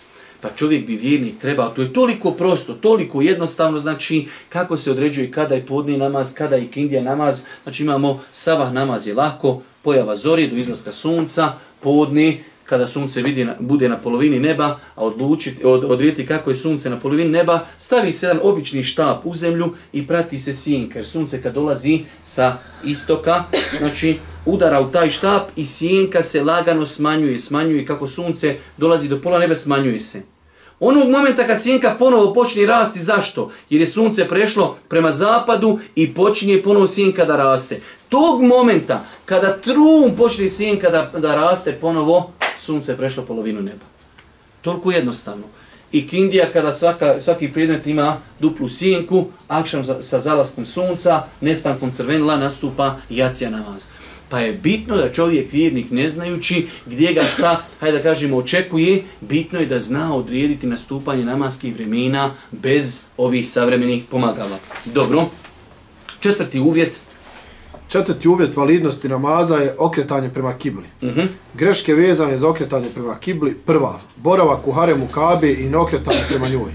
Pa 0.41 0.49
čovjek 0.57 0.87
bi 0.87 0.97
vjernik 0.97 1.39
trebao. 1.39 1.69
To 1.69 1.83
je 1.83 1.93
toliko 1.93 2.31
prosto, 2.31 2.73
toliko 2.75 3.23
jednostavno. 3.23 3.79
Znači 3.79 4.27
kako 4.49 4.77
se 4.77 4.91
određuje 4.91 5.31
kada 5.31 5.55
je 5.55 5.67
podni 5.67 5.97
namaz, 5.97 6.35
kada 6.35 6.57
je 6.57 6.71
kindija 6.71 7.03
namaz. 7.03 7.45
Znači 7.63 7.83
imamo 7.83 8.21
sabah 8.33 8.73
namaz 8.73 9.07
je 9.07 9.15
lako, 9.15 9.63
pojava 9.83 10.17
zori 10.17 10.49
do 10.49 10.57
izlaska 10.57 10.93
sunca, 10.93 11.53
podni, 11.81 12.45
kada 12.65 12.87
sunce 12.87 13.23
vidi 13.23 13.45
na, 13.45 13.57
bude 13.61 13.89
na 13.89 13.97
polovini 13.99 14.41
neba, 14.41 14.79
a 14.95 15.05
odlučiti, 15.05 15.65
od, 15.65 15.85
odrijeti 15.85 16.27
kako 16.27 16.51
je 16.51 16.57
sunce 16.57 16.91
na 16.91 17.01
polovini 17.01 17.31
neba, 17.31 17.61
stavi 17.79 18.13
se 18.13 18.27
jedan 18.27 18.41
obični 18.43 18.83
štap 18.83 19.27
u 19.27 19.35
zemlju 19.35 19.75
i 19.93 20.07
prati 20.07 20.39
se 20.39 20.53
sjenka. 20.53 20.99
Jer 20.99 21.07
sunce 21.07 21.43
kad 21.43 21.55
dolazi 21.55 22.01
sa 22.23 22.57
istoka, 22.85 23.45
znači 23.79 24.19
udara 24.47 24.81
u 24.81 24.91
taj 24.91 25.11
štap 25.11 25.43
i 25.57 25.65
sjenka 25.65 26.23
se 26.23 26.45
lagano 26.45 26.87
smanjuje, 26.87 27.39
smanjuje 27.39 27.87
kako 27.87 28.07
sunce 28.07 28.57
dolazi 28.77 29.09
do 29.09 29.21
pola 29.21 29.39
neba, 29.39 29.55
smanjuje 29.55 30.01
se. 30.01 30.23
Onog 30.81 31.09
momenta 31.09 31.47
kad 31.47 31.63
sjenka 31.63 31.97
ponovo 31.99 32.33
počne 32.33 32.67
rasti, 32.67 33.01
zašto? 33.01 33.51
Jer 33.71 33.81
je 33.81 33.87
sunce 33.87 34.29
prešlo 34.29 34.77
prema 34.89 35.13
zapadu 35.13 35.79
i 35.95 36.15
počinje 36.15 36.63
ponovo 36.63 36.87
sjenka 36.87 37.25
da 37.25 37.37
raste. 37.37 37.81
Tog 38.09 38.43
momenta 38.43 39.05
kada 39.25 39.57
trum 39.57 40.17
počne 40.17 40.49
sjenka 40.49 40.91
da, 40.91 41.11
da 41.19 41.35
raste 41.35 41.73
ponovo, 41.81 42.33
sunce 42.65 42.93
je 42.93 42.97
prešlo 42.97 43.25
polovinu 43.25 43.63
neba. 43.63 43.85
Toliko 44.63 44.91
jednostavno. 44.91 45.45
I 45.93 46.09
kindija 46.09 46.53
kada 46.53 46.73
svaka, 46.73 47.21
svaki 47.21 47.53
predmet 47.53 47.87
ima 47.87 48.17
duplu 48.41 48.69
sjenku, 48.69 49.27
akšam 49.49 49.85
za, 49.85 50.03
sa 50.03 50.21
zalaskom 50.21 50.67
sunca, 50.67 51.23
nestankom 51.41 51.93
crvenila 51.93 52.37
nastupa 52.37 52.97
jacija 53.11 53.51
namaz. 53.51 53.87
Pa 54.29 54.41
je 54.41 54.53
bitno 54.53 54.97
da 54.97 55.13
čovjek 55.13 55.53
vjernik 55.53 55.91
ne 55.91 56.09
znajući 56.09 56.67
gdje 56.87 57.13
ga 57.13 57.25
šta, 57.25 57.65
hajde 57.81 57.97
da 57.97 58.03
kažemo, 58.03 58.37
očekuje, 58.37 59.05
bitno 59.21 59.61
je 59.61 59.67
da 59.67 59.79
zna 59.79 60.15
odrijediti 60.15 60.67
nastupanje 60.67 61.25
namaskih 61.25 61.75
vremena 61.75 62.35
bez 62.51 63.03
ovih 63.17 63.49
savremenih 63.49 64.05
pomagala. 64.11 64.59
Dobro, 64.85 65.29
četvrti 66.21 66.61
uvjet, 66.61 67.01
Četvrti 67.95 68.29
uvjet 68.29 68.57
validnosti 68.57 69.09
namaza 69.09 69.57
je 69.57 69.75
okretanje 69.79 70.29
prema 70.29 70.53
kibli. 70.59 70.85
uh 71.03 71.09
-huh. 71.09 71.27
Greške 71.55 71.95
vezane 71.95 72.39
za 72.39 72.49
okretanje 72.49 72.89
prema 72.95 73.15
kibli. 73.15 73.55
Prva, 73.67 74.01
boravak 74.17 74.67
u 74.69 74.73
haremu 74.73 75.07
Kabe 75.07 75.53
i 75.53 75.69
neokretanje 75.69 76.19
prema 76.29 76.49
njoj. 76.49 76.73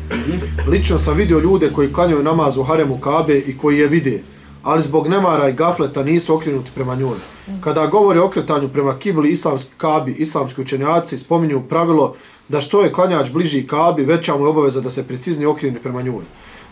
Lično 0.68 1.00
sam 1.00 1.18
vidio 1.18 1.40
ljude 1.40 1.72
koji 1.76 1.94
klanjaju 1.94 2.24
namaz 2.24 2.58
u 2.58 2.64
haremu 2.64 2.98
Kabe 2.98 3.38
i 3.40 3.58
koji 3.58 3.80
je 3.80 3.88
vide, 3.88 4.24
ali 4.64 4.82
zbog 4.82 5.08
nemara 5.08 5.50
i 5.50 5.54
gafleta 5.54 6.04
nisu 6.04 6.36
okrenuti 6.36 6.72
prema 6.76 6.96
njoj. 6.96 7.18
Kada 7.62 7.88
govore 7.88 8.20
o 8.20 8.26
okretanju 8.26 8.70
prema 8.70 9.00
kibli 9.00 9.32
islamski 9.32 9.72
Kabi, 9.78 10.12
islamski 10.12 10.62
učenjaci 10.62 11.18
spominju 11.18 11.64
pravilo 11.70 12.16
da 12.48 12.62
što 12.62 12.82
je 12.82 12.92
klanjač 12.94 13.32
bliži 13.32 13.68
Kabi, 13.68 14.06
veća 14.06 14.38
mu 14.38 14.46
je 14.46 14.50
obaveza 14.50 14.82
da 14.82 14.92
se 14.92 15.08
preciznije 15.08 15.48
okrene 15.48 15.80
prema 15.82 16.02
njoj. 16.02 16.24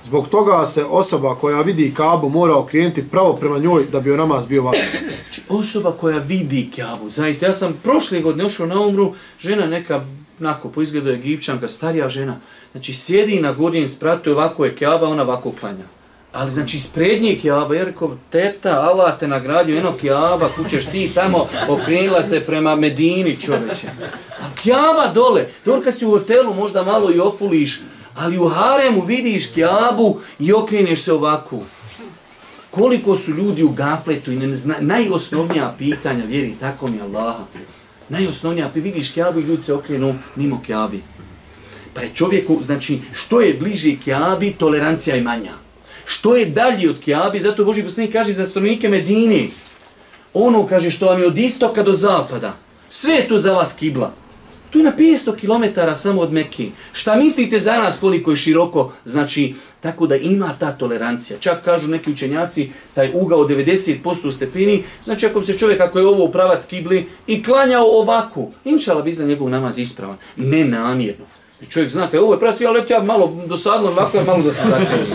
Zbog 0.08 0.28
toga 0.28 0.66
se 0.66 0.86
osoba 0.86 1.36
koja 1.36 1.62
vidi 1.62 1.94
Kabu 1.94 2.30
mora 2.30 2.56
okrenuti 2.56 3.10
pravo 3.10 3.34
prema 3.34 3.58
njoj 3.58 3.86
da 3.92 4.00
bi 4.00 4.10
joj 4.10 4.18
namaz 4.18 4.46
bio 4.46 4.64
važan. 4.64 4.86
Znači, 5.00 5.42
osoba 5.50 5.92
koja 5.92 6.18
vidi 6.18 6.70
Kabu, 6.76 7.10
zaista, 7.10 7.46
ja 7.46 7.54
sam 7.54 7.80
prošle 7.84 8.22
godine 8.22 8.46
ošao 8.46 8.66
na 8.66 8.82
umru, 8.82 9.14
žena 9.40 9.66
neka, 9.66 10.06
nako, 10.40 10.70
po 10.70 10.82
izgledu 10.82 11.10
Egipćanka, 11.10 11.68
starija 11.68 12.10
žena, 12.10 12.40
znači, 12.72 12.94
sjedi 12.94 13.42
na 13.42 13.52
gornjem 13.52 13.88
spratu, 13.88 14.32
ovako 14.32 14.66
je 14.66 14.76
Kaba, 14.76 15.08
ona 15.08 15.24
ovako 15.24 15.52
klanja. 15.60 15.86
Ali 16.34 16.50
znači 16.50 16.78
iz 16.78 16.88
prednje 16.88 17.38
Kjaba, 17.42 17.76
ja 17.76 17.84
rekao, 17.84 18.18
teta, 18.30 18.82
Allah 18.82 19.20
te 19.20 19.28
nagradio, 19.28 19.78
eno 19.78 19.94
Kjaba, 20.02 20.50
kućeš 20.56 20.86
ti 20.86 21.12
tamo, 21.16 21.48
okrenila 21.70 22.24
se 22.24 22.40
prema 22.40 22.76
Medini 22.76 23.38
čoveče. 23.42 23.88
A 24.42 24.46
Kjaba 24.64 25.12
dole, 25.14 25.46
dobro 25.66 25.82
kad 25.82 25.96
si 25.96 26.06
u 26.06 26.12
hotelu, 26.12 26.54
možda 26.54 26.84
malo 26.84 27.12
i 27.12 27.20
ofuliš, 27.20 27.82
ali 28.18 28.38
u 28.38 28.48
haremu 28.48 29.06
vidiš 29.06 29.48
Kjabu 29.48 30.20
i 30.40 30.54
okreneš 30.54 31.02
se 31.02 31.14
ovako. 31.14 31.60
Koliko 32.72 33.16
su 33.16 33.32
ljudi 33.32 33.64
u 33.64 33.70
gafletu 33.70 34.32
i 34.32 34.36
ne 34.36 34.56
zna, 34.56 34.76
najosnovnija 34.80 35.76
pitanja, 35.78 36.26
vjeri, 36.26 36.56
tako 36.60 36.88
mi 36.88 37.02
Allaha. 37.02 37.44
Najosnovnija, 38.10 38.70
pa 38.74 38.80
vidiš 38.80 39.12
Kjabu 39.12 39.40
i 39.40 39.44
ljudi 39.44 39.62
se 39.62 39.74
okrenu 39.74 40.16
mimo 40.36 40.62
Kjabi. 40.66 41.02
Pa 41.94 42.02
je 42.02 42.12
čovjeku, 42.14 42.60
znači, 42.64 43.00
što 43.14 43.42
je 43.42 43.54
bliži 43.54 43.98
Kjabi, 44.04 44.54
tolerancija 44.54 45.16
je 45.16 45.22
manja. 45.22 45.54
Što 46.06 46.36
je 46.36 46.46
dalje 46.46 46.90
od 46.90 47.00
Kjabi, 47.00 47.40
zato 47.40 47.66
Boži 47.66 47.84
poslanik 47.84 48.14
kaže 48.14 48.34
za 48.34 48.46
stanovnike 48.46 48.90
Medine. 48.90 49.48
Ono 50.34 50.68
kaže 50.68 50.92
što 50.92 51.06
vam 51.06 51.20
je 51.20 51.28
od 51.28 51.38
istoka 51.38 51.84
do 51.84 51.94
zapada. 51.94 52.58
Sve 52.90 53.14
je 53.14 53.28
to 53.28 53.40
za 53.40 53.54
vas 53.54 53.74
kibla. 53.74 54.14
Tu 54.70 54.80
je 54.80 54.84
na 54.84 54.94
500 54.98 55.36
km 55.36 55.96
samo 55.96 56.22
od 56.22 56.34
Mekke. 56.34 56.70
Šta 56.92 57.16
mislite 57.16 57.60
za 57.60 57.78
nas 57.78 58.00
koliko 58.00 58.32
je 58.32 58.38
široko? 58.38 58.92
Znači, 59.06 59.54
tako 59.80 60.08
da 60.08 60.16
ima 60.16 60.54
ta 60.60 60.72
tolerancija. 60.72 61.40
Čak 61.40 61.64
kažu 61.64 61.88
neki 61.88 62.12
učenjaci, 62.12 62.70
taj 62.94 63.12
ugao 63.14 63.48
90% 63.48 64.32
stepeni, 64.32 64.84
znači 65.04 65.26
ako 65.26 65.44
se 65.44 65.58
čovjek, 65.58 65.82
ako 65.82 66.00
je 66.00 66.08
ovo 66.08 66.24
u 66.24 66.32
pravac 66.32 66.66
kibli 66.66 67.10
i 67.28 67.44
klanjao 67.44 67.86
ovako, 67.86 68.52
inšala 68.66 69.02
bi 69.02 69.14
zna 69.14 69.26
njegov 69.26 69.50
namaz 69.50 69.80
ispravan. 69.80 70.18
Ne 70.36 70.66
namjerno. 70.66 71.26
I 71.62 71.66
čovjek 71.66 71.92
zna, 71.92 72.08
kaj 72.08 72.20
ovo 72.20 72.34
je 72.34 72.40
pravac, 72.40 72.62
ali 72.62 72.84
ja 72.90 73.04
malo 73.04 73.42
dosadno, 73.46 73.90
ovako 73.90 74.18
je 74.18 74.24
malo 74.24 74.44
da 74.44 74.52
se 74.52 74.70
zakrenu. 74.70 75.06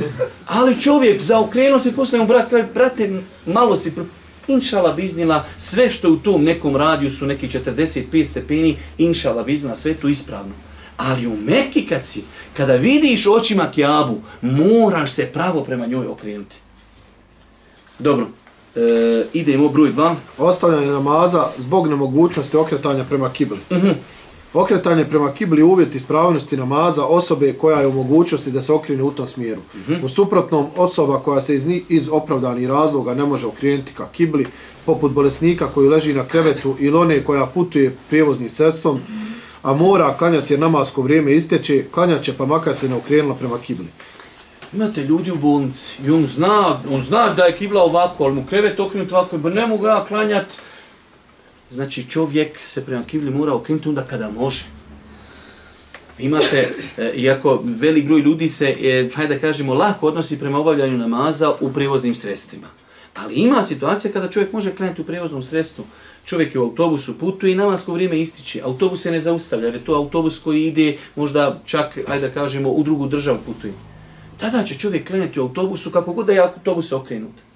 Ali 0.46 0.80
čovjek 0.80 1.20
zaokrenuo 1.20 1.78
se 1.78 1.92
posle 1.92 2.18
mu 2.18 2.26
brat, 2.26 2.50
kaže, 2.50 2.64
brate, 2.74 3.10
malo 3.46 3.76
si 3.76 3.94
inšala 4.48 4.92
biznila, 4.92 5.44
sve 5.58 5.90
što 5.90 6.12
u 6.12 6.16
tom 6.16 6.44
nekom 6.44 6.76
radiju 6.76 7.10
su 7.10 7.26
neki 7.26 7.48
45 7.48 8.24
stepeni, 8.24 8.76
inšala 8.98 9.42
biznila, 9.42 9.74
sve 9.74 9.94
to 9.94 10.08
ispravno. 10.08 10.52
Ali 10.96 11.26
u 11.26 11.36
Mekki 11.36 11.86
kad 11.86 12.04
si, 12.04 12.24
kada 12.56 12.74
vidiš 12.74 13.26
očima 13.26 13.70
kjabu, 13.70 14.20
moraš 14.42 15.10
se 15.12 15.26
pravo 15.26 15.64
prema 15.64 15.86
njoj 15.86 16.06
okrenuti. 16.06 16.56
Dobro, 17.98 18.26
e, 18.76 18.80
idemo 19.32 19.68
broj 19.68 19.92
2. 19.92 20.14
Ostavljanje 20.38 20.86
namaza 20.86 21.46
zbog 21.56 21.86
nemogućnosti 21.88 22.56
okretanja 22.56 23.04
prema 23.04 23.32
kibli. 23.32 23.58
Uh 23.70 23.76
Mhm. 23.76 23.86
-huh. 23.86 23.94
Okretanje 24.54 25.04
prema 25.04 25.32
kibli 25.32 25.62
uvjet 25.62 25.94
ispravnosti 25.94 26.56
namaza 26.56 27.04
osobe 27.06 27.52
koja 27.52 27.80
je 27.80 27.86
u 27.86 27.92
mogućnosti 27.92 28.50
da 28.50 28.62
se 28.62 28.72
okrene 28.72 29.02
u 29.02 29.10
tom 29.10 29.26
smjeru. 29.26 29.60
Uh 29.60 29.88
-huh. 29.88 30.04
U 30.04 30.08
suprotnom, 30.08 30.66
osoba 30.76 31.18
koja 31.18 31.42
se 31.42 31.54
iz, 31.54 31.66
iz 31.88 32.08
opravdanih 32.12 32.68
razloga 32.68 33.14
ne 33.14 33.24
može 33.24 33.46
okrenuti 33.46 33.92
ka 33.92 34.08
kibli, 34.08 34.46
poput 34.86 35.12
bolesnika 35.12 35.66
koji 35.66 35.88
leži 35.88 36.14
na 36.14 36.24
krevetu 36.24 36.76
ili 36.78 36.96
one 36.96 37.24
koja 37.24 37.46
putuje 37.46 37.96
prijevoznim 38.08 38.50
sredstvom, 38.50 39.00
a 39.62 39.74
mora 39.74 40.14
klanjati 40.18 40.52
jer 40.52 40.60
namasko 40.60 41.02
vrijeme 41.02 41.32
isteče, 41.32 41.84
klanjaće 41.90 42.32
pa 42.32 42.46
makar 42.46 42.76
se 42.76 42.88
ne 42.88 42.94
okrenula 42.94 43.34
prema 43.34 43.58
kibli. 43.58 43.86
Imate 44.72 45.04
ljudi 45.04 45.30
u 45.30 45.36
bolnici 45.36 45.96
i 46.06 46.10
on 46.10 46.26
zna, 46.26 46.80
on 46.90 47.02
zna 47.02 47.34
da 47.34 47.44
je 47.44 47.56
kibla 47.56 47.82
ovako, 47.82 48.24
ali 48.24 48.34
mu 48.34 48.44
krevet 48.48 48.80
okrenut 48.80 49.12
ovako, 49.12 49.38
ba 49.38 49.50
ne 49.50 49.66
mogu 49.66 49.86
ja 49.86 50.04
klanjati, 50.04 50.54
Znači 51.72 52.10
čovjek 52.10 52.58
se 52.58 52.84
prema 52.84 53.04
kibli 53.04 53.30
mora 53.30 53.54
okrenuti 53.54 53.88
onda 53.88 54.02
kada 54.02 54.30
može. 54.30 54.64
Imate, 56.18 56.74
e, 56.98 57.12
iako 57.16 57.62
velik 57.64 58.04
broj 58.04 58.20
ljudi 58.20 58.48
se, 58.48 58.76
e, 58.80 59.08
hajde 59.14 59.34
da 59.34 59.40
kažemo, 59.40 59.74
lako 59.74 60.06
odnosi 60.06 60.38
prema 60.38 60.58
obavljanju 60.58 60.98
namaza 60.98 61.54
u 61.60 61.72
prevoznim 61.72 62.14
sredstvima. 62.14 62.66
Ali 63.14 63.34
ima 63.34 63.62
situacija 63.62 64.12
kada 64.12 64.28
čovjek 64.28 64.52
može 64.52 64.74
krenuti 64.74 65.02
u 65.02 65.04
prevoznom 65.04 65.42
sredstvu. 65.42 65.84
Čovjek 66.24 66.54
je 66.54 66.60
u 66.60 66.64
autobusu 66.64 67.18
putuje 67.18 67.52
i 67.52 67.56
namasko 67.56 67.92
vrijeme 67.92 68.20
ističe. 68.20 68.60
Autobus 68.64 69.02
se 69.02 69.10
ne 69.10 69.20
zaustavlja, 69.20 69.66
jer 69.66 69.74
je 69.74 69.84
to 69.84 69.94
autobus 69.94 70.38
koji 70.38 70.66
ide 70.66 70.96
možda 71.16 71.60
čak, 71.64 71.98
hajde 72.06 72.28
da 72.28 72.34
kažemo, 72.34 72.70
u 72.70 72.82
drugu 72.82 73.06
državu 73.06 73.38
putuje. 73.46 73.72
Tada 74.40 74.64
će 74.64 74.78
čovjek 74.78 75.06
krenuti 75.06 75.40
u 75.40 75.42
autobusu 75.42 75.90
kako 75.90 76.12
god 76.12 76.26
da 76.26 76.32
je 76.32 76.38
autobus 76.38 76.92
okrenut. 76.92 77.51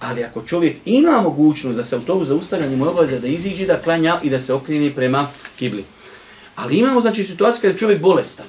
Ali 0.00 0.24
ako 0.24 0.42
čovjek 0.42 0.76
ima 0.84 1.20
mogućnost 1.20 1.76
da 1.76 1.84
se 1.84 1.96
autobus 1.96 2.28
zaustavlja, 2.28 2.66
njemu 2.66 2.84
je 2.84 2.90
obaveza 2.90 3.18
da 3.18 3.26
iziđe, 3.26 3.66
da 3.66 3.82
klanja 3.82 4.20
i 4.22 4.30
da 4.30 4.38
se 4.38 4.54
okrini 4.54 4.94
prema 4.94 5.26
kibli. 5.58 5.84
Ali 6.56 6.78
imamo 6.78 7.00
znači 7.00 7.24
situaciju 7.24 7.60
kada 7.60 7.72
je 7.72 7.78
čovjek 7.78 8.00
bolestan. 8.00 8.46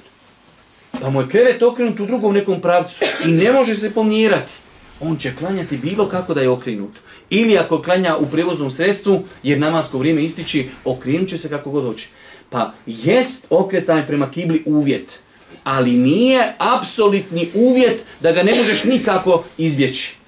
Pa 1.02 1.10
mu 1.10 1.22
je 1.22 1.30
krevet 1.30 1.62
okrenut 1.62 2.00
u 2.00 2.06
drugom 2.06 2.34
nekom 2.34 2.62
pravcu 2.62 3.06
i 3.26 3.32
ne 3.32 3.52
može 3.52 3.76
se 3.76 3.93
pomjerati. 3.93 4.54
On 5.02 5.18
će 5.18 5.36
klanjati 5.36 5.78
bilo 5.78 6.10
kako 6.10 6.34
da 6.34 6.41
je 6.41 6.50
okrenut. 6.50 6.91
Ili 7.30 7.58
ako 7.58 7.82
klanja 7.82 8.18
u 8.18 8.26
prevoznom 8.26 8.72
sredstvu, 8.72 9.24
jer 9.43 9.60
namasko 9.60 9.97
vrijeme 9.97 10.24
ističi, 10.24 10.70
okrenut 10.86 11.30
će 11.30 11.38
se 11.38 11.50
kako 11.50 11.70
god 11.70 11.84
hoće. 11.84 12.08
Pa 12.50 12.74
jest 12.86 13.47
okretanje 13.50 14.08
prema 14.08 14.32
kibli 14.32 14.64
uvjet, 14.66 15.20
ali 15.64 15.91
nije 15.91 16.56
apsolutni 16.58 17.50
uvjet 17.54 18.06
da 18.20 18.32
ga 18.32 18.43
ne 18.43 18.56
možeš 18.56 18.84
nikako 18.84 19.43
izbjeći. 19.58 20.19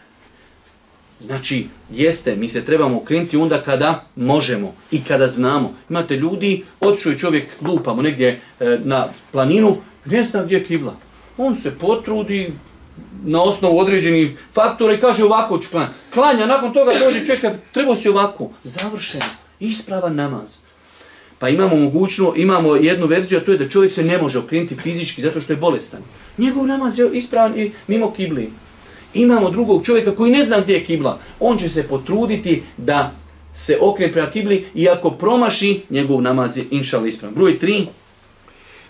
Znači, 1.21 1.67
jeste, 1.91 2.35
mi 2.35 2.49
se 2.49 2.65
trebamo 2.65 2.97
okrenuti 2.97 3.37
onda 3.37 3.61
kada 3.61 4.05
možemo 4.15 4.73
i 4.91 5.03
kada 5.03 5.27
znamo. 5.27 5.73
Imate 5.89 6.15
ljudi, 6.15 6.63
otišao 6.79 7.11
je 7.11 7.19
čovjek, 7.19 7.47
lupamo 7.61 8.01
negdje 8.01 8.41
e, 8.59 8.77
na 8.83 9.07
planinu, 9.31 9.77
ne 10.05 10.23
zna 10.23 10.43
gdje 10.43 10.55
je 10.55 10.63
kibla. 10.63 10.95
On 11.37 11.55
se 11.55 11.77
potrudi 11.79 12.53
na 13.23 13.41
osnovu 13.41 13.79
određenih 13.79 14.31
faktora 14.53 14.93
i 14.93 14.99
kaže 14.99 15.23
ovako 15.23 15.57
ću 15.57 15.69
klanja. 15.69 15.89
Klanja, 16.13 16.45
nakon 16.45 16.73
toga 16.73 16.91
dođe 16.99 17.25
čovjek, 17.25 17.45
trebao 17.71 17.95
si 17.95 18.09
ovako. 18.09 18.49
Završeno. 18.63 19.25
Ispravan 19.59 20.15
namaz. 20.15 20.57
Pa 21.39 21.49
imamo 21.49 21.75
mogućno, 21.75 22.33
imamo 22.35 22.75
jednu 22.75 23.07
verziju, 23.07 23.39
a 23.39 23.43
to 23.43 23.51
je 23.51 23.57
da 23.57 23.69
čovjek 23.69 23.91
se 23.91 24.03
ne 24.03 24.17
može 24.17 24.39
okrenuti 24.39 24.75
fizički 24.75 25.21
zato 25.21 25.41
što 25.41 25.53
je 25.53 25.57
bolestan. 25.57 26.01
Njegov 26.37 26.67
namaz 26.67 26.99
je 26.99 27.09
ispravan 27.13 27.59
i 27.59 27.71
mimo 27.87 28.13
kibli. 28.13 28.49
Imamo 29.13 29.49
drugog 29.49 29.85
čovjeka 29.85 30.15
koji 30.15 30.31
ne 30.31 30.43
zna 30.43 30.61
gdje 30.61 30.73
je 30.73 30.83
kibla. 30.83 31.19
On 31.39 31.57
će 31.57 31.69
se 31.69 31.83
potruditi 31.83 32.63
da 32.77 33.11
se 33.53 33.77
okrene 33.81 34.13
prema 34.13 34.29
kibli 34.29 34.65
i 34.75 34.89
ako 34.89 35.11
promaši, 35.11 35.81
njegov 35.89 36.21
namaz 36.21 36.57
je 36.57 36.65
inšala 36.71 37.07
ispravan. 37.07 37.35
Broj 37.35 37.59
3. 37.59 37.85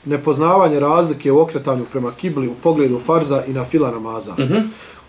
Nepoznavanje 0.05 0.80
razlike 0.80 1.32
u 1.32 1.39
okretanju 1.39 1.86
prema 1.91 2.11
kibli 2.11 2.47
u 2.47 2.53
pogledu 2.63 2.99
farza 2.99 3.43
i 3.47 3.53
na 3.53 3.65
fila 3.65 3.91
namaza. 3.91 4.32
Uh 4.32 4.38
-huh. 4.38 4.61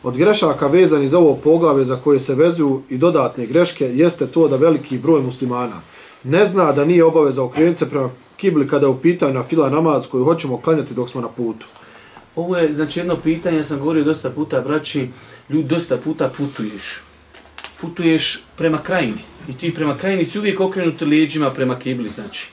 Od 0.02 0.16
grešaka 0.16 0.66
vezani 0.66 1.08
za 1.08 1.18
ovo 1.18 1.34
poglave 1.34 1.84
za 1.84 1.96
koje 1.96 2.20
se 2.20 2.34
vezuju 2.34 2.82
i 2.90 2.98
dodatne 2.98 3.46
greške 3.46 3.84
jeste 3.84 4.26
to 4.26 4.48
da 4.48 4.56
veliki 4.56 4.98
broj 4.98 5.20
muslimana 5.20 5.80
ne 6.24 6.46
zna 6.46 6.72
da 6.72 6.84
nije 6.84 7.04
obaveza 7.04 7.42
okrenuti 7.42 7.78
se 7.78 7.90
prema 7.90 8.10
kibli 8.36 8.68
kada 8.68 8.86
je 8.86 8.90
u 8.90 8.98
pitanju 8.98 9.34
na 9.34 9.42
fila 9.42 9.70
namaz 9.70 10.06
koju 10.06 10.24
hoćemo 10.24 10.60
klanjati 10.60 10.94
dok 10.94 11.10
smo 11.10 11.20
na 11.20 11.28
putu. 11.28 11.66
Ovo 12.36 12.56
je 12.56 12.74
znači 12.74 13.00
jedno 13.00 13.16
pitanje, 13.16 13.56
ja 13.56 13.64
sam 13.64 13.78
govorio 13.78 14.04
dosta 14.04 14.30
puta, 14.30 14.60
braći, 14.60 15.08
ljudi 15.50 15.68
dosta 15.68 15.96
puta 15.96 16.28
putuješ. 16.28 17.00
Putuješ 17.80 18.44
prema 18.56 18.78
krajini. 18.78 19.22
I 19.48 19.52
ti 19.58 19.74
prema 19.74 19.98
krajini 19.98 20.24
si 20.24 20.38
uvijek 20.38 20.60
okrenut 20.60 21.00
leđima 21.00 21.50
prema 21.50 21.78
kibli, 21.78 22.08
znači. 22.08 22.48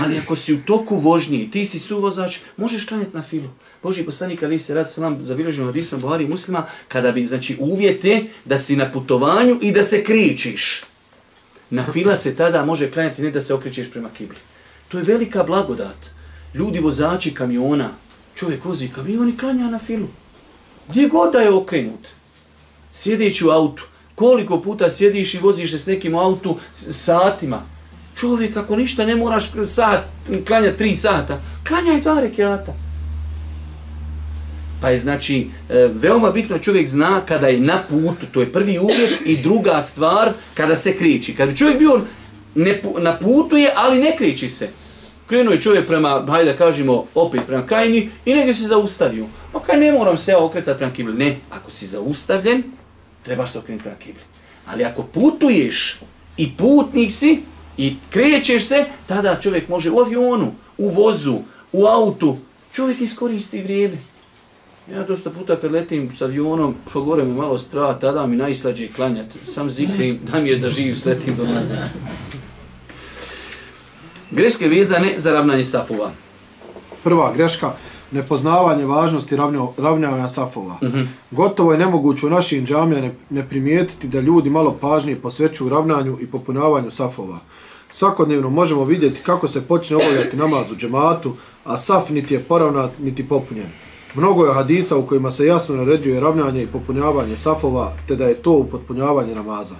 Ali 0.00 0.18
ako 0.18 0.36
si 0.36 0.54
u 0.54 0.62
toku 0.66 0.96
vožnje 0.96 1.48
ti 1.52 1.64
si 1.64 1.78
suvozač, 1.78 2.38
možeš 2.56 2.86
klanjati 2.86 3.16
na 3.16 3.22
filu. 3.22 3.48
Boži 3.82 4.04
poslanik 4.04 4.42
ali 4.42 4.58
se 4.58 4.74
radi 4.74 4.90
salam 4.90 5.24
zabilježeno 5.24 5.68
od 5.68 5.76
Isma 5.76 5.98
Buhari 5.98 6.26
muslima, 6.26 6.66
kada 6.88 7.12
bi 7.12 7.26
znači 7.26 7.56
uvjete 7.60 8.24
da 8.44 8.58
si 8.58 8.76
na 8.76 8.92
putovanju 8.92 9.58
i 9.62 9.72
da 9.72 9.82
se 9.82 10.04
kričiš. 10.04 10.82
Na 11.70 11.84
fila 11.92 12.16
se 12.16 12.36
tada 12.36 12.64
može 12.64 12.90
klanjati, 12.90 13.22
ne 13.22 13.30
da 13.30 13.40
se 13.40 13.54
okrećeš 13.54 13.90
prema 13.90 14.08
kibli. 14.18 14.36
To 14.88 14.98
je 14.98 15.04
velika 15.04 15.42
blagodat. 15.44 16.10
Ljudi 16.54 16.80
vozači 16.80 17.34
kamiona, 17.34 17.90
čovjek 18.34 18.64
vozi 18.64 18.88
kamion 18.88 19.28
i 19.28 19.36
klanja 19.36 19.70
na 19.70 19.78
filu. 19.78 20.08
Gdje 20.88 21.08
god 21.08 21.32
da 21.32 21.38
je 21.38 21.54
okrenut, 21.54 22.08
sjedeći 22.90 23.46
u 23.46 23.50
autu, 23.50 23.84
koliko 24.14 24.60
puta 24.60 24.90
sjediš 24.90 25.34
i 25.34 25.38
voziš 25.38 25.70
se 25.70 25.78
s 25.78 25.86
nekim 25.86 26.14
u 26.14 26.18
autu 26.18 26.56
satima, 26.72 27.62
čovjek 28.16 28.56
ako 28.56 28.76
ništa 28.76 29.06
ne 29.06 29.16
moraš 29.16 29.52
sat, 29.66 30.04
klanja 30.46 30.76
tri 30.76 30.94
sata, 30.94 31.40
klanjaj 31.68 32.00
dva 32.00 32.20
rekiata. 32.20 32.72
Pa 34.80 34.90
je 34.90 34.98
znači 34.98 35.48
e, 35.68 35.88
veoma 35.92 36.30
bitno 36.30 36.58
čovjek 36.58 36.88
zna 36.88 37.20
kada 37.26 37.48
je 37.48 37.60
na 37.60 37.82
putu, 37.88 38.26
to 38.32 38.40
je 38.40 38.52
prvi 38.52 38.78
uvjet 38.78 39.20
i 39.24 39.36
druga 39.42 39.82
stvar 39.82 40.32
kada 40.54 40.76
se 40.76 40.96
kriči. 40.96 41.34
Kada 41.34 41.54
čovjek 41.54 41.78
bio 41.78 42.00
ne, 42.54 42.82
na 42.98 43.18
putu 43.18 43.56
je, 43.56 43.72
ali 43.76 43.98
ne 43.98 44.16
kriči 44.16 44.48
se. 44.48 44.68
Krenuo 45.30 45.52
je 45.52 45.60
čovjek 45.60 45.86
prema, 45.86 46.26
hajde 46.28 46.56
kažemo, 46.56 47.04
opet 47.14 47.40
prema 47.46 47.66
Kajini 47.66 48.10
i 48.24 48.34
negdje 48.34 48.54
se 48.54 48.66
zaustavio. 48.66 49.26
Pa 49.52 49.60
kaj 49.60 49.80
ne 49.80 49.92
moram 49.92 50.16
se 50.16 50.36
okretati 50.36 50.78
prema 50.78 50.92
kibli. 50.92 51.14
Ne, 51.14 51.36
ako 51.50 51.70
si 51.70 51.86
zaustavljen, 51.86 52.62
trebaš 53.22 53.52
se 53.52 53.58
okrenuti 53.58 53.82
prema 53.82 53.98
kibli. 53.98 54.22
Ali 54.66 54.84
ako 54.84 55.02
putuješ 55.02 56.00
i 56.36 56.56
putnik 56.56 57.12
si 57.12 57.42
i 57.76 57.96
krećeš 58.10 58.64
se, 58.64 58.84
tada 59.06 59.40
čovjek 59.40 59.68
može 59.68 59.90
u 59.90 60.00
avionu, 60.00 60.52
u 60.78 60.88
vozu, 60.88 61.38
u 61.72 61.86
autu, 61.86 62.36
čovjek 62.72 63.00
iskoristi 63.00 63.62
vrijeme. 63.62 63.96
Ja 64.92 65.04
dosta 65.04 65.30
puta 65.30 65.56
kad 65.56 65.72
letim 65.72 66.10
s 66.16 66.22
avionom, 66.22 66.74
pa 66.84 66.90
pogore 66.90 67.24
mi 67.24 67.34
malo 67.34 67.58
strah, 67.58 68.00
tada 68.00 68.26
mi 68.26 68.36
najslađe 68.36 68.88
klanjati. 68.88 69.38
Sam 69.52 69.70
zikrim 69.70 70.20
da 70.32 70.40
mi 70.40 70.48
je 70.48 70.58
da 70.58 70.70
živim, 70.70 70.96
sletim 70.96 71.36
do 71.36 71.44
nazad. 71.44 71.78
Greške 74.30 74.68
vezane 74.68 75.14
za 75.16 75.32
ravnanje 75.32 75.64
safova. 75.64 76.10
Prva 77.04 77.32
greška, 77.32 77.72
nepoznavanje 78.10 78.86
važnosti 78.86 79.36
ravnjo, 79.36 79.72
ravnjavanja 79.78 80.28
safova. 80.28 80.78
Uh 80.82 80.88
-huh. 80.88 81.06
Gotovo 81.30 81.72
je 81.72 81.78
nemoguće 81.78 82.26
u 82.26 82.30
našim 82.30 82.66
džamija 82.66 83.00
ne, 83.00 83.14
ne 83.30 83.48
primijetiti 83.48 84.08
da 84.08 84.20
ljudi 84.20 84.50
malo 84.50 84.76
pažnije 84.80 85.20
posvećuju 85.20 85.70
ravnanju 85.70 86.18
i 86.20 86.26
popunavanju 86.26 86.90
safova. 86.90 87.38
Svakodnevno 87.90 88.50
možemo 88.50 88.84
vidjeti 88.84 89.20
kako 89.22 89.48
se 89.48 89.66
počne 89.66 89.96
obavljati 89.96 90.36
namaz 90.36 90.70
u 90.70 90.76
džematu, 90.76 91.36
a 91.64 91.76
saf 91.76 92.10
niti 92.10 92.34
je 92.34 92.40
poravnat, 92.40 92.90
niti 92.98 93.28
popunjen. 93.28 93.68
Mnogo 94.14 94.46
je 94.46 94.54
hadisa 94.54 94.96
u 94.96 95.06
kojima 95.06 95.30
se 95.30 95.46
jasno 95.46 95.76
naređuje 95.76 96.20
ravnjanje 96.20 96.62
i 96.62 96.66
popunjavanje 96.66 97.36
safova, 97.36 97.92
te 98.08 98.16
da 98.16 98.24
je 98.24 98.34
to 98.34 98.52
upotpunjavanje 98.52 99.34
namaza. 99.34 99.74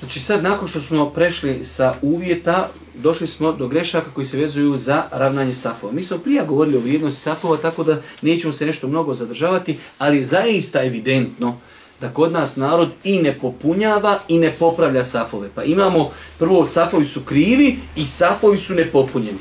Znači 0.00 0.20
sad 0.20 0.42
nakon 0.42 0.68
što 0.68 0.80
smo 0.80 1.10
prešli 1.10 1.64
sa 1.64 1.94
uvjeta, 2.02 2.68
došli 3.02 3.26
smo 3.26 3.52
do 3.52 3.68
grešaka 3.68 4.10
koji 4.14 4.24
se 4.24 4.38
vezuju 4.38 4.76
za 4.76 5.04
ravnanje 5.12 5.54
safova. 5.54 5.92
Mi 5.92 6.02
smo 6.02 6.18
prije 6.18 6.44
govorili 6.44 6.76
o 6.76 6.80
vrijednosti 6.80 7.20
safova, 7.20 7.56
tako 7.56 7.84
da 7.84 8.00
nećemo 8.22 8.52
se 8.52 8.66
nešto 8.66 8.88
mnogo 8.88 9.14
zadržavati, 9.14 9.78
ali 9.98 10.24
zaista 10.24 10.84
evidentno 10.84 11.56
da 12.00 12.08
kod 12.08 12.32
nas 12.32 12.56
narod 12.56 12.90
i 13.04 13.18
ne 13.22 13.38
popunjava 13.38 14.18
i 14.28 14.38
ne 14.38 14.54
popravlja 14.58 15.04
safove. 15.04 15.48
Pa 15.54 15.64
imamo, 15.64 16.10
prvo, 16.38 16.66
safovi 16.66 17.04
su 17.04 17.20
krivi 17.24 17.78
i 17.96 18.04
safovi 18.04 18.58
su 18.58 18.74
nepopunjeni. 18.74 19.38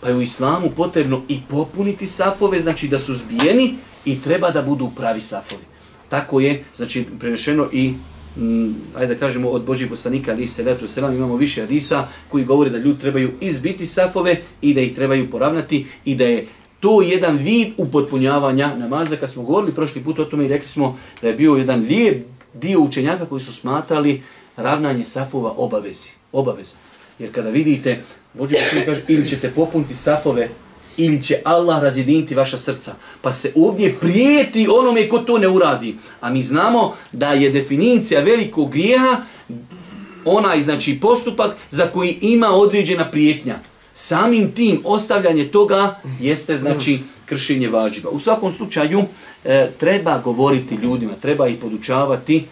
Pa 0.00 0.08
je 0.08 0.14
u 0.14 0.22
islamu 0.22 0.70
potrebno 0.76 1.22
i 1.28 1.40
popuniti 1.48 2.06
safove, 2.06 2.60
znači 2.60 2.88
da 2.88 2.98
su 2.98 3.14
zbijeni 3.14 3.74
i 4.04 4.22
treba 4.22 4.50
da 4.50 4.62
budu 4.62 4.90
pravi 4.96 5.20
safovi. 5.20 5.62
Tako 6.08 6.40
je, 6.40 6.64
znači, 6.74 7.04
prenešeno 7.18 7.68
i 7.72 7.94
mm, 8.38 8.74
ajde 8.96 9.14
da 9.14 9.20
kažemo 9.20 9.48
od 9.48 9.64
Božih 9.64 9.88
poslanika 9.90 10.32
ali 10.32 10.46
se 10.46 10.64
letu 10.64 10.88
selam 10.88 11.16
imamo 11.16 11.36
više 11.36 11.60
hadisa 11.60 12.08
koji 12.28 12.44
govori 12.44 12.70
da 12.70 12.78
ljudi 12.78 13.00
trebaju 13.00 13.30
izbiti 13.40 13.86
safove 13.86 14.36
i 14.62 14.74
da 14.74 14.80
ih 14.80 14.94
trebaju 14.94 15.30
poravnati 15.30 15.86
i 16.04 16.14
da 16.14 16.24
je 16.24 16.46
to 16.80 17.02
jedan 17.02 17.36
vid 17.36 17.68
upotpunjavanja 17.76 18.74
namaza. 18.76 19.16
Kad 19.16 19.30
smo 19.30 19.42
govorili 19.42 19.74
prošli 19.74 20.04
put 20.04 20.18
o 20.18 20.24
tome 20.24 20.44
i 20.44 20.48
rekli 20.48 20.68
smo 20.68 20.98
da 21.22 21.28
je 21.28 21.34
bio 21.34 21.54
jedan 21.54 21.80
lijep 21.80 22.26
dio 22.54 22.80
učenjaka 22.80 23.26
koji 23.26 23.40
su 23.40 23.52
smatrali 23.52 24.22
ravnanje 24.56 25.04
safova 25.04 25.54
obavezi. 25.56 26.10
Obaveza. 26.32 26.76
Jer 27.18 27.34
kada 27.34 27.50
vidite, 27.50 27.98
Boži 28.34 28.54
poslanik 28.54 28.86
kaže 28.86 29.02
ili 29.08 29.28
ćete 29.28 29.50
popuniti 29.50 29.94
safove 29.94 30.48
ili 30.98 31.22
će 31.22 31.40
Allah 31.44 31.82
razjediniti 31.82 32.34
vaša 32.34 32.58
srca. 32.58 32.94
Pa 33.22 33.32
se 33.32 33.52
ovdje 33.56 33.94
prijeti 34.00 34.68
onome 34.70 35.08
ko 35.08 35.18
to 35.18 35.38
ne 35.38 35.48
uradi. 35.48 35.96
A 36.20 36.30
mi 36.30 36.42
znamo 36.42 36.94
da 37.12 37.32
je 37.32 37.50
definicija 37.50 38.20
velikog 38.20 38.70
grijeha 38.70 39.16
onaj 40.24 40.60
znači 40.60 41.00
postupak 41.00 41.56
za 41.70 41.86
koji 41.86 42.18
ima 42.20 42.48
određena 42.50 43.10
prijetnja. 43.10 43.58
Samim 43.94 44.52
tim 44.52 44.80
ostavljanje 44.84 45.44
toga 45.44 46.00
jeste 46.20 46.56
znači 46.56 47.00
kršenje 47.24 47.68
vađiba. 47.68 48.08
U 48.10 48.20
svakom 48.20 48.52
slučaju 48.52 49.02
e, 49.44 49.70
treba 49.78 50.18
govoriti 50.18 50.74
ljudima, 50.74 51.12
treba 51.22 51.48
ih 51.48 51.56
podučavati. 51.60 52.44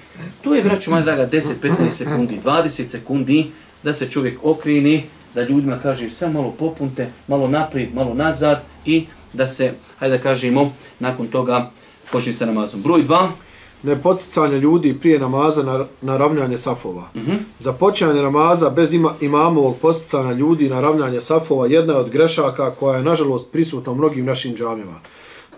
To 0.44 0.54
je, 0.54 0.62
braću 0.62 0.90
moja 0.90 1.02
draga, 1.02 1.28
10-15 1.32 1.90
sekundi, 1.90 2.40
20 2.44 2.88
sekundi 2.88 3.46
da 3.82 3.92
se 3.92 4.10
čovjek 4.10 4.38
okrini, 4.42 5.02
da 5.36 5.42
ljudima 5.44 5.78
kaže 5.82 6.10
samo 6.10 6.40
malo 6.40 6.54
popunte, 6.58 7.08
malo 7.28 7.48
naprijed, 7.48 7.94
malo 7.94 8.14
nazad 8.14 8.62
i 8.84 9.06
da 9.32 9.46
se, 9.46 9.72
hajde 9.98 10.16
da 10.16 10.22
kažemo, 10.22 10.72
nakon 10.98 11.26
toga 11.26 11.70
počne 12.12 12.32
sa 12.32 12.46
namazom. 12.46 12.82
Broj 12.82 13.04
2. 13.04 13.28
Nepoticanje 13.82 14.58
ljudi 14.58 14.96
prije 15.00 15.18
namaza 15.18 15.62
na, 15.62 15.84
na 16.02 16.16
ravnjanje 16.16 16.58
safova. 16.58 17.02
Mm. 17.14 17.18
-hmm. 17.18 17.36
Za 17.58 17.72
počinjanje 17.72 18.22
namaza 18.22 18.70
bez 18.70 18.92
ima, 18.92 19.14
imamovog 19.20 19.76
posticanja 19.82 20.32
ljudi 20.32 20.68
na 20.68 20.80
ravnjanje 20.80 21.20
safova 21.20 21.66
jedna 21.66 21.92
je 21.92 21.98
od 21.98 22.10
grešaka 22.10 22.70
koja 22.70 22.96
je 22.96 23.04
nažalost 23.04 23.52
prisutna 23.52 23.92
u 23.92 23.94
mnogim 23.94 24.24
našim 24.24 24.54
džamima. 24.54 25.00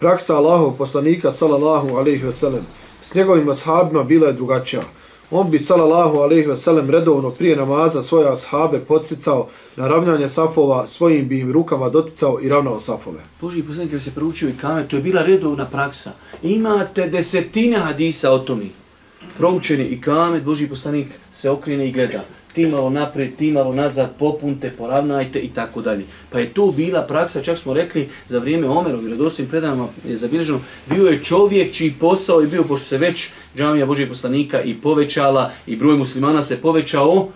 Praksa 0.01 0.37
Allahov 0.37 0.73
poslanika 0.73 1.33
sallallahu 1.33 1.97
alejhi 1.97 2.27
ve 2.27 2.33
sellem 2.33 2.67
s 3.03 3.15
njegovim 3.15 3.49
ashabima 3.49 4.05
bila 4.05 4.27
je 4.27 4.33
drugačija. 4.33 4.83
On 5.31 5.51
bi 5.51 5.59
sallallahu 5.59 6.19
alejhi 6.19 6.47
ve 6.47 6.57
sellem 6.57 6.91
redovno 6.91 7.31
prije 7.31 7.57
namaza 7.57 8.03
svoje 8.03 8.33
ashabe 8.33 8.79
podsticao 8.79 9.49
na 9.77 9.89
ravnjanje 9.89 10.29
safova, 10.29 10.87
svojim 10.87 11.29
bi 11.29 11.41
im 11.41 11.53
rukama 11.53 11.89
doticao 11.89 12.39
i 12.43 12.49
ravnao 12.49 12.81
safove. 12.81 13.19
Boži 13.41 13.63
poslanik 13.63 13.91
kada 13.91 14.01
se 14.01 14.15
proučio 14.15 14.49
i 14.49 14.57
kame, 14.61 14.89
to 14.89 14.97
je 14.97 15.03
bila 15.03 15.23
redovna 15.23 15.67
praksa. 15.67 16.11
Imate 16.43 17.09
desetine 17.09 17.77
hadisa 17.77 18.33
o 18.33 18.39
tome. 18.39 18.67
Proučeni 19.37 19.85
i 19.85 20.01
kamet, 20.01 20.43
Boži 20.43 20.69
poslanik 20.69 21.07
se 21.33 21.51
okrene 21.51 21.89
i 21.89 21.93
gleda. 21.93 22.25
Ti 22.59 22.67
malo 22.67 22.91
naprijed, 22.91 23.37
ti 23.37 23.53
malo 23.53 23.73
nazad, 23.73 24.11
popunte, 24.19 24.71
poravnajte 24.71 25.39
i 25.39 25.49
tako 25.49 25.83
dalje. 25.83 26.05
Pa 26.31 26.39
je 26.39 26.55
to 26.55 26.67
bila 26.67 27.03
praksa, 27.03 27.43
čak 27.43 27.59
smo 27.59 27.75
rekli, 27.75 28.09
za 28.27 28.39
vrijeme 28.39 28.69
Omerov 28.69 29.05
i 29.05 29.09
redoslovim 29.09 29.51
predanama 29.51 29.89
je 30.05 30.17
zabilježeno, 30.17 30.61
bio 30.87 31.07
je 31.07 31.25
čovjek 31.25 31.73
čiji 31.75 31.95
posao 32.01 32.41
je 32.41 32.47
bio, 32.47 32.65
pošto 32.65 32.87
se 32.87 32.99
već 32.99 33.29
džamija 33.57 33.87
Božijeg 33.87 34.09
poslanika 34.09 34.63
i 34.63 34.75
povećala 34.75 35.51
i 35.67 35.77
broj 35.77 35.97
muslimana 35.97 36.43
se 36.43 36.61
povećao, 36.61 37.29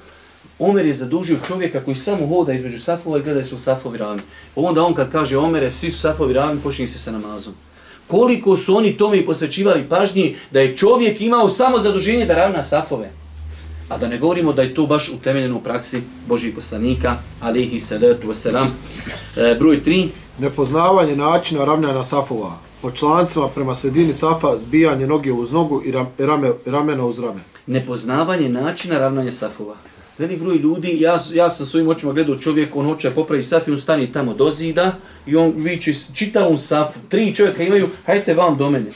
Omer 0.58 0.86
je 0.86 0.92
zadužio 0.92 1.36
čovjeka 1.46 1.80
koji 1.80 1.94
samo 1.96 2.26
hoda 2.26 2.52
između 2.52 2.78
safova 2.78 3.18
i 3.18 3.22
gleda 3.22 3.44
su 3.44 3.58
safovi 3.58 3.98
ravni. 3.98 4.22
Onda 4.56 4.82
on 4.82 4.94
kad 4.94 5.12
kaže 5.12 5.38
Omere, 5.38 5.70
svi 5.70 5.90
su 5.90 5.98
safovi 6.00 6.32
ravni, 6.32 6.60
počinje 6.60 6.88
se 6.88 6.98
sa 6.98 7.12
namazom. 7.12 7.54
Koliko 8.06 8.56
su 8.56 8.76
oni 8.76 8.96
tome 8.96 9.18
i 9.18 9.26
posvećivali 9.26 9.88
pažnji 9.88 10.36
da 10.50 10.60
je 10.60 10.76
čovjek 10.76 11.20
imao 11.20 11.50
samo 11.50 11.78
zaduženje 11.78 12.26
da 12.26 12.34
ravna 12.34 12.62
safove. 12.62 13.21
A 13.92 13.98
da 13.98 14.08
ne 14.08 14.18
govorimo 14.18 14.52
da 14.52 14.62
je 14.62 14.74
to 14.74 14.86
baš 14.86 15.08
utemeljeno 15.08 15.56
u 15.56 15.60
praksi 15.60 16.02
Božih 16.28 16.54
poslanika, 16.54 17.16
alihi 17.40 17.80
salatu 17.80 18.28
wasalam. 18.28 18.66
E, 19.36 19.54
broj 19.58 19.80
3. 19.86 20.08
Nepoznavanje 20.38 21.16
načina 21.16 21.64
ravnjanja 21.64 22.02
safova. 22.02 22.58
Po 22.82 22.90
člancima 22.90 23.48
prema 23.48 23.76
sredini 23.76 24.12
safa 24.12 24.58
zbijanje 24.58 25.06
noge 25.06 25.32
uz 25.32 25.52
nogu 25.52 25.82
i 25.84 25.92
ram- 25.92 26.06
rame, 26.18 26.50
ramena 26.66 27.04
uz 27.06 27.18
rame. 27.18 27.40
Nepoznavanje 27.66 28.48
načina 28.48 28.98
ravnanja 28.98 29.32
safova. 29.32 29.74
Velik 30.18 30.40
broj 30.42 30.56
ljudi, 30.56 30.96
ja, 31.00 31.18
ja 31.32 31.50
sam 31.50 31.66
svojim 31.66 31.88
očima 31.88 32.12
gledao 32.12 32.36
čovjek, 32.36 32.76
on 32.76 32.86
hoće 32.86 33.10
popravi 33.10 33.42
saf 33.42 33.68
i 33.68 33.70
on 33.70 33.76
stani 33.76 34.12
tamo 34.12 34.34
do 34.34 34.50
zida 34.50 34.94
i 35.26 35.36
on 35.36 35.52
viče 35.56 35.92
čitavom 36.14 36.58
safu. 36.58 36.98
Tri 37.08 37.34
čovjeka 37.34 37.62
imaju, 37.62 37.88
hajte 38.06 38.34
vam 38.34 38.56
do 38.56 38.70
mene. 38.70 38.90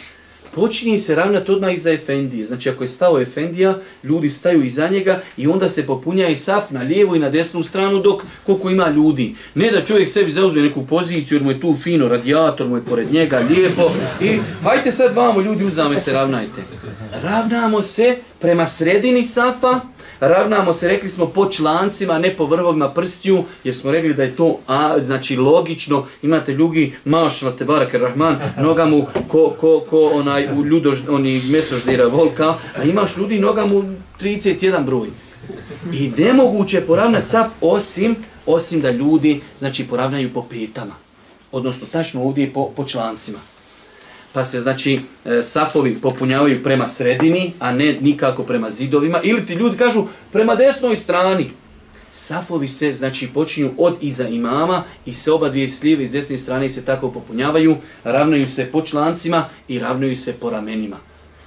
Počinje 0.56 0.98
se 0.98 1.14
ravnati 1.14 1.52
odmah 1.52 1.74
iza 1.74 1.92
Efendije. 1.92 2.46
Znači 2.46 2.70
ako 2.70 2.84
je 2.84 2.88
stao 2.88 3.20
Efendija, 3.20 3.78
ljudi 4.02 4.30
staju 4.30 4.64
iza 4.64 4.88
njega 4.88 5.20
i 5.36 5.46
onda 5.46 5.68
se 5.68 5.86
popunja 5.86 6.28
i 6.28 6.36
saf 6.36 6.70
na 6.70 6.82
lijevu 6.82 7.16
i 7.16 7.18
na 7.18 7.30
desnu 7.30 7.62
stranu 7.62 8.00
dok 8.00 8.22
koliko 8.46 8.70
ima 8.70 8.88
ljudi. 8.88 9.34
Ne 9.54 9.70
da 9.70 9.84
čovjek 9.84 10.08
sebi 10.08 10.30
zauzme 10.30 10.62
neku 10.62 10.86
poziciju 10.86 11.36
jer 11.36 11.44
mu 11.44 11.50
je 11.50 11.60
tu 11.60 11.76
fino, 11.82 12.08
radijator 12.08 12.68
mu 12.68 12.76
je 12.76 12.84
pored 12.84 13.12
njega, 13.12 13.38
lijepo 13.50 13.90
i 14.20 14.38
hajte 14.62 14.92
sad 14.92 15.14
vamo 15.14 15.40
ljudi 15.40 15.64
uzame 15.64 15.98
se 15.98 16.12
ravnajte. 16.12 16.62
Ravnamo 17.22 17.82
se 17.82 18.16
prema 18.40 18.66
sredini 18.66 19.22
safa, 19.22 19.80
ravnamo 20.20 20.72
se, 20.72 20.88
rekli 20.88 21.08
smo, 21.08 21.26
po 21.26 21.48
člancima, 21.50 22.18
ne 22.18 22.34
po 22.36 22.46
vrhovima 22.46 22.90
prstiju, 22.90 23.44
jer 23.64 23.74
smo 23.74 23.90
rekli 23.90 24.14
da 24.14 24.22
je 24.22 24.36
to 24.36 24.58
a, 24.66 24.98
znači 25.00 25.36
logično. 25.36 26.06
Imate 26.22 26.52
ljugi, 26.52 26.94
mašla 27.04 27.52
te 27.56 27.64
barak 27.64 27.94
rahman, 27.94 28.36
noga 28.60 28.84
mu 28.84 29.06
ko, 29.28 29.54
ko, 29.60 29.80
ko 29.90 30.10
onaj 30.14 30.48
u 30.58 30.64
ljudož, 30.64 30.98
oni 31.08 31.42
mesoždira 31.48 32.06
volka, 32.06 32.54
a 32.78 32.82
imaš 32.84 33.16
ljudi 33.16 33.38
noga 33.38 33.66
mu 33.66 33.82
31 34.20 34.84
broj. 34.84 35.08
I 35.92 36.12
nemoguće 36.16 36.76
je 36.76 36.86
poravnati 36.86 37.28
saf 37.28 37.46
osim, 37.60 38.16
osim 38.46 38.80
da 38.80 38.90
ljudi 38.90 39.40
znači 39.58 39.86
poravnaju 39.86 40.32
po 40.34 40.42
petama. 40.42 40.94
Odnosno, 41.52 41.86
tačno 41.92 42.22
ovdje 42.22 42.52
po, 42.52 42.70
po 42.76 42.84
člancima 42.84 43.38
pa 44.36 44.44
se 44.44 44.60
znači 44.60 45.00
e, 45.24 45.42
safovi 45.42 45.98
popunjavaju 46.02 46.62
prema 46.62 46.88
sredini, 46.88 47.52
a 47.58 47.72
ne 47.72 47.96
nikako 48.00 48.42
prema 48.42 48.70
zidovima, 48.70 49.20
ili 49.22 49.46
ti 49.46 49.54
ljudi 49.54 49.76
kažu 49.76 50.04
prema 50.32 50.54
desnoj 50.54 50.96
strani. 50.96 51.50
Safovi 52.12 52.68
se 52.68 52.92
znači 52.92 53.28
počinju 53.34 53.70
od 53.78 53.96
iza 54.00 54.28
imama 54.28 54.82
i 55.06 55.12
se 55.12 55.32
oba 55.32 55.48
dvije 55.48 55.70
slijeve 55.70 56.02
iz 56.02 56.12
desne 56.12 56.36
strane 56.36 56.68
se 56.68 56.84
tako 56.84 57.10
popunjavaju, 57.10 57.76
ravnaju 58.04 58.46
se 58.46 58.64
po 58.72 58.82
člancima 58.82 59.44
i 59.68 59.78
ravnaju 59.78 60.16
se 60.16 60.32
po 60.32 60.50
ramenima. 60.50 60.96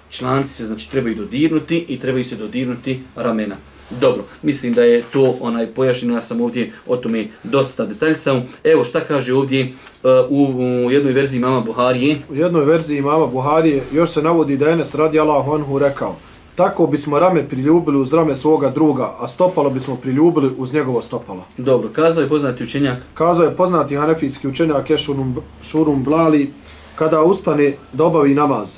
Članci 0.09 0.53
se 0.53 0.65
znači 0.65 0.91
trebaju 0.91 1.15
dodirnuti 1.15 1.85
i 1.87 1.99
trebaju 1.99 2.23
se 2.23 2.35
dodirnuti 2.35 2.99
ramena. 3.15 3.55
Dobro, 3.89 4.23
mislim 4.41 4.73
da 4.73 4.83
je 4.83 5.03
to 5.13 5.37
onaj 5.41 5.67
pojašnjeno, 5.67 6.15
ja 6.15 6.21
sam 6.21 6.41
ovdje 6.41 6.71
o 6.87 6.97
tome 6.97 7.27
dosta 7.43 7.85
detaljsao. 7.85 8.41
Evo 8.63 8.83
šta 8.83 8.99
kaže 8.99 9.33
ovdje 9.33 9.63
uh, 9.63 9.88
u, 10.29 10.43
u 10.85 10.91
jednoj 10.91 11.13
verziji 11.13 11.39
mama 11.39 11.59
Buharije. 11.59 12.21
U 12.29 12.35
jednoj 12.35 12.65
verziji 12.65 12.97
imama 12.97 13.27
Buharije 13.27 13.83
još 13.93 14.09
se 14.09 14.21
navodi 14.21 14.57
da 14.57 14.65
je 14.65 14.73
Enes 14.73 14.95
radi 14.95 15.19
Allahu 15.19 15.51
anhu 15.51 15.79
rekao 15.79 16.15
Tako 16.55 16.87
bismo 16.87 17.19
rame 17.19 17.47
priljubili 17.47 17.97
uz 17.97 18.13
rame 18.13 18.35
svoga 18.35 18.69
druga, 18.69 19.15
a 19.19 19.27
stopalo 19.27 19.69
bismo 19.69 19.95
priljubili 19.95 20.51
uz 20.57 20.73
njegovo 20.73 21.01
stopalo. 21.01 21.43
Dobro, 21.57 21.89
kazao 21.93 22.21
je 22.21 22.29
poznati 22.29 22.63
učenjak. 22.63 22.97
Kazao 23.13 23.45
je 23.45 23.55
poznati 23.55 23.95
hanefijski 23.95 24.47
učenjak 24.47 24.89
Ešurum 24.89 25.35
Šurum 25.63 26.03
Blali, 26.03 26.53
kada 26.95 27.23
ustane 27.23 27.73
da 27.93 28.05
obavi 28.05 28.35
namaz, 28.35 28.77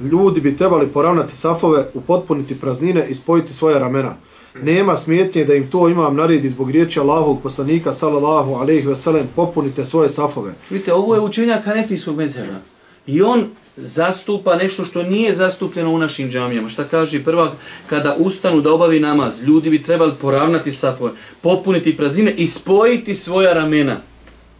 ljudi 0.00 0.40
bi 0.40 0.56
trebali 0.56 0.86
poravnati 0.86 1.36
safove, 1.36 1.84
upotpuniti 1.94 2.60
praznine 2.60 3.06
i 3.08 3.14
spojiti 3.14 3.54
svoje 3.54 3.78
ramena. 3.78 4.14
Nema 4.54 4.96
smjetnje 4.96 5.44
da 5.44 5.54
im 5.54 5.70
to 5.70 5.88
imam 5.88 6.16
naredi 6.16 6.48
zbog 6.48 6.70
riječi 6.70 7.00
Allahovog 7.00 7.42
poslanika 7.42 7.92
sallallahu 7.92 8.54
alejhi 8.54 8.88
ve 8.88 8.96
sellem 8.96 9.28
popunite 9.36 9.84
svoje 9.84 10.08
safove. 10.08 10.52
Vidite, 10.70 10.92
ovo 10.92 11.14
je 11.14 11.20
učenjak 11.20 11.64
Hanefijskog 11.64 12.16
mezheba. 12.16 12.58
I 13.06 13.22
on 13.22 13.44
zastupa 13.76 14.56
nešto 14.56 14.84
što 14.84 15.02
nije 15.02 15.34
zastupljeno 15.34 15.90
u 15.90 15.98
našim 15.98 16.30
džamijama. 16.30 16.68
Šta 16.68 16.84
kaže 16.84 17.24
prva, 17.24 17.52
kada 17.86 18.16
ustanu 18.18 18.60
da 18.60 18.72
obavi 18.72 19.00
namaz, 19.00 19.42
ljudi 19.42 19.70
bi 19.70 19.82
trebali 19.82 20.12
poravnati 20.20 20.72
safove, 20.72 21.12
popuniti 21.40 21.96
prazine 21.96 22.34
i 22.36 22.46
spojiti 22.46 23.14
svoja 23.14 23.52
ramena. 23.52 24.00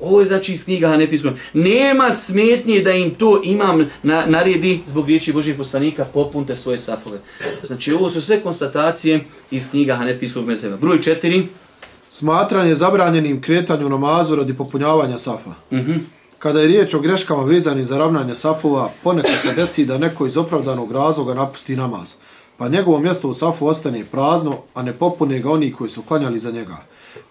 Ovo 0.01 0.20
je 0.20 0.26
znači 0.26 0.53
iz 0.53 0.64
knjiga 0.64 0.88
Hanefijskog. 0.88 1.32
Nema 1.53 2.12
smetnje 2.12 2.80
da 2.80 2.92
im 2.92 3.14
to 3.14 3.40
imam 3.44 3.86
na, 4.03 4.26
naredi 4.26 4.80
zbog 4.86 5.07
riječi 5.07 5.32
Božih 5.32 5.57
poslanika, 5.57 6.05
popunte 6.05 6.55
svoje 6.55 6.78
safove. 6.78 7.18
Znači 7.62 7.92
ovo 7.92 8.11
su 8.11 8.22
sve 8.22 8.40
konstatacije 8.40 9.20
iz 9.51 9.70
knjiga 9.70 9.94
Hanefijskog 9.94 10.46
mezeva. 10.46 10.76
Broj 10.76 11.03
četiri. 11.03 11.46
Smatranje 12.11 12.74
zabranjenim 12.74 13.40
kretanju 13.42 13.88
namazu 13.88 14.36
radi 14.36 14.57
popunjavanja 14.57 15.18
safa. 15.18 15.51
Uh 15.70 15.78
-huh. 15.78 15.98
Kada 16.38 16.61
je 16.61 16.66
riječ 16.66 16.94
o 16.94 17.01
greškama 17.01 17.44
vezanim 17.44 17.84
za 17.84 17.98
ravnanje 17.98 18.34
safova, 18.34 18.90
ponekad 19.03 19.42
se 19.42 19.53
desi 19.53 19.86
da 19.86 19.98
neko 19.98 20.26
iz 20.26 20.36
opravdanog 20.36 20.92
razloga 20.92 21.34
napusti 21.34 21.76
namaz, 21.76 22.14
pa 22.57 22.68
njegovo 22.68 22.98
mjesto 22.98 23.28
u 23.28 23.34
safu 23.34 23.66
ostane 23.66 24.05
prazno, 24.05 24.59
a 24.74 24.82
ne 24.82 24.92
popune 24.92 25.38
ga 25.38 25.51
oni 25.51 25.72
koji 25.72 25.90
su 25.90 26.03
klanjali 26.03 26.38
za 26.38 26.51
njega. 26.51 26.76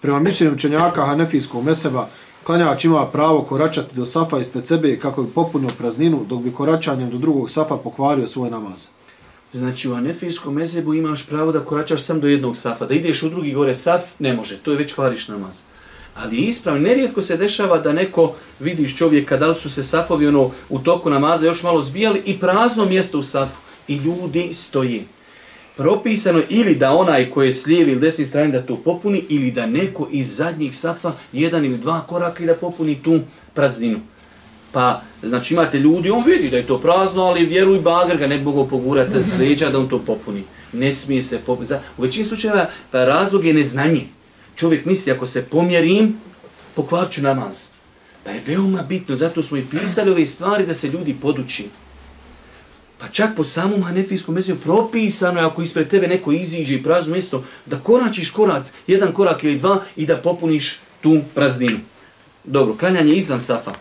Prema 0.01 0.20
mišljenju 0.20 0.53
učenjaka 0.53 1.05
Hanefijskog 1.05 1.63
meseba, 1.63 2.09
klanjač 2.43 2.85
ima 2.85 3.05
pravo 3.05 3.41
koračati 3.41 3.95
do 3.95 4.05
safa 4.05 4.39
ispred 4.39 4.67
sebe 4.67 4.99
kako 4.99 5.23
bi 5.23 5.31
popunio 5.31 5.69
prazninu, 5.77 6.25
dok 6.29 6.41
bi 6.41 6.51
koračanjem 6.51 7.09
do 7.09 7.17
drugog 7.17 7.51
safa 7.51 7.77
pokvario 7.77 8.27
svoj 8.27 8.49
namaz. 8.49 8.87
Znači 9.53 9.89
u 9.89 9.93
anefijskom 9.93 10.53
mezebu 10.53 10.93
imaš 10.93 11.27
pravo 11.27 11.51
da 11.51 11.59
koračaš 11.59 12.03
sam 12.03 12.19
do 12.19 12.27
jednog 12.27 12.57
safa. 12.57 12.85
Da 12.85 12.93
ideš 12.93 13.23
u 13.23 13.29
drugi 13.29 13.53
gore 13.53 13.75
saf, 13.75 14.01
ne 14.19 14.33
može. 14.33 14.57
To 14.57 14.71
je 14.71 14.77
već 14.77 14.93
kvariš 14.93 15.27
namaz. 15.27 15.61
Ali 16.15 16.37
ispravno, 16.37 16.81
nerijetko 16.81 17.21
se 17.21 17.37
dešava 17.37 17.77
da 17.77 17.93
neko, 17.93 18.33
vidiš 18.59 18.97
čovjeka, 18.97 19.37
da 19.37 19.47
li 19.47 19.55
su 19.55 19.69
se 19.69 19.83
safovi 19.83 20.27
ono, 20.27 20.51
u 20.69 20.79
toku 20.79 21.09
namaza 21.09 21.45
još 21.45 21.63
malo 21.63 21.81
zbijali 21.81 22.21
i 22.25 22.39
prazno 22.39 22.85
mjesto 22.85 23.19
u 23.19 23.23
safu. 23.23 23.61
I 23.87 23.95
ljudi 23.95 24.49
stoji. 24.53 25.05
Propisano 25.80 26.41
ili 26.49 26.75
da 26.75 26.91
onaj 26.91 27.30
koji 27.30 27.47
je 27.47 27.53
s 27.53 27.65
lijevi 27.65 27.91
ili 27.91 28.01
desni 28.01 28.25
strani 28.25 28.51
da 28.51 28.61
to 28.61 28.75
popuni, 28.75 29.23
ili 29.30 29.51
da 29.51 29.65
neko 29.65 30.07
iz 30.11 30.36
zadnjih 30.36 30.77
safa, 30.77 31.13
jedan 31.34 31.65
ili 31.65 31.77
dva 31.77 32.01
koraka 32.01 32.43
i 32.43 32.47
da 32.47 32.55
popuni 32.55 33.03
tu 33.03 33.19
prazninu. 33.53 33.99
Pa, 34.71 35.01
znači 35.23 35.53
imate 35.53 35.80
ljudi, 35.80 36.09
on 36.09 36.23
vidi 36.25 36.49
da 36.49 36.57
je 36.57 36.67
to 36.67 36.77
prazno, 36.77 37.23
ali 37.23 37.45
vjeruj 37.45 37.80
bagar 37.80 38.17
ga 38.17 38.27
ne 38.27 38.38
mogu 38.38 38.67
pogurati 38.67 39.23
s 39.23 39.38
leđa 39.39 39.69
da 39.69 39.80
on 39.80 39.89
to 39.89 39.99
popuni. 39.99 40.43
Ne 40.73 40.91
smije 40.91 41.21
se 41.21 41.39
popuni. 41.45 41.67
U 41.97 42.01
većini 42.01 42.25
slučajeva 42.25 42.69
pa 42.91 43.05
razlog 43.05 43.45
je 43.45 43.53
neznanje. 43.53 44.07
Čovjek 44.55 44.86
misli, 44.86 45.11
ako 45.11 45.25
se 45.25 45.45
pomjerim, 45.45 46.17
pokvarću 46.75 47.21
namaz. 47.21 47.69
Pa 48.23 48.32
je 48.32 48.41
veoma 48.45 48.82
bitno, 48.82 49.15
zato 49.15 49.41
smo 49.41 49.57
i 49.57 49.65
pisali 49.71 50.11
ove 50.11 50.25
stvari 50.25 50.65
da 50.65 50.73
se 50.73 50.88
ljudi 50.88 51.15
poduči. 51.21 51.69
Pa 53.00 53.08
čak 53.08 53.30
po 53.36 53.43
samom 53.43 53.84
hanefijskom 53.84 54.36
mjesecu 54.36 54.60
propisano 54.62 55.39
je 55.39 55.45
ako 55.45 55.62
ispred 55.62 55.88
tebe 55.88 56.08
neko 56.08 56.32
iziđe 56.32 56.76
i 56.76 56.84
prazno 56.84 57.12
mjesto, 57.12 57.43
da 57.66 57.80
koračiš 57.80 58.32
korac, 58.32 58.72
jedan 58.88 59.14
korak 59.14 59.43
ili 59.43 59.58
dva 59.58 59.82
i 59.95 60.06
da 60.06 60.18
popuniš 60.18 60.80
tu 61.02 61.20
prazninu. 61.36 61.80
Dobro, 62.43 62.76
klanjanje 62.80 63.14
izvan 63.14 63.41
safa. 63.41 63.72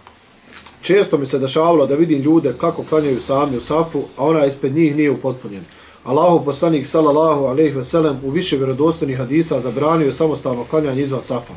Često 0.83 1.19
mi 1.19 1.27
se 1.27 1.39
dešavalo 1.39 1.87
da 1.87 1.95
vidim 1.95 2.23
ljude 2.23 2.55
kako 2.59 2.85
klanjaju 2.85 3.21
sami 3.21 3.57
u 3.57 3.61
safu, 3.61 4.05
a 4.17 4.25
ona 4.25 4.47
ispred 4.47 4.75
njih 4.75 4.97
nije 4.97 5.11
upotpunjen. 5.11 5.65
Allahu 6.05 6.45
poslanik 6.45 6.87
sallallahu 6.87 7.45
alejhi 7.45 7.77
ve 7.77 7.85
sellem 7.85 8.17
u 8.25 8.31
više 8.31 8.57
vjerodostojnih 8.57 9.19
hadisa 9.19 9.61
zabranio 9.61 10.13
samostalno 10.13 10.65
klanjanje 10.65 11.03
izvan 11.03 11.23
safa. 11.23 11.55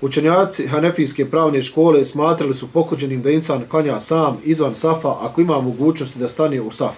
Učenjaci 0.00 0.66
Hanefijske 0.66 1.30
pravne 1.30 1.62
škole 1.62 2.04
smatrali 2.04 2.54
su 2.54 2.68
pokuđenim 2.68 3.22
da 3.22 3.30
insan 3.30 3.64
klanja 3.68 4.00
sam 4.00 4.38
izvan 4.44 4.74
safa 4.74 5.16
ako 5.20 5.40
ima 5.40 5.60
mogućnosti 5.60 6.18
da 6.18 6.28
stane 6.28 6.60
u 6.60 6.70
saf. 6.70 6.94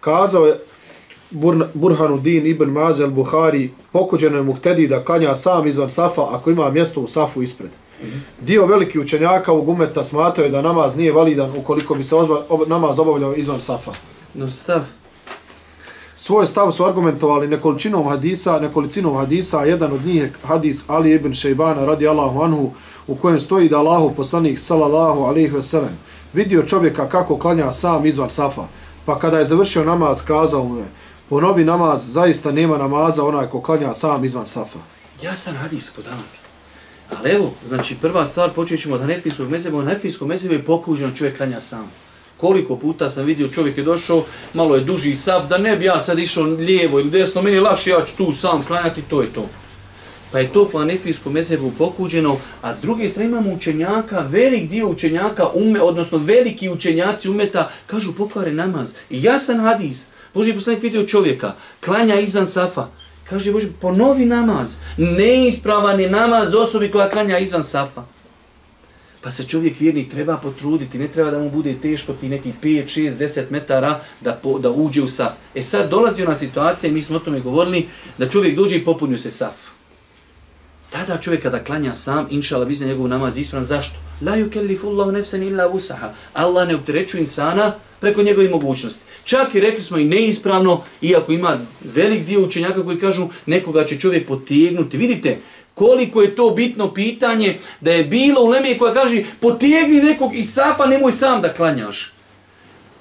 Kazao 0.00 0.46
je 0.46 0.58
Burhanuddin 1.74 2.46
ibn 2.46 2.70
Mazel 2.70 3.10
Buhari, 3.10 3.70
pokuđeno 3.92 4.36
je 4.36 4.42
muktedi 4.42 4.88
da 4.88 5.04
klanja 5.04 5.36
sam 5.36 5.66
izvan 5.66 5.90
safa 5.90 6.22
ako 6.30 6.50
ima 6.50 6.70
mjesto 6.70 7.00
u 7.00 7.06
safu 7.06 7.42
ispred. 7.42 7.70
Dio 8.40 8.66
veliki 8.66 8.98
učenjaka 8.98 9.52
u 9.52 9.62
gumeta 9.62 10.04
smatrao 10.04 10.44
je 10.44 10.50
da 10.50 10.62
namaz 10.62 10.96
nije 10.96 11.12
validan 11.12 11.52
ukoliko 11.58 11.94
bi 11.94 12.04
se 12.04 12.16
ozba, 12.16 12.42
ob, 12.48 12.60
namaz 12.68 12.98
obavljao 12.98 13.34
izvan 13.34 13.60
safa. 13.60 13.92
No 14.34 14.50
stav. 14.50 14.82
Svoj 16.16 16.46
stav 16.46 16.70
su 16.70 16.84
argumentovali 16.84 17.48
nekolicinom 17.48 18.08
hadisa, 18.08 18.60
nekolicinom 18.60 19.16
hadisa, 19.16 19.58
a 19.58 19.64
jedan 19.64 19.92
od 19.92 20.06
njih 20.06 20.16
je 20.16 20.32
hadis 20.44 20.84
Ali 20.86 21.12
ibn 21.12 21.34
Šejbana 21.34 21.84
radi 21.84 22.08
Allahu 22.08 22.42
anhu, 22.42 22.70
u 23.06 23.14
kojem 23.14 23.40
stoji 23.40 23.68
da 23.68 23.78
Allahu 23.78 24.14
poslanik 24.16 24.58
sallallahu 24.58 25.20
alaihi 25.20 25.62
sellem 25.62 25.98
vidio 26.32 26.62
čovjeka 26.62 27.08
kako 27.08 27.38
klanja 27.38 27.72
sam 27.72 28.06
izvan 28.06 28.30
safa, 28.30 28.62
pa 29.04 29.18
kada 29.18 29.38
je 29.38 29.44
završio 29.44 29.84
namaz 29.84 30.22
kazao 30.24 30.64
mu 30.64 30.78
je, 30.78 30.84
ponovi 31.28 31.64
namaz, 31.64 32.12
zaista 32.12 32.52
nema 32.52 32.78
namaza 32.78 33.24
onaj 33.24 33.46
ko 33.46 33.60
klanja 33.60 33.94
sam 33.94 34.24
izvan 34.24 34.46
safa. 34.46 34.78
Ja 35.22 35.36
sam 35.36 35.56
hadis 35.56 35.90
podanak. 35.90 36.42
Ali 37.18 37.30
evo, 37.30 37.50
znači 37.66 37.96
prva 38.00 38.26
stvar 38.26 38.50
počet 38.50 38.80
ćemo 38.80 38.94
od 38.94 39.00
Hanefijskog 39.00 39.48
mezeba, 39.50 39.78
od 39.78 39.84
Hanefijskog 39.84 40.28
mezeba 40.28 40.54
je 40.54 40.64
pokuđeno 40.64 41.16
čovjek 41.16 41.36
klanja 41.36 41.60
sam. 41.60 41.90
Koliko 42.42 42.76
puta 42.76 43.10
sam 43.10 43.24
vidio 43.24 43.48
čovjek 43.48 43.78
je 43.78 43.84
došao, 43.84 44.24
malo 44.54 44.74
je 44.74 44.84
duži 44.84 45.14
sav, 45.14 45.46
da 45.48 45.58
ne 45.58 45.76
bi 45.76 45.84
ja 45.84 46.00
sad 46.00 46.18
išao 46.18 46.44
lijevo 46.44 47.00
ili 47.00 47.10
desno, 47.10 47.42
meni 47.42 47.56
je 47.56 47.60
lakše, 47.60 47.90
ja 47.90 48.04
ću 48.04 48.16
tu 48.16 48.32
sam 48.32 48.64
klanjati, 48.66 49.02
to 49.02 49.22
je 49.22 49.28
to. 49.32 49.46
Pa 50.32 50.38
je 50.38 50.48
to 50.52 50.68
po 50.68 50.78
anefijskom 50.78 51.32
mezebu 51.32 51.72
pokuđeno, 51.78 52.36
a 52.62 52.74
s 52.74 52.80
druge 52.80 53.08
strane 53.08 53.28
imamo 53.28 53.52
učenjaka, 53.52 54.24
velik 54.28 54.68
dio 54.70 54.88
učenjaka, 54.88 55.48
ume, 55.54 55.80
odnosno 55.80 56.18
veliki 56.18 56.68
učenjaci 56.68 57.30
umeta, 57.30 57.70
kažu 57.86 58.14
pokvare 58.14 58.52
namaz. 58.52 58.94
I 59.10 59.22
jasan 59.22 59.60
hadis, 59.60 60.08
Boži 60.34 60.54
poslanik 60.54 60.82
vidio 60.82 61.06
čovjeka, 61.06 61.54
klanja 61.80 62.20
izan 62.20 62.46
safa, 62.46 62.88
Kaže 63.30 63.52
Bože, 63.52 63.68
ponovi 63.80 64.26
namaz. 64.26 64.76
Neispravan 64.96 66.00
je 66.00 66.10
namaz 66.10 66.54
osobi 66.54 66.90
koja 66.90 67.08
klanja 67.08 67.38
izan 67.38 67.62
safa. 67.62 68.02
Pa 69.22 69.30
se 69.30 69.44
čovjek 69.48 69.80
vjernik 69.80 70.10
treba 70.10 70.36
potruditi, 70.36 70.98
ne 70.98 71.08
treba 71.08 71.30
da 71.30 71.38
mu 71.38 71.50
bude 71.50 71.74
teško 71.82 72.12
ti 72.12 72.28
neki 72.28 72.52
5, 72.62 72.84
6, 72.86 73.10
10 73.10 73.42
metara 73.50 74.00
da, 74.20 74.32
po, 74.32 74.58
da 74.58 74.70
uđe 74.70 75.02
u 75.02 75.08
saf. 75.08 75.32
E 75.54 75.62
sad 75.62 75.90
dolazi 75.90 76.22
ona 76.22 76.36
situacija 76.36 76.90
i 76.90 76.92
mi 76.92 77.02
smo 77.02 77.16
o 77.16 77.20
tome 77.20 77.40
govorili 77.40 77.88
da 78.18 78.28
čovjek 78.28 78.56
dođe 78.56 78.76
i 78.76 78.84
popunju 78.84 79.18
se 79.18 79.30
saf. 79.30 79.72
Tada 80.90 81.20
čovjek 81.20 81.42
kada 81.42 81.64
klanja 81.64 81.94
sam, 81.94 82.26
inšala 82.30 82.64
bizne 82.64 82.86
njegov 82.86 83.08
namaz 83.08 83.38
ispravan. 83.38 83.66
Zašto? 83.66 83.96
La 84.20 84.36
yukellifu 84.36 84.86
Allahu 84.86 85.12
nefsen 85.12 85.42
illa 85.42 85.68
usaha. 85.68 86.12
Allah 86.32 86.68
ne 86.68 86.74
opterećuje 86.74 87.20
insana 87.20 87.72
preko 88.00 88.22
njegove 88.22 88.48
mogućnosti. 88.48 89.04
Čak 89.24 89.54
i 89.54 89.60
rekli 89.60 89.82
smo 89.82 89.98
i 89.98 90.04
neispravno, 90.04 90.82
iako 91.00 91.32
ima 91.32 91.58
velik 91.94 92.24
dio 92.24 92.40
učenjaka 92.40 92.84
koji 92.84 92.98
kažu 92.98 93.28
nekoga 93.46 93.84
će 93.84 94.00
čovjek 94.00 94.26
potegnuti. 94.26 94.96
Vidite, 94.96 95.38
koliko 95.74 96.22
je 96.22 96.36
to 96.36 96.50
bitno 96.50 96.94
pitanje 96.94 97.58
da 97.80 97.92
je 97.92 98.04
bilo 98.04 98.42
u 98.42 98.48
Leme 98.48 98.78
koja 98.78 98.94
kaže 98.94 99.24
potegni 99.40 100.02
nekog 100.02 100.34
i 100.34 100.44
safa, 100.44 100.86
nemoj 100.86 101.12
sam 101.12 101.42
da 101.42 101.54
klanjaš. 101.54 102.12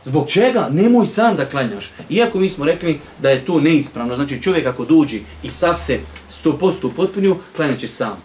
Zbog 0.03 0.29
čega? 0.29 0.69
Nemoj 0.71 1.05
sam 1.05 1.35
da 1.35 1.45
klanjaš. 1.45 1.91
Iako 2.09 2.39
mi 2.39 2.49
smo 2.49 2.65
rekli 2.65 2.99
da 3.19 3.29
je 3.29 3.45
to 3.45 3.59
neispravno, 3.59 4.15
znači 4.15 4.41
čovjek 4.41 4.65
ako 4.65 4.85
dođe 4.85 5.19
i 5.43 5.49
saf 5.49 5.79
se 5.79 5.99
100% 6.43 6.89
potpunju, 6.95 7.35
klanjaće 7.55 7.87
sam. 7.87 8.17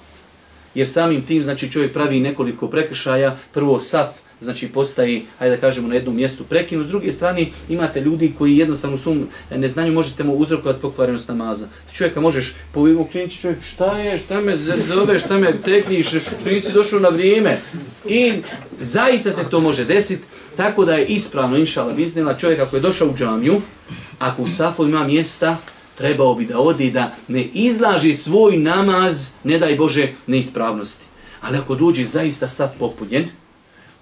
Jer 0.75 0.89
samim 0.89 1.23
tim 1.23 1.45
znači 1.45 1.73
čovjek 1.73 1.93
pravi 1.93 2.21
nekoliko 2.21 2.69
prekršaja, 2.69 3.37
prvo 3.53 3.81
saf 3.81 4.09
znači 4.41 4.69
postaje, 4.69 5.23
hajde 5.39 5.57
da 5.57 5.61
kažemo, 5.61 5.89
na 5.89 5.95
jednom 5.95 6.17
mjestu 6.17 6.45
prekinu. 6.45 6.85
S 6.85 6.89
druge 6.89 7.13
strane, 7.13 7.47
imate 7.69 8.01
ljudi 8.01 8.33
koji 8.39 8.57
jednostavno 8.57 8.95
u 8.95 8.99
svom 8.99 9.29
neznanju 9.51 9.93
možete 9.93 10.25
mu 10.25 10.35
uzrokovati 10.35 10.81
pokvarenost 10.81 11.29
namaza. 11.29 11.69
Čovjeka 11.93 12.21
možeš 12.21 12.55
povivu 12.73 13.09
klinići 13.13 13.41
čovjek, 13.41 13.63
šta 13.63 13.99
je, 13.99 14.19
šta 14.19 14.41
me 14.41 14.57
zove, 14.57 15.19
šta 15.19 15.39
me 15.39 15.53
tekniš, 15.65 16.09
što 16.09 16.51
nisi 16.51 16.73
došao 16.73 17.01
na 17.01 17.09
vrijeme. 17.09 17.59
I 18.09 18.33
zaista 18.81 19.31
se 19.31 19.51
to 19.51 19.61
može 19.61 19.85
desiti, 19.85 20.25
tako 20.57 20.85
da 20.85 20.95
je 20.95 21.07
ispravno, 21.07 21.57
inšala, 21.57 21.93
biznila 21.93 22.37
čovjek 22.37 22.61
ako 22.61 22.77
je 22.77 22.83
došao 22.83 23.09
u 23.09 23.15
džamiju, 23.15 23.61
ako 24.19 24.43
u 24.43 24.49
safu 24.49 24.85
ima 24.85 25.05
mjesta, 25.05 25.57
trebao 25.99 26.35
bi 26.35 26.45
da 26.45 26.59
odi 26.59 26.91
da 26.91 27.15
ne 27.29 27.45
izlaži 27.45 28.15
svoj 28.15 28.57
namaz, 28.57 29.33
ne 29.45 29.59
daj 29.59 29.77
Bože, 29.77 30.09
neispravnosti. 30.27 31.05
Ali 31.41 31.59
ako 31.59 31.75
dođe 31.75 32.05
zaista 32.05 32.49
sav 32.49 32.69
popunjen, 32.79 33.29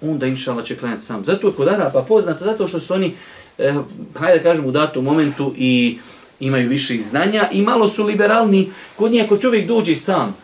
onda 0.01 0.25
inšala 0.25 0.63
će 0.63 0.77
klanjati 0.77 1.03
sam. 1.03 1.25
Zato 1.25 1.47
je 1.47 1.53
kod 1.53 1.67
Arapa 1.67 2.01
poznato, 2.01 2.45
zato 2.45 2.67
što 2.67 2.79
su 2.79 2.93
oni, 2.93 3.13
eh, 3.57 3.73
hajde 4.15 4.37
da 4.37 4.43
kažem, 4.43 4.65
u 4.65 4.71
datom 4.71 5.03
momentu 5.03 5.53
i 5.57 5.97
imaju 6.39 6.69
više 6.69 6.97
znanja 6.97 7.49
i 7.51 7.61
malo 7.61 7.87
su 7.87 8.03
liberalni. 8.03 8.71
Kod 8.95 9.11
njih 9.11 9.23
ako 9.23 9.37
čovjek 9.37 9.67
dođe 9.67 9.95
sam, 9.95 10.35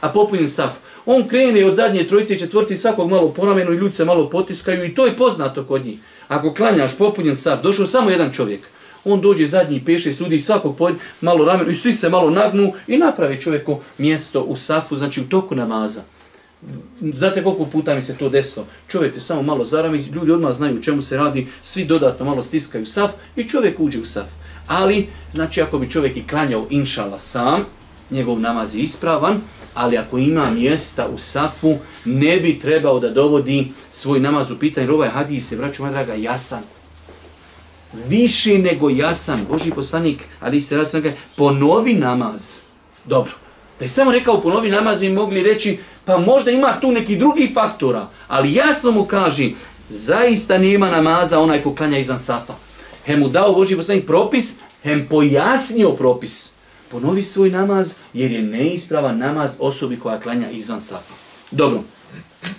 a 0.00 0.08
popunjen 0.08 0.48
saf, 0.48 0.72
on 1.06 1.28
krene 1.28 1.64
od 1.64 1.74
zadnje 1.74 2.08
trojice 2.08 2.34
i 2.34 2.38
četvorci 2.38 2.76
svakog 2.76 3.10
malo 3.10 3.28
poramenu 3.28 3.72
i 3.72 3.76
ljudi 3.76 3.94
se 3.94 4.04
malo 4.04 4.30
potiskaju 4.30 4.84
i 4.84 4.94
to 4.94 5.06
je 5.06 5.16
poznato 5.16 5.64
kod 5.64 5.86
njih. 5.86 5.98
Ako 6.28 6.54
klanjaš 6.54 6.98
popunjen 6.98 7.36
saf, 7.36 7.62
došao 7.62 7.86
samo 7.86 8.10
jedan 8.10 8.32
čovjek, 8.32 8.60
on 9.04 9.20
dođe 9.20 9.46
zadnji 9.46 9.84
peše 9.84 10.12
ljudi 10.20 10.38
svakog 10.38 10.76
pod 10.76 10.94
malo 11.20 11.44
ramenu 11.44 11.70
i 11.70 11.74
svi 11.74 11.92
se 11.92 12.08
malo 12.08 12.30
nagnu 12.30 12.72
i 12.86 12.98
napravi 12.98 13.40
čovjeku 13.40 13.80
mjesto 13.98 14.40
u 14.40 14.56
safu, 14.56 14.96
znači 14.96 15.20
u 15.20 15.28
toku 15.28 15.54
namaza. 15.54 16.02
Znate 17.12 17.42
koliko 17.42 17.64
puta 17.64 17.94
mi 17.94 18.02
se 18.02 18.16
to 18.16 18.28
desilo? 18.28 18.66
Čovjek 18.88 19.14
je 19.14 19.20
samo 19.20 19.42
malo 19.42 19.64
zarami, 19.64 19.98
ljudi 19.98 20.32
odmah 20.32 20.52
znaju 20.52 20.76
u 20.76 20.82
čemu 20.82 21.02
se 21.02 21.16
radi, 21.16 21.46
svi 21.62 21.84
dodatno 21.84 22.26
malo 22.26 22.42
stiskaju 22.42 22.86
saf 22.86 23.10
i 23.36 23.48
čovjek 23.48 23.80
uđe 23.80 24.00
u 24.00 24.04
saf. 24.04 24.26
Ali, 24.66 25.08
znači 25.32 25.62
ako 25.62 25.78
bi 25.78 25.90
čovjek 25.90 26.16
i 26.16 26.26
klanjao 26.26 26.66
inšala 26.70 27.18
sam, 27.18 27.64
njegov 28.10 28.40
namaz 28.40 28.74
je 28.74 28.82
ispravan, 28.82 29.40
ali 29.74 29.98
ako 29.98 30.18
ima 30.18 30.50
mjesta 30.50 31.08
u 31.08 31.18
safu, 31.18 31.76
ne 32.04 32.36
bi 32.36 32.58
trebao 32.58 33.00
da 33.00 33.10
dovodi 33.10 33.68
svoj 33.90 34.20
namaz 34.20 34.50
u 34.50 34.58
pitanje. 34.58 34.90
Ovaj 34.90 35.08
hadij 35.08 35.40
se, 35.40 35.56
braću 35.56 35.82
moja 35.82 35.92
draga, 35.92 36.14
jasan. 36.14 36.62
Više 38.08 38.58
nego 38.58 38.90
jasan. 38.90 39.40
Boži 39.50 39.70
poslanik, 39.70 40.22
ali 40.40 40.60
se 40.60 40.76
radi 40.76 41.12
ponovi 41.36 41.94
namaz. 41.94 42.60
Dobro. 43.04 43.32
Da 43.78 43.84
je 43.84 43.88
samo 43.88 44.12
rekao 44.12 44.42
ponovi 44.42 44.70
namaz, 44.70 45.00
mi 45.00 45.08
mogli 45.08 45.42
reći, 45.42 45.78
pa 46.04 46.18
možda 46.18 46.50
ima 46.50 46.80
tu 46.80 46.92
neki 46.92 47.16
drugi 47.16 47.50
faktora, 47.54 48.08
ali 48.28 48.54
jasno 48.54 48.90
mu 48.90 49.04
kaži, 49.04 49.54
zaista 49.88 50.58
nema 50.58 50.90
namaza 50.90 51.40
onaj 51.40 51.62
ko 51.62 51.74
klanja 51.74 51.98
izvan 51.98 52.20
safa. 52.20 52.54
Hem 53.06 53.20
mu 53.20 53.28
dao 53.28 53.54
Boži 53.54 53.76
poslanik 53.76 54.06
propis, 54.06 54.54
hem 54.82 55.06
pojasnio 55.10 55.90
propis. 55.90 56.52
Ponovi 56.90 57.22
svoj 57.22 57.50
namaz, 57.50 57.94
jer 58.12 58.32
je 58.32 58.42
neispravan 58.42 59.18
namaz 59.18 59.56
osobi 59.58 59.98
koja 59.98 60.20
klanja 60.20 60.50
izvan 60.50 60.80
safa. 60.80 61.14
Dobro. 61.50 61.80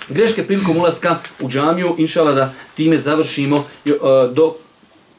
Greške 0.09 0.47
prilikom 0.47 0.77
ulaska 0.77 1.17
u 1.39 1.49
džamiju, 1.49 1.95
inšala 1.97 2.31
da 2.31 2.53
time 2.75 2.97
završimo 2.97 3.63
e, 3.85 3.91
do 4.33 4.55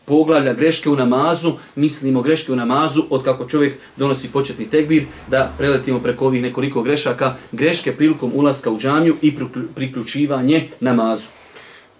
poglavlja 0.04 0.54
greške 0.54 0.90
u 0.90 0.96
namazu, 0.96 1.52
mislimo 1.76 2.22
greške 2.22 2.52
u 2.52 2.56
namazu, 2.56 3.02
od 3.10 3.22
kako 3.24 3.44
čovjek 3.44 3.78
donosi 3.96 4.32
početni 4.32 4.66
tekbir, 4.70 5.06
da 5.28 5.52
preletimo 5.58 6.00
preko 6.00 6.26
ovih 6.26 6.42
nekoliko 6.42 6.82
grešaka, 6.82 7.34
greške 7.52 7.96
prilikom 7.96 8.32
ulaska 8.34 8.70
u 8.70 8.78
džamiju 8.78 9.16
i 9.22 9.36
priključivanje 9.74 10.68
namazu. 10.80 11.28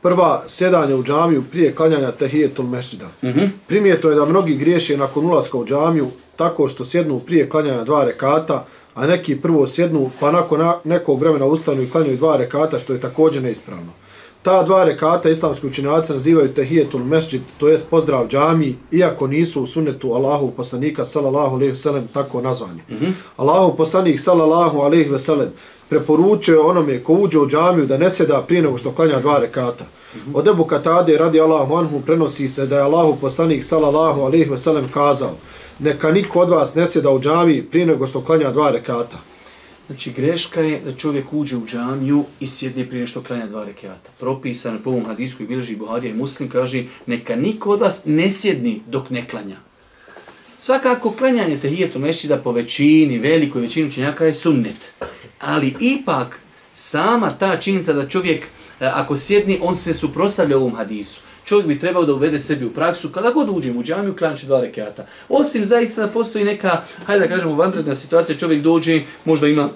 Prva, 0.03 0.43
sjedanje 0.47 0.95
u 0.95 1.05
džamiju 1.05 1.45
prije 1.51 1.75
klanjanja 1.75 2.13
tehijetul 2.13 2.67
mešđida. 2.67 3.07
Uh 3.23 3.29
mhm. 3.29 3.39
-huh. 3.39 3.49
Primijeto 3.67 4.11
je 4.11 4.17
da 4.17 4.25
mnogi 4.25 4.55
griješe 4.55 4.97
nakon 4.97 5.27
ulaska 5.27 5.59
u 5.59 5.67
džamiju 5.67 6.11
tako 6.37 6.69
što 6.69 6.85
sjednu 6.85 7.21
prije 7.21 7.49
klanjanja 7.49 7.85
dva 7.85 8.05
rekata, 8.05 8.67
a 8.95 9.07
neki 9.07 9.37
prvo 9.37 9.67
sjednu 9.67 10.11
pa 10.21 10.33
nakon 10.33 10.61
nekog 10.85 11.21
vremena 11.21 11.47
ustanu 11.47 11.83
i 11.83 11.91
klanjaju 11.91 12.17
dva 12.17 12.37
rekata 12.37 12.79
što 12.79 12.93
je 12.93 13.01
također 13.01 13.43
neispravno. 13.43 13.93
Ta 14.45 14.63
dva 14.63 14.85
rekata 14.85 15.29
islamski 15.31 15.67
učinjaci 15.67 16.13
nazivaju 16.13 16.55
tehijetul 16.55 17.01
mesđid, 17.01 17.43
to 17.59 17.69
jest 17.69 17.89
pozdrav 17.91 18.29
džami, 18.29 18.77
iako 18.91 19.27
nisu 19.27 19.63
u 19.63 19.67
sunnetu 19.67 20.13
Allahu 20.13 20.51
poslanika 20.51 21.05
sallallahu 21.05 21.55
alejhi 21.55 21.71
ve 21.71 21.77
sellem 21.77 22.09
tako 22.13 22.41
nazvani. 22.41 22.83
Mm 22.91 22.95
-hmm. 22.95 23.13
Allahu 23.37 23.77
poslanik 23.77 24.21
sallallahu 24.21 24.81
alejhi 24.81 25.11
ve 25.11 25.19
sellem 25.19 25.49
preporučuje 25.89 26.59
onome 26.59 27.03
ko 27.03 27.13
uđe 27.13 27.39
u 27.39 27.49
džamiju 27.49 27.87
da 27.87 27.99
ne 27.99 28.11
sjeda 28.11 28.43
prije 28.43 28.63
nego 28.63 28.79
što 28.79 28.93
klanja 28.93 29.21
dva 29.21 29.39
rekata. 29.39 29.85
Mm 29.85 30.19
-hmm. 30.19 30.39
Od 30.39 30.49
Ebu 30.49 30.65
Katade 30.65 31.19
radi 31.19 31.41
Allahu 31.41 31.75
anhu 31.75 32.01
prenosi 32.01 32.49
se 32.49 32.67
da 32.67 32.77
je 32.77 32.83
Allahu 32.83 33.17
poslanik 33.21 33.65
sallallahu 33.65 34.21
alejhi 34.21 34.51
ve 34.51 34.59
sellem 34.59 34.89
kazao 34.95 35.33
neka 35.79 36.11
niko 36.11 36.41
od 36.41 36.51
vas 36.51 36.75
ne 36.75 36.87
sjeda 36.87 37.11
u 37.11 37.21
džamiji 37.21 37.63
prije 37.63 37.87
nego 37.87 38.07
što 38.07 38.21
klanja 38.21 38.51
dva 38.51 38.71
rekata. 38.71 39.17
Znači, 39.87 40.13
greška 40.13 40.61
je 40.61 40.81
da 40.81 40.93
čovjek 40.93 41.33
uđe 41.33 41.57
u 41.57 41.67
džamiju 41.67 42.25
i 42.41 42.47
sjedne 42.47 42.85
prije 42.85 43.07
što 43.07 43.23
klanja 43.23 43.47
dva 43.47 43.65
rekiata. 43.65 44.11
Propisano 44.21 44.79
po 44.85 44.91
ovom 44.91 45.05
hadisku 45.05 45.43
i 45.43 45.47
bilježi 45.47 45.77
Buharija 45.77 46.11
i 46.11 46.17
Muslim 46.17 46.49
kaže 46.49 46.85
neka 47.07 47.37
niko 47.37 47.71
od 47.71 47.81
vas 47.81 48.03
ne 48.05 48.31
sjedni 48.31 48.81
dok 48.87 49.11
ne 49.11 49.29
klanja. 49.29 49.57
Svakako, 50.59 51.11
klanjanje 51.11 51.59
tehijetu 51.59 52.01
da 52.29 52.37
po 52.37 52.53
većini, 52.53 53.19
velikoj 53.19 53.63
većini 53.63 53.89
učenjaka 53.89 54.25
je 54.25 54.35
sunnet. 54.35 54.93
Ali 55.41 55.75
ipak, 55.81 56.41
sama 56.73 57.31
ta 57.31 57.57
činjenica 57.61 57.93
da 57.93 58.09
čovjek, 58.09 58.45
e, 58.81 58.87
ako 58.87 59.17
sjedni, 59.17 59.59
on 59.63 59.75
se 59.75 59.95
suprostavlja 59.95 60.57
ovom 60.57 60.75
hadisu 60.75 61.21
čovjek 61.45 61.67
bi 61.67 61.79
trebao 61.79 62.05
da 62.05 62.15
uvede 62.15 62.39
sebi 62.39 62.65
u 62.65 62.71
praksu, 62.71 63.09
kada 63.09 63.31
god 63.31 63.49
uđem 63.49 63.77
u 63.77 63.83
džamiju, 63.83 64.17
klanči 64.17 64.47
dva 64.47 64.61
rekiata. 64.61 65.07
Osim 65.29 65.65
zaista 65.65 66.07
da 66.07 66.13
postoji 66.13 66.45
neka, 66.45 66.83
hajde 67.07 67.27
da 67.27 67.35
kažemo, 67.35 67.55
vanredna 67.55 67.95
situacija, 67.95 68.39
čovjek 68.39 68.63
dođe, 68.63 69.03
možda 69.25 69.49
ima 69.49 69.69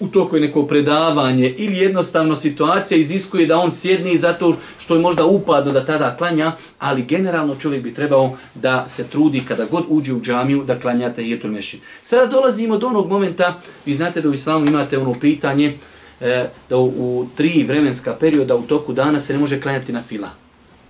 u 0.00 0.08
toku 0.08 0.36
neko 0.36 0.66
predavanje 0.66 1.54
ili 1.58 1.78
jednostavno 1.78 2.36
situacija 2.36 2.98
iziskuje 2.98 3.46
da 3.46 3.58
on 3.58 3.70
sjedni 3.70 4.16
zato 4.16 4.56
što 4.78 4.94
je 4.94 5.00
možda 5.00 5.24
upadno 5.24 5.72
da 5.72 5.84
tada 5.84 6.16
klanja, 6.16 6.52
ali 6.78 7.02
generalno 7.02 7.56
čovjek 7.56 7.82
bi 7.82 7.94
trebao 7.94 8.36
da 8.54 8.88
se 8.88 9.06
trudi 9.08 9.42
kada 9.48 9.64
god 9.64 9.84
uđe 9.88 10.12
u 10.12 10.20
džamiju 10.20 10.64
da 10.64 10.80
klanja 10.80 11.12
tahijetul 11.14 11.50
mešin. 11.50 11.80
Sada 12.02 12.26
dolazimo 12.26 12.78
do 12.78 12.86
onog 12.86 13.08
momenta, 13.08 13.60
vi 13.86 13.94
znate 13.94 14.20
da 14.20 14.28
u 14.28 14.34
islamu 14.34 14.66
imate 14.66 14.98
ono 14.98 15.14
pitanje 15.20 15.78
e, 16.20 16.48
da 16.68 16.76
u, 16.76 16.86
u 16.86 17.26
tri 17.36 17.64
vremenska 17.68 18.14
perioda 18.20 18.56
u 18.56 18.62
toku 18.62 18.92
dana 18.92 19.20
se 19.20 19.32
ne 19.32 19.38
može 19.38 19.60
klanjati 19.60 19.92
na 19.92 20.02
fila 20.02 20.41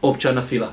opća 0.02 0.32
na 0.32 0.42
fila. 0.42 0.72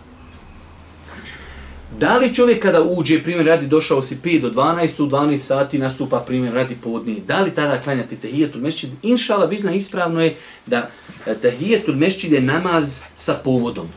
Da 1.98 2.18
li 2.18 2.36
čovjek 2.36 2.62
kada 2.62 2.82
uđe, 2.82 3.24
primjer 3.24 3.46
radi, 3.46 3.68
došao 3.68 4.02
si 4.02 4.18
5 4.24 4.42
do 4.42 4.50
12, 4.50 5.04
u 5.04 5.08
12 5.08 5.38
sati 5.38 5.78
nastupa 5.78 6.20
primjer 6.20 6.54
radi 6.54 6.76
podnije, 6.84 7.22
da 7.28 7.42
li 7.42 7.52
tada 7.52 7.82
klanjati 7.82 8.18
tehijetul 8.18 8.62
mešćid? 8.62 8.90
Inšala, 9.04 9.48
bizna 9.48 9.72
ispravno 9.72 10.22
je 10.22 10.36
da 10.66 10.90
e, 11.26 11.36
tehijetul 11.36 11.96
mešćid 11.96 12.32
je 12.32 12.42
namaz 12.42 13.04
sa 13.16 13.34
povodom. 13.34 13.88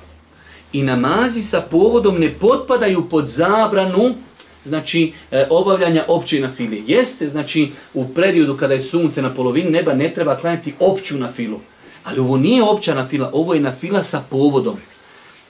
I 0.72 0.82
namazi 0.82 1.42
sa 1.42 1.60
povodom 1.60 2.18
ne 2.18 2.34
potpadaju 2.40 3.08
pod 3.08 3.26
zabranu 3.26 4.14
znači 4.64 5.12
e, 5.30 5.46
obavljanja 5.50 6.04
opće 6.08 6.40
na 6.40 6.48
fili. 6.48 6.84
Jeste, 6.86 7.28
znači 7.28 7.72
u 7.94 8.08
periodu 8.14 8.56
kada 8.56 8.74
je 8.74 8.80
sunce 8.80 9.22
na 9.22 9.34
polovini 9.34 9.70
neba 9.70 9.94
ne 9.94 10.14
treba 10.14 10.36
klanjati 10.36 10.74
opću 10.80 11.18
na 11.18 11.32
filu. 11.32 11.60
Ali 12.04 12.20
ovo 12.20 12.36
nije 12.36 12.62
opća 12.62 12.94
na 12.94 13.06
fila, 13.06 13.30
ovo 13.32 13.54
je 13.54 13.60
na 13.60 13.72
fila 13.72 14.02
sa 14.02 14.22
povodom 14.30 14.76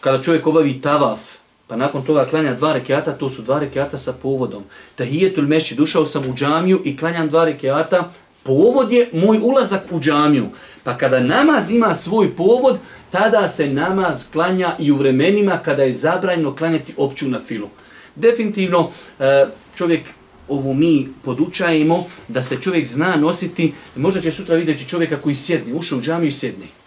kada 0.02 0.22
čovjek 0.22 0.46
obavi 0.46 0.80
tavaf, 0.80 1.20
pa 1.66 1.76
nakon 1.76 2.02
toga 2.02 2.24
klanja 2.24 2.54
dva 2.54 2.72
rekiata, 2.72 3.12
to 3.12 3.28
su 3.28 3.42
dva 3.42 3.58
rekiata 3.58 3.98
sa 3.98 4.12
povodom. 4.12 4.64
Tahijetul 4.94 5.46
mešći, 5.46 5.74
dušao 5.74 6.06
sam 6.06 6.30
u 6.30 6.34
džamiju 6.34 6.82
i 6.84 6.96
klanjam 6.96 7.28
dva 7.28 7.44
rekiata, 7.44 8.10
povod 8.42 8.92
je 8.92 9.08
moj 9.12 9.38
ulazak 9.42 9.82
u 9.90 10.00
džamiju. 10.00 10.48
Pa 10.84 10.98
kada 10.98 11.20
namaz 11.20 11.70
ima 11.70 11.94
svoj 11.94 12.36
povod, 12.36 12.78
tada 13.10 13.48
se 13.48 13.68
namaz 13.68 14.24
klanja 14.32 14.76
i 14.78 14.90
u 14.92 14.96
vremenima 14.96 15.58
kada 15.64 15.82
je 15.82 15.92
zabranjeno 15.92 16.56
klanjati 16.56 16.94
opću 16.96 17.28
na 17.28 17.40
filu. 17.40 17.68
Definitivno, 18.16 18.90
e, 19.20 19.46
čovjek 19.76 20.08
ovo 20.48 20.72
mi 20.74 21.08
podučajemo 21.24 22.04
da 22.28 22.42
se 22.42 22.60
čovjek 22.60 22.86
zna 22.86 23.16
nositi, 23.16 23.72
možda 23.96 24.20
će 24.20 24.32
sutra 24.32 24.56
vidjeti 24.56 24.88
čovjeka 24.88 25.16
koji 25.16 25.34
sjedni, 25.34 25.72
ušao 25.72 25.98
u 25.98 26.02
džamiju 26.02 26.28
i 26.28 26.32
sjedni. 26.32 26.81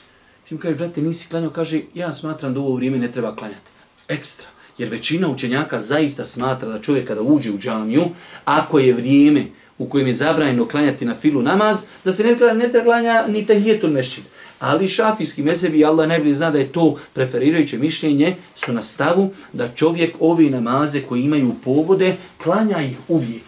Ti 0.48 0.54
mu 0.54 0.60
kaže, 0.60 0.76
brate, 0.76 1.02
nisi 1.02 1.28
klanjao, 1.30 1.50
kaže, 1.50 1.82
ja 1.94 2.14
smatram 2.14 2.54
da 2.54 2.60
u 2.60 2.66
ovo 2.66 2.76
vrijeme 2.76 2.98
ne 2.98 3.12
treba 3.12 3.36
klanjati. 3.36 3.72
Ekstra. 4.08 4.48
Jer 4.78 4.90
većina 4.90 5.30
učenjaka 5.30 5.80
zaista 5.80 6.26
smatra 6.26 6.70
da 6.70 6.82
čovjek 6.82 7.08
kada 7.08 7.22
uđe 7.22 7.52
u 7.52 7.58
džamiju, 7.58 8.04
ako 8.46 8.80
je 8.80 8.94
vrijeme 8.94 9.46
u 9.78 9.90
kojem 9.90 10.08
je 10.08 10.14
zabranjeno 10.14 10.68
klanjati 10.68 11.06
na 11.06 11.16
filu 11.16 11.42
namaz, 11.42 11.86
da 12.04 12.12
se 12.12 12.24
ne 12.24 12.36
treba, 12.36 12.54
ne 12.54 12.70
treba 12.70 12.84
klanja 12.84 13.26
ni 13.28 13.46
tahijetul 13.46 13.90
mešćid. 13.90 14.24
Ali 14.60 14.88
šafijski 14.88 15.44
mezebi, 15.44 15.86
Allah 15.86 16.08
najbolje 16.08 16.34
zna 16.34 16.52
da 16.52 16.60
je 16.60 16.72
to 16.72 17.00
preferirajuće 17.14 17.78
mišljenje, 17.78 18.36
su 18.56 18.74
na 18.74 18.84
stavu 18.84 19.34
da 19.54 19.68
čovjek 19.76 20.16
ovi 20.20 20.50
namaze 20.50 21.02
koji 21.02 21.22
imaju 21.22 21.56
povode, 21.64 22.16
klanja 22.44 22.82
ih 22.82 22.98
uvijek. 23.08 23.44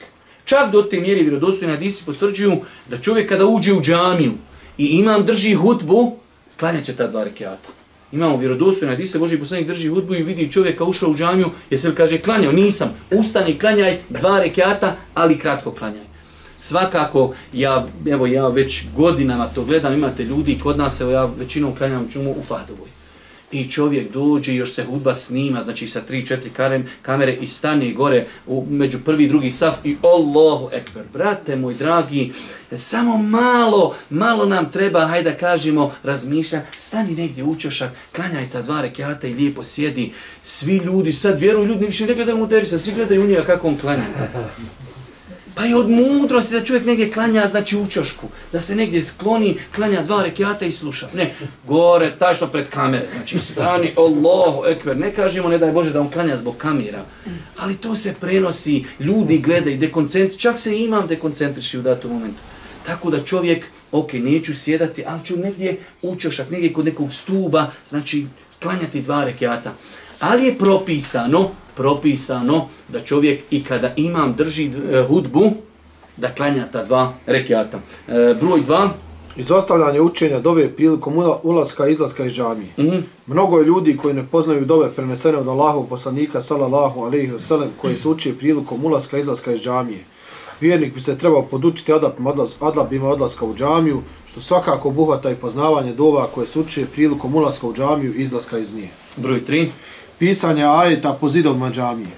Čak 0.45 0.71
do 0.71 0.81
te 0.81 0.99
mjeri 0.99 1.21
vjerodostojne 1.21 1.73
hadisi 1.73 2.05
potvrđuju 2.05 2.57
da 2.89 2.97
čovjek 2.97 3.29
kada 3.29 3.45
uđe 3.45 3.73
u 3.73 3.81
džamiju 3.81 4.33
i 4.77 4.85
imam 4.85 5.25
drži 5.25 5.53
hutbu, 5.53 6.17
klanjat 6.59 6.83
će 6.85 6.95
ta 6.95 7.07
dva 7.07 7.23
rekiata. 7.23 7.69
Imamo 8.11 8.37
vjerodostojno, 8.37 8.93
gdje 8.93 9.07
se 9.07 9.19
Boži 9.19 9.37
poslanik 9.37 9.67
drži 9.67 9.89
hudbu 9.89 10.15
i 10.15 10.23
vidi 10.23 10.51
čovjeka 10.51 10.83
ušao 10.83 11.09
u 11.09 11.15
džamiju, 11.15 11.49
jesi 11.69 11.87
li 11.87 11.95
kaže 11.95 12.17
klanjao? 12.17 12.51
Nisam. 12.51 12.93
Ustani, 13.11 13.59
klanjaj 13.59 13.99
dva 14.09 14.39
rekiata, 14.39 14.95
ali 15.13 15.39
kratko 15.39 15.71
klanjaj. 15.71 16.05
Svakako, 16.57 17.33
ja, 17.53 17.87
evo 18.09 18.27
ja 18.27 18.47
već 18.47 18.83
godinama 18.95 19.47
to 19.47 19.63
gledam, 19.63 19.93
imate 19.93 20.23
ljudi 20.23 20.59
kod 20.63 20.77
nas, 20.77 21.01
evo 21.01 21.11
ja 21.11 21.25
većinom 21.25 21.75
klanjam 21.75 22.07
čumu 22.11 22.31
u 22.31 22.43
Fadovoj 22.43 22.96
i 23.51 23.71
čovjek 23.71 24.11
dođe 24.11 24.55
još 24.55 24.73
se 24.73 24.83
hudba 24.83 25.13
snima, 25.13 25.61
znači 25.61 25.87
sa 25.87 26.01
3-4 26.09 26.83
kamere 27.01 27.33
i 27.33 27.47
stane 27.47 27.93
gore 27.93 28.27
u, 28.47 28.65
među 28.69 28.99
prvi 29.05 29.23
i 29.23 29.27
drugi 29.27 29.49
saf 29.49 29.75
i 29.83 29.97
Allahu 30.01 30.69
ekber. 30.73 31.03
Brate 31.13 31.55
moj 31.55 31.73
dragi, 31.73 32.33
samo 32.75 33.17
malo, 33.17 33.95
malo 34.09 34.45
nam 34.45 34.71
treba, 34.71 35.07
hajde 35.07 35.31
da 35.31 35.37
kažemo, 35.37 35.93
razmišlja, 36.03 36.61
stani 36.77 37.15
negdje 37.15 37.43
u 37.43 37.55
čošak, 37.55 37.91
klanjaj 38.15 38.49
ta 38.49 38.61
dva 38.61 38.81
rekiata 38.81 39.27
i 39.27 39.33
lijepo 39.33 39.63
sjedi. 39.63 40.13
Svi 40.41 40.77
ljudi, 40.77 41.11
sad 41.11 41.39
vjeruju 41.39 41.65
ljudi, 41.65 41.85
više 41.85 42.05
ne 42.05 42.15
gledaju 42.15 42.37
mu 42.37 42.47
derisa, 42.47 42.79
svi 42.79 42.93
gledaju 42.93 43.23
u 43.23 43.27
njega 43.27 43.43
kako 43.43 43.67
on 43.67 43.77
klanja. 43.77 44.03
Pa 45.57 45.65
i 45.65 45.73
od 45.73 45.89
mudrosti 45.89 46.53
da 46.53 46.63
čovjek 46.63 46.85
negdje 46.85 47.11
klanja, 47.11 47.47
znači 47.47 47.77
u 47.77 47.87
čošku, 47.87 48.27
da 48.51 48.59
se 48.59 48.75
negdje 48.75 49.03
skloni, 49.03 49.57
klanja 49.75 50.01
dva 50.01 50.23
rekiata 50.23 50.65
i 50.65 50.71
sluša. 50.71 51.09
Ne, 51.13 51.33
gore, 51.67 52.11
tačno 52.19 52.47
pred 52.47 52.69
kamere, 52.69 53.07
znači 53.11 53.39
strani, 53.39 53.93
Allahu 53.97 54.65
ekber, 54.65 54.97
ne 54.97 55.13
kažemo, 55.13 55.49
ne 55.49 55.57
daj 55.57 55.71
Bože 55.71 55.93
da 55.93 56.01
on 56.01 56.11
klanja 56.11 56.35
zbog 56.35 56.57
kamera, 56.57 57.05
ali 57.57 57.77
to 57.77 57.95
se 57.95 58.15
prenosi, 58.21 58.85
ljudi 58.99 59.37
gledaju, 59.37 59.77
dekoncentri, 59.77 60.39
čak 60.39 60.59
se 60.59 60.77
imam 60.77 61.07
dekoncentriši 61.07 61.79
u 61.79 61.81
datom 61.81 62.11
momentu. 62.11 62.39
Tako 62.85 63.11
da 63.11 63.23
čovjek, 63.23 63.65
ok, 63.91 64.13
neću 64.13 64.55
sjedati, 64.55 65.03
ali 65.07 65.25
ću 65.25 65.37
negdje 65.37 65.79
u 66.01 66.15
čošak, 66.15 66.49
negdje 66.49 66.73
kod 66.73 66.85
nekog 66.85 67.13
stuba, 67.13 67.71
znači 67.87 68.25
klanjati 68.61 69.01
dva 69.01 69.23
rekiata. 69.23 69.73
Ali 70.19 70.45
je 70.45 70.57
propisano, 70.57 71.51
propisano 71.77 72.67
da 72.87 72.99
čovjek 72.99 73.41
i 73.51 73.63
kada 73.63 73.93
imam 73.95 74.33
drži 74.37 74.65
e, 74.91 75.03
hudbu, 75.07 75.51
da 76.17 76.27
klanja 76.27 76.67
ta 76.71 76.83
dva 76.85 77.13
rekiata. 77.25 77.79
E, 78.07 78.35
broj 78.41 78.61
dva, 78.61 78.89
Izostavljanje 79.37 80.01
učenja 80.01 80.39
dove 80.39 80.69
prilikom 80.69 81.13
ula- 81.15 81.39
ulaska 81.43 81.87
i 81.87 81.91
izlaska 81.91 82.25
iz 82.25 82.33
džamije. 82.33 82.69
Mm. 82.77 82.81
-hmm. 82.81 83.01
Mnogo 83.27 83.59
je 83.59 83.65
ljudi 83.65 83.97
koji 83.97 84.13
ne 84.13 84.25
poznaju 84.31 84.65
dove 84.65 84.91
prenesene 84.91 85.37
od 85.37 85.47
Allahov 85.47 85.83
poslanika 85.83 86.41
sallallahu 86.41 87.01
alejhi 87.01 87.27
ve 87.31 87.39
sellem 87.39 87.69
koji 87.81 87.95
se 87.95 88.09
uče 88.09 88.33
prilikom 88.33 88.85
ulaska 88.85 89.17
i 89.17 89.19
izlaska 89.19 89.51
iz 89.51 89.61
džamije. 89.61 89.99
Vjernik 90.61 90.93
bi 90.93 91.01
se 91.01 91.17
trebao 91.17 91.41
podučiti 91.41 91.93
adabima, 91.93 92.33
adabima 92.59 93.07
odlaska 93.07 93.45
u 93.45 93.55
džamiju, 93.55 94.01
što 94.31 94.41
svakako 94.41 94.87
obuhvata 94.89 95.31
i 95.31 95.35
poznavanje 95.35 95.93
dova 95.93 96.27
koje 96.35 96.47
se 96.47 96.59
uče 96.59 96.85
prilikom 96.85 97.35
ulaska 97.35 97.67
u 97.67 97.73
džamiju 97.73 98.13
i 98.15 98.21
izlaska 98.21 98.57
iz 98.57 98.75
nje. 98.75 98.89
broj 99.17 99.45
tri, 99.45 99.71
Pisanje 100.19 100.63
ajeta 100.63 101.13
po 101.13 101.29
zidovima 101.29 101.71
džamije. 101.71 102.09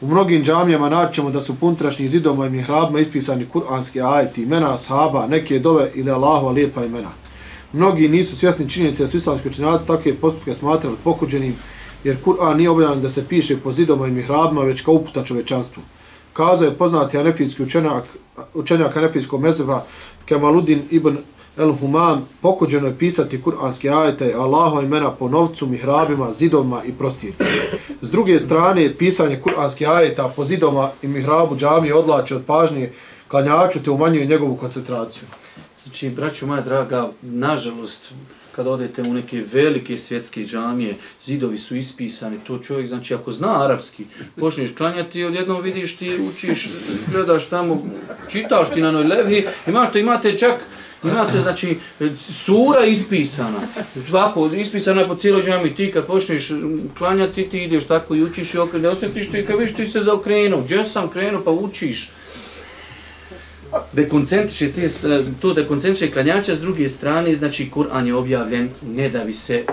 U 0.00 0.06
mnogim 0.06 0.44
džamijama 0.44 0.88
naćemo 0.88 1.30
da 1.30 1.40
su 1.40 1.54
puntrašnjih 1.54 2.10
zidovima 2.10 2.46
i 2.46 2.50
mihrabima 2.50 3.00
ispisani 3.00 3.46
kuranski 3.46 4.02
ajeti, 4.02 4.42
imena 4.42 4.74
ashaba, 4.74 5.26
neke 5.26 5.58
dove 5.58 5.90
ili 5.94 6.10
Allahova 6.10 6.52
lijepa 6.52 6.84
imena. 6.84 7.10
Mnogi 7.72 8.08
nisu 8.08 8.36
svjesni 8.36 8.70
činjenice 8.70 9.02
da 9.02 9.06
su 9.06 9.16
islamski 9.16 9.48
učenjaci 9.48 9.86
takve 9.86 10.14
postupke 10.14 10.54
smatrali 10.54 10.96
pokuđenim, 11.04 11.56
jer 12.04 12.16
Kur'an 12.24 12.56
nije 12.56 12.70
objavljen 12.70 13.02
da 13.02 13.10
se 13.10 13.28
piše 13.28 13.56
po 13.56 13.72
zidovima 13.72 14.06
i 14.06 14.10
mihrabima, 14.10 14.62
već 14.62 14.80
kao 14.80 14.94
uputa 14.94 15.24
čovečanstvu. 15.24 15.82
Kazao 16.32 16.66
je 16.66 16.74
poznati 16.74 17.18
anefijski 17.18 17.62
učenjak, 17.62 18.04
učenjak 18.54 18.96
anefijskog 18.96 19.40
mezeba 19.40 19.84
Kemaludin 20.26 20.82
ibn 20.90 21.18
El 21.56 21.72
Humam, 21.72 22.28
pokuđeno 22.40 22.86
je 22.86 22.98
pisati 22.98 23.42
kuranske 23.42 23.90
ajete 23.90 24.34
Allahova 24.36 24.82
imena 24.82 25.10
po 25.10 25.28
novcu, 25.28 25.66
mihrabima, 25.66 26.32
zidovima 26.32 26.84
i 26.84 26.92
prostircima. 26.92 27.48
S 28.02 28.10
druge 28.10 28.40
strane, 28.40 28.94
pisanje 28.98 29.40
kuranskih 29.40 29.88
ajeta 29.88 30.32
po 30.36 30.44
zidovima 30.44 30.90
i 31.02 31.08
mihrabu 31.08 31.56
džamije 31.56 31.94
odlače 31.94 32.36
od 32.36 32.44
pažnje 32.46 32.92
klanjaču 33.28 33.82
te 33.82 33.90
umanjuje 33.90 34.26
njegovu 34.26 34.56
koncentraciju. 34.56 35.28
Znači, 35.84 36.10
braćo 36.10 36.46
moja 36.46 36.60
draga, 36.60 37.10
nažalost, 37.22 38.12
kad 38.52 38.66
odete 38.66 39.02
u 39.02 39.14
neke 39.14 39.44
velike 39.52 39.98
svjetske 39.98 40.44
džamije, 40.44 40.94
zidovi 41.22 41.58
su 41.58 41.76
ispisani, 41.76 42.38
to 42.46 42.58
čovjek, 42.58 42.88
znači, 42.88 43.14
ako 43.14 43.32
zna 43.32 43.64
arapski, 43.64 44.04
počneš 44.40 44.74
klanjati, 44.76 45.24
odjednom 45.24 45.62
vidiš 45.62 45.96
ti, 45.96 46.18
učiš, 46.28 46.70
gledaš 47.12 47.48
tamo, 47.48 47.82
čitaš 48.28 48.70
ti 48.70 48.82
na 48.82 48.92
noj 48.92 49.04
levi, 49.04 49.46
imate, 49.66 50.00
imate 50.00 50.38
čak, 50.38 50.54
Imate, 51.04 51.40
znači, 51.42 51.76
sura 52.18 52.84
ispisana. 52.84 53.60
Ovako, 54.10 54.50
ispisana 54.56 55.00
je 55.00 55.06
po 55.06 55.14
cijeloj 55.14 55.42
džami. 55.42 55.74
Ti 55.74 55.90
kad 55.92 56.06
počneš 56.06 56.50
mm, 56.50 56.78
klanjati, 56.98 57.48
ti 57.48 57.64
ideš 57.64 57.84
tako 57.84 58.14
i 58.14 58.22
učiš 58.22 58.54
i 58.54 58.58
okreneš. 58.58 58.92
osjetiš 58.92 59.30
ti 59.30 59.46
kad 59.46 59.58
viš 59.58 59.74
ti 59.74 59.86
se 59.86 60.00
zaokrenuo. 60.00 60.60
Gdje 60.60 60.84
sam 60.84 61.08
krenuo 61.08 61.42
pa 61.44 61.50
učiš 61.50 62.10
dekoncentriše 63.92 64.72
te, 64.72 64.84
eh, 64.84 65.22
to 65.40 65.54
dekoncentriše 65.54 66.12
klanjača, 66.12 66.56
s 66.56 66.60
druge 66.60 66.88
strane, 66.88 67.34
znači, 67.34 67.70
Kur'an 67.70 68.06
je 68.06 68.14
objavljen 68.14 68.70
ne 68.82 69.08
da 69.08 69.24
bi 69.24 69.32
se 69.32 69.64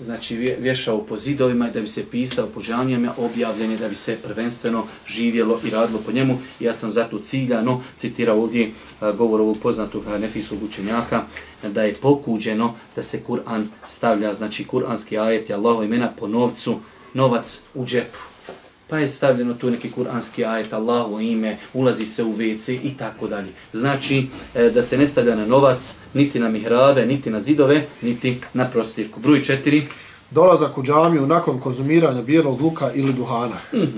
znači 0.00 0.36
vješao 0.36 1.04
po 1.06 1.16
zidovima 1.16 1.68
i 1.68 1.72
da 1.72 1.80
bi 1.80 1.86
se 1.86 2.10
pisao 2.10 2.46
po 2.46 2.62
džamijama, 2.62 3.14
objavljen 3.18 3.70
je 3.70 3.76
da 3.76 3.88
bi 3.88 3.94
se 3.94 4.16
prvenstveno 4.16 4.84
živjelo 5.06 5.60
i 5.64 5.70
radilo 5.70 6.00
po 6.06 6.12
njemu. 6.12 6.38
Ja 6.60 6.72
sam 6.72 6.92
zato 6.92 7.18
ciljano 7.18 7.82
citirao 7.98 8.42
ovdje 8.42 8.70
govor 9.16 9.40
ovog 9.40 9.58
poznatog 9.62 10.04
nefijskog 10.20 10.62
učenjaka 10.62 11.22
da 11.62 11.82
je 11.82 11.94
pokuđeno 11.94 12.74
da 12.96 13.02
se 13.02 13.22
Kur'an 13.28 13.66
stavlja, 13.86 14.34
znači 14.34 14.64
kur'anski 14.64 15.18
ajet 15.18 15.50
je 15.50 15.54
Allahova 15.54 15.84
imena 15.84 16.12
po 16.18 16.28
novcu, 16.28 16.80
novac 17.14 17.62
u 17.74 17.84
džepu. 17.84 18.29
Pa 18.90 18.98
je 18.98 19.08
stavljeno 19.08 19.54
tu 19.54 19.70
neki 19.70 19.90
kuranski 19.90 20.44
ajet, 20.44 20.72
Allahu 20.72 21.20
ime, 21.20 21.56
ulazi 21.74 22.06
se 22.06 22.24
u 22.24 22.32
WC 22.36 22.78
i 22.82 22.96
tako 22.96 23.28
dalje. 23.28 23.48
Znači 23.72 24.26
e, 24.54 24.70
da 24.70 24.82
se 24.82 24.98
ne 24.98 25.06
stavlja 25.06 25.36
na 25.36 25.46
novac, 25.46 25.96
niti 26.14 26.40
na 26.40 26.48
mihrabe, 26.48 27.06
niti 27.06 27.30
na 27.30 27.40
zidove, 27.40 27.86
niti 28.02 28.40
na 28.54 28.64
prostirku. 28.64 29.20
Broj 29.20 29.42
četiri. 29.42 29.86
Dolazak 30.30 30.78
u 30.78 30.82
džamiju 30.82 31.26
nakon 31.26 31.60
konzumiranja 31.60 32.22
bijelog 32.22 32.60
luka 32.60 32.90
ili 32.94 33.12
duhana. 33.12 33.56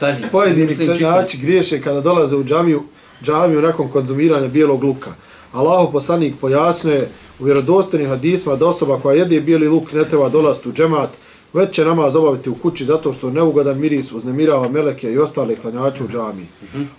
Dalje. 0.00 0.28
Pojedini 0.32 0.66
Muslim 0.70 0.78
čitam. 0.78 0.98
klanjači 0.98 1.38
griješe 1.38 1.80
kada 1.80 2.00
dolaze 2.00 2.36
u 2.36 2.44
džamiju, 2.44 2.82
džamiju 3.22 3.62
nakon 3.62 3.88
konzumiranja 3.88 4.48
bijelog 4.48 4.84
luka. 4.84 5.10
Allahu 5.52 5.92
poslanik 5.92 6.34
pojasnio 6.40 6.94
je 6.94 7.08
u 7.38 7.44
vjerodostojnim 7.44 8.08
hadisma 8.08 8.56
da 8.56 8.66
osoba 8.66 8.98
koja 8.98 9.16
jede 9.16 9.40
bijeli 9.40 9.68
luk 9.68 9.92
ne 9.92 10.04
treba 10.04 10.28
dolaziti 10.28 10.68
u 10.68 10.72
džemat, 10.72 11.10
već 11.52 11.74
će 11.74 11.84
namaz 11.84 12.16
obaviti 12.16 12.50
u 12.50 12.54
kući 12.54 12.84
zato 12.84 13.12
što 13.12 13.30
neugodan 13.30 13.78
miris 13.78 14.12
uznemirava 14.12 14.68
meleke 14.68 15.12
i 15.12 15.18
ostale 15.18 15.56
klanjače 15.56 16.04
u 16.04 16.08
džamiji. 16.08 16.46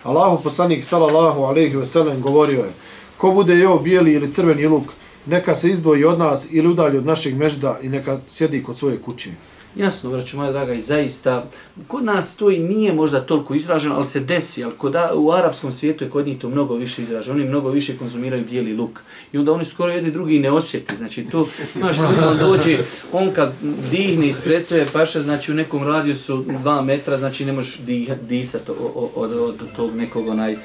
Allahu 0.02 0.42
poslanik 0.42 0.84
sallallahu 0.84 1.42
alejhi 1.42 1.76
ve 1.76 1.86
sellem 1.86 2.20
govorio 2.22 2.58
je: 2.58 2.72
Ko 3.16 3.30
bude 3.30 3.54
jeo 3.54 3.78
bijeli 3.78 4.12
ili 4.12 4.32
crveni 4.32 4.66
luk, 4.66 4.84
neka 5.26 5.54
se 5.54 5.68
izdvoji 5.68 6.04
od 6.04 6.18
nas 6.18 6.48
ili 6.52 6.68
udalji 6.68 6.98
od 6.98 7.06
našeg 7.06 7.36
mežda 7.36 7.78
i 7.82 7.88
neka 7.88 8.20
sjedi 8.28 8.62
kod 8.62 8.78
svoje 8.78 9.02
kuće. 9.02 9.30
Jasno, 9.76 10.10
vraću 10.10 10.36
moja 10.36 10.52
draga, 10.52 10.74
i 10.74 10.80
zaista, 10.80 11.44
kod 11.88 12.04
nas 12.04 12.36
to 12.36 12.50
i 12.50 12.58
nije 12.58 12.92
možda 12.92 13.20
toliko 13.20 13.54
izraženo, 13.54 13.94
ali 13.94 14.04
se 14.04 14.20
desi, 14.20 14.64
ali 14.64 14.72
kod, 14.78 14.94
u 15.14 15.32
arapskom 15.32 15.72
svijetu 15.72 16.04
je 16.04 16.10
kod 16.10 16.26
njih 16.26 16.38
to 16.38 16.48
mnogo 16.48 16.74
više 16.74 17.02
izraženo, 17.02 17.34
oni 17.34 17.48
mnogo 17.48 17.70
više 17.70 17.96
konzumiraju 17.96 18.44
bijeli 18.50 18.76
luk. 18.76 19.00
I 19.32 19.38
onda 19.38 19.52
oni 19.52 19.64
skoro 19.64 19.92
jedni 19.92 20.10
drugi 20.10 20.38
ne 20.38 20.50
osjeti, 20.50 20.96
znači 20.96 21.24
to, 21.24 21.48
znaš, 21.76 21.98
ljudi, 21.98 22.14
on 22.28 22.38
dođe, 22.38 22.78
on 23.12 23.30
kad 23.30 23.52
dihne 23.90 24.28
ispred 24.28 24.64
sebe 24.64 24.86
paša, 24.92 25.22
znači 25.22 25.52
u 25.52 25.54
nekom 25.54 25.82
radijusu 25.82 26.44
dva 26.62 26.82
metra, 26.82 27.18
znači 27.18 27.44
ne 27.44 27.52
možeš 27.52 27.78
diha, 27.78 28.14
disati 28.28 28.70
od, 28.70 29.10
od, 29.14 29.32
od 29.32 29.76
tog 29.76 29.96
nekog 29.96 30.28
onaj 30.28 30.56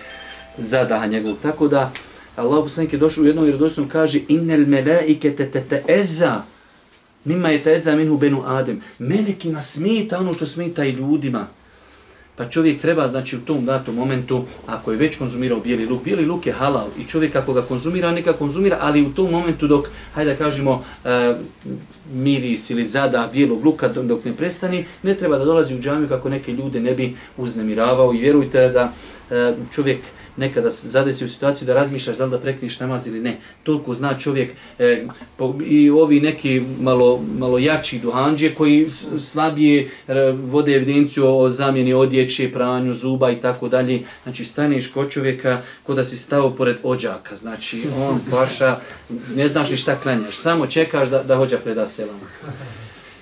zadaha 0.57 1.05
njegovog. 1.05 1.37
Tako 1.41 1.67
da, 1.67 1.91
Allah 2.35 2.63
poslanik 2.63 2.93
je 2.93 2.99
došao 2.99 3.23
u 3.23 3.27
jednom 3.27 3.45
vjerodostojnom 3.45 3.89
kaže 3.89 4.19
innel 4.27 4.67
melaike 4.67 5.35
te 5.35 5.51
te 5.51 5.61
te 5.61 5.83
eza 5.87 6.41
Mima 7.25 7.49
je 7.49 7.63
teza 7.63 7.95
minhu 7.95 8.17
benu 8.17 8.43
Adem. 8.45 8.81
Melekima 8.99 9.61
smeta 9.61 10.19
ono 10.19 10.33
što 10.33 10.45
smeta 10.45 10.85
i 10.85 10.91
ljudima. 10.91 11.47
Pa 12.35 12.45
čovjek 12.45 12.81
treba, 12.81 13.07
znači 13.07 13.37
u 13.37 13.39
tom 13.39 13.65
datom 13.65 13.95
momentu, 13.95 14.43
ako 14.65 14.91
je 14.91 14.97
već 14.97 15.17
konzumirao 15.17 15.59
bijeli 15.59 15.85
luk, 15.85 16.03
bijeli 16.03 16.25
luk 16.25 16.45
je 16.45 16.53
halal 16.53 16.87
i 16.99 17.03
čovjek 17.03 17.35
ako 17.35 17.53
ga 17.53 17.61
konzumira, 17.61 18.11
neka 18.11 18.33
konzumira, 18.33 18.77
ali 18.81 19.01
u 19.01 19.13
tom 19.13 19.31
momentu 19.31 19.67
dok, 19.67 19.87
hajde 20.13 20.31
da 20.31 20.37
kažemo, 20.37 20.83
e, 21.05 21.35
miris 22.13 22.69
ili 22.69 22.85
zada 22.85 23.29
bijelog 23.33 23.65
luka 23.65 23.89
dok- 23.89 24.07
dok 24.07 24.25
ne 24.25 24.33
prestani, 24.33 24.85
ne 25.03 25.15
treba 25.17 25.37
da 25.37 25.45
dolazi 25.45 25.75
u 25.75 25.79
džamiju 25.79 26.07
kako 26.09 26.29
neke 26.29 26.53
ljude 26.53 26.79
ne 26.79 26.91
bi 26.91 27.15
uznemiravao 27.37 28.13
i 28.13 28.17
vjerujte 28.17 28.69
da 28.69 28.93
e, 29.31 29.55
čovjek 29.71 29.99
nekada 30.37 30.71
se 30.71 30.89
zadesi 30.89 31.25
u 31.25 31.29
situaciju 31.29 31.65
da 31.65 31.73
razmišljaš 31.73 32.17
da 32.17 32.25
li 32.25 32.31
da 32.31 32.39
prekriš 32.39 32.79
namaz 32.79 33.07
ili 33.07 33.19
ne. 33.19 33.37
Toliko 33.63 33.93
zna 33.93 34.17
čovjek 34.19 34.51
e, 34.79 35.05
po, 35.37 35.55
i 35.65 35.89
ovi 35.89 36.19
neki 36.19 36.63
malo, 36.79 37.21
malo 37.37 37.59
jači 37.59 37.99
duhanđe 37.99 38.55
koji 38.55 38.89
slabije 39.19 39.89
e, 40.07 40.31
vode 40.31 40.75
evidenciju 40.75 41.37
o 41.37 41.49
zamjeni 41.49 41.93
odjeće, 41.93 42.51
pranju 42.51 42.93
zuba 42.93 43.31
i 43.31 43.41
tako 43.41 43.69
dalje. 43.69 44.03
Znači 44.23 44.45
staneš 44.45 44.87
kod 44.87 45.09
čovjeka 45.11 45.61
ko 45.83 45.93
da 45.93 46.03
si 46.03 46.17
stao 46.17 46.55
pored 46.55 46.77
ođaka. 46.83 47.35
Znači 47.35 47.83
on 47.97 48.19
paša, 48.31 48.77
ne 49.35 49.47
znaš 49.47 49.69
ni 49.69 49.77
šta 49.77 49.95
klanjaš, 49.95 50.37
samo 50.37 50.67
čekaš 50.67 51.09
da, 51.09 51.23
da 51.23 51.35
hođa 51.35 51.57
preda 51.57 51.87
selam. 51.87 52.19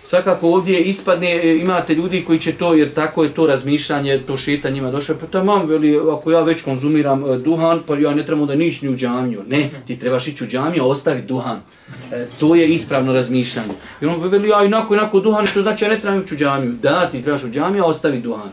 Svakako 0.09 0.47
ovdje 0.47 0.81
ispadne, 0.81 1.35
e, 1.35 1.57
imate 1.57 1.95
ljudi 1.95 2.23
koji 2.27 2.39
će 2.39 2.51
to, 2.51 2.73
jer 2.73 2.93
tako 2.93 3.23
je 3.23 3.33
to 3.33 3.47
razmišljanje, 3.47 4.21
to 4.27 4.37
šeta 4.37 4.69
njima 4.69 4.91
došlo, 4.91 5.15
pa 5.19 5.27
tamam, 5.27 5.65
veli, 5.65 5.99
ako 6.11 6.31
ja 6.31 6.41
već 6.41 6.61
konzumiram 6.61 7.25
e, 7.25 7.37
duhan, 7.37 7.79
pa 7.87 7.97
ja 7.97 8.13
ne 8.13 8.25
trebam 8.25 8.47
da 8.47 8.55
niš 8.55 8.81
ni 8.81 8.89
u 8.89 8.95
džamiju. 8.95 9.43
Ne, 9.47 9.69
ti 9.87 9.99
trebaš 9.99 10.27
ići 10.27 10.43
u 10.43 10.47
džamiju, 10.47 10.85
ostavi 10.85 11.21
duhan. 11.21 11.59
E, 12.11 12.27
to 12.39 12.55
je 12.55 12.67
ispravno 12.73 13.13
razmišljanje. 13.13 13.73
Jer 14.01 14.09
on 14.09 14.29
veli, 14.29 14.49
ja 14.49 14.63
inako, 14.63 14.93
inako 14.93 15.19
duhan, 15.19 15.47
to 15.53 15.61
znači 15.61 15.85
ja 15.85 15.89
ne 15.89 15.99
trebam 15.99 16.21
ići 16.21 16.35
u 16.35 16.37
džamiju. 16.37 16.71
Da, 16.81 17.09
ti 17.11 17.21
trebaš 17.21 17.43
u 17.43 17.49
džamiju, 17.49 17.85
ostavi 17.85 18.19
duhan. 18.19 18.51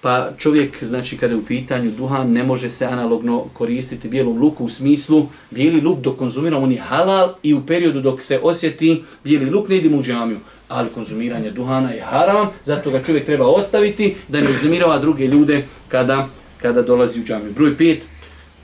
Pa 0.00 0.30
čovjek, 0.38 0.84
znači 0.84 1.16
kada 1.16 1.34
je 1.34 1.38
u 1.38 1.44
pitanju 1.44 1.90
duhan, 1.90 2.32
ne 2.32 2.42
može 2.42 2.70
se 2.70 2.86
analogno 2.86 3.44
koristiti 3.52 4.08
bijelom 4.08 4.38
luku 4.38 4.64
u 4.64 4.68
smislu 4.68 5.26
bijeli 5.50 5.80
luk 5.80 5.98
dok 5.98 6.18
konzumira 6.18 6.58
on 6.58 6.72
je 6.72 6.78
halal 6.78 7.34
i 7.42 7.54
u 7.54 7.66
periodu 7.66 8.00
dok 8.00 8.22
se 8.22 8.40
osjeti 8.42 9.02
bijeli 9.24 9.50
luk 9.50 9.68
ne 9.68 9.76
idemo 9.76 9.96
u 9.98 10.02
džamiju. 10.02 10.38
Ali 10.68 10.88
konzumiranje 10.94 11.50
duhana 11.50 11.90
je 11.90 12.02
haram, 12.02 12.48
zato 12.64 12.90
ga 12.90 13.02
čovjek 13.02 13.26
treba 13.26 13.46
ostaviti 13.46 14.14
da 14.28 14.40
ne 14.40 14.50
uznemirava 14.50 14.98
druge 14.98 15.26
ljude 15.26 15.66
kada, 15.88 16.28
kada 16.62 16.82
dolazi 16.82 17.20
u 17.20 17.24
džamiju. 17.24 17.52
Broj 17.52 17.76
5. 17.76 17.96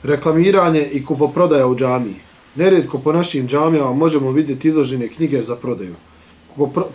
Reklamiranje 0.03 0.89
i 0.93 1.05
kupoprodaja 1.05 1.67
u 1.67 1.77
džamiji. 1.77 2.15
Nerijetko 2.55 2.99
po 2.99 3.13
našim 3.13 3.49
džamijama 3.49 3.93
možemo 3.93 4.33
vidjeti 4.33 4.69
izložene 4.69 5.09
knjige 5.09 5.43
za 5.43 5.57
prodaju. 5.57 5.95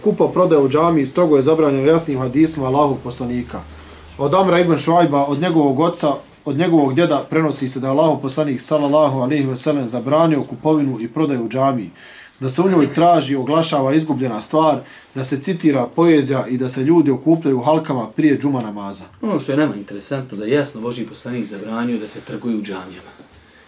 Kupoprodaja 0.04 0.62
u 0.62 0.70
džamiji 0.70 1.06
strogo 1.06 1.36
je 1.36 1.44
zabranjeno 1.44 1.88
jasnim 1.88 2.20
hadisma 2.20 2.66
Allahog 2.66 2.98
poslanika. 3.04 3.62
Od 4.22 4.34
Amra 4.34 4.60
ibn 4.60 4.78
Šuajba, 4.78 5.26
od 5.26 5.42
njegovog 5.42 5.80
oca, 5.80 6.08
od 6.46 6.58
njegovog 6.58 6.94
djeda 6.94 7.26
prenosi 7.30 7.70
se 7.70 7.80
da 7.80 7.88
je 7.88 7.92
Allahov 7.92 8.22
poslanik 8.22 8.62
sallallahu 8.62 9.20
alejhi 9.20 9.46
ve 9.46 9.58
sellem 9.58 9.88
zabranio 9.88 10.44
kupovinu 10.44 10.98
i 11.02 11.08
prodaju 11.08 11.46
u 11.46 11.50
džamiji. 11.50 11.92
da 12.40 12.50
se 12.50 12.62
u 12.62 12.70
njoj 12.70 12.94
traži, 12.94 13.36
oglašava 13.36 13.94
izgubljena 13.94 14.42
stvar, 14.42 14.80
da 15.16 15.24
se 15.24 15.42
citira 15.42 15.88
poezija 15.96 16.48
i 16.48 16.58
da 16.58 16.70
se 16.70 16.84
ljudi 16.84 17.12
okupljaju 17.12 17.60
halkama 17.60 18.08
prije 18.16 18.38
džuma 18.40 18.62
namaza. 18.62 19.06
Ono 19.22 19.40
što 19.40 19.52
je 19.52 19.58
nama 19.58 19.76
interesantno, 19.76 20.38
da 20.38 20.46
jasno 20.46 20.82
Boži 20.82 21.06
poslanik 21.06 21.46
zabranio 21.46 22.00
da 22.00 22.08
se 22.08 22.22
trguju 22.22 22.60
u 22.60 22.62
džamijama. 22.62 23.12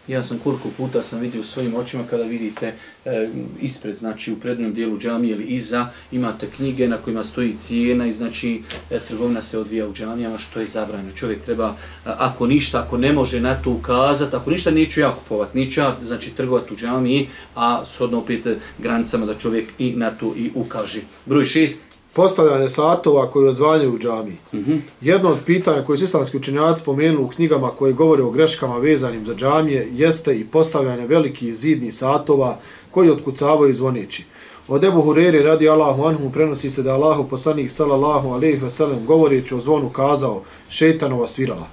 Ja 0.08 0.24
sam 0.24 0.40
koliko 0.44 0.70
puta 0.78 1.04
sam 1.04 1.20
vidio 1.20 1.44
svojim 1.44 1.76
očima 1.76 2.04
kada 2.10 2.24
vidite 2.24 2.74
e, 3.06 3.30
ispred, 3.62 3.96
znači 3.96 4.32
u 4.34 4.40
prednjem 4.40 4.74
dijelu 4.74 4.98
džamije 4.98 5.36
ili 5.36 5.44
iza, 5.44 5.88
imate 6.12 6.48
knjige 6.56 6.88
na 6.88 6.98
kojima 6.98 7.24
stoji 7.24 7.58
cijena 7.58 8.08
i 8.08 8.14
znači 8.14 8.62
e, 8.92 9.00
trgovina 9.08 9.42
se 9.42 9.60
odvija 9.60 9.88
u 9.88 9.94
džamijama, 9.94 10.38
što 10.38 10.60
je 10.60 10.66
zabranjeno. 10.66 11.12
Čovjek 11.16 11.42
treba, 11.42 11.68
e, 11.68 11.76
ako 12.04 12.48
ništa, 12.48 12.84
ako 12.84 12.98
ne 12.98 13.14
može 13.14 13.40
na 13.40 13.56
to 13.56 13.72
ukazati, 13.72 14.36
ako 14.36 14.52
ništa 14.52 14.72
neću 14.72 15.00
ja 15.00 15.16
kupovat, 15.16 15.54
neću 15.54 15.80
ja 15.80 15.98
znači, 16.02 16.30
trgovati 16.30 16.74
u 16.74 16.78
džamiji, 16.78 17.30
a 17.56 17.86
shodno 17.86 18.20
opet 18.20 18.48
granicama 18.80 19.26
da 19.26 19.34
čovjek 19.34 19.70
i 19.80 19.96
na 19.96 20.12
to 20.12 20.34
i 20.38 20.52
ukaži. 20.56 21.02
Broj 21.26 21.46
šest, 21.46 21.91
Postavljanje 22.14 22.70
satova 22.70 23.32
koji 23.32 23.48
odzvanjaju 23.48 23.94
u 23.94 24.00
džamiji. 24.00 24.38
Mm 24.54 24.58
-hmm. 24.58 24.80
Jedno 25.02 25.30
od 25.30 25.38
pitanja 25.46 25.82
koje 25.82 25.98
su 25.98 26.04
islamski 26.04 26.38
učenjaci 26.38 26.82
spomenuli 26.82 27.24
u 27.24 27.28
knjigama 27.28 27.70
koje 27.70 27.94
govore 27.94 28.24
o 28.24 28.32
greškama 28.32 28.78
vezanim 28.78 29.26
za 29.26 29.36
džamije 29.36 29.88
jeste 29.92 30.36
i 30.36 30.46
postavljanje 30.46 31.08
velikih 31.08 31.56
zidnih 31.56 31.94
satova 31.94 32.60
koji 32.92 33.10
otkucavaju 33.10 33.74
zvoneći. 33.74 34.26
Od 34.68 34.84
Ebu 34.84 35.02
Hureri 35.02 35.44
radi 35.44 35.70
Allahu 35.70 36.04
Anhu 36.04 36.30
prenosi 36.30 36.70
se 36.70 36.84
da 36.84 36.94
Allahu 36.94 37.28
poslanik 37.30 37.72
sallallahu 37.72 38.30
alaihi 38.30 38.58
ve 38.58 38.70
sellem 38.70 39.06
govoreći 39.06 39.56
o 39.56 39.60
zvonu 39.60 39.90
kazao 39.90 40.42
šeitanova 40.70 41.28
svirala. 41.28 41.68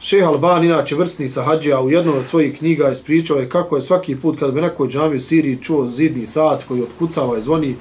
Šeha 0.00 0.28
Alban, 0.28 0.64
inače 0.64 0.94
vrstni 0.94 1.28
sahađija, 1.28 1.80
u 1.80 1.90
jednoj 1.90 2.18
od 2.18 2.28
svojih 2.28 2.58
knjiga 2.58 2.90
ispričao 2.90 3.38
je 3.38 3.48
kako 3.48 3.76
je 3.76 3.82
svaki 3.82 4.16
put 4.16 4.38
kad 4.38 4.52
bi 4.52 4.60
nekoj 4.60 4.88
džami 4.88 5.16
u 5.16 5.20
Siriji 5.20 5.62
čuo 5.62 5.86
zidni 5.86 6.26
sat 6.26 6.64
koji 6.68 6.82
otkucava 6.82 7.38
i 7.38 7.42
zvoni, 7.42 7.76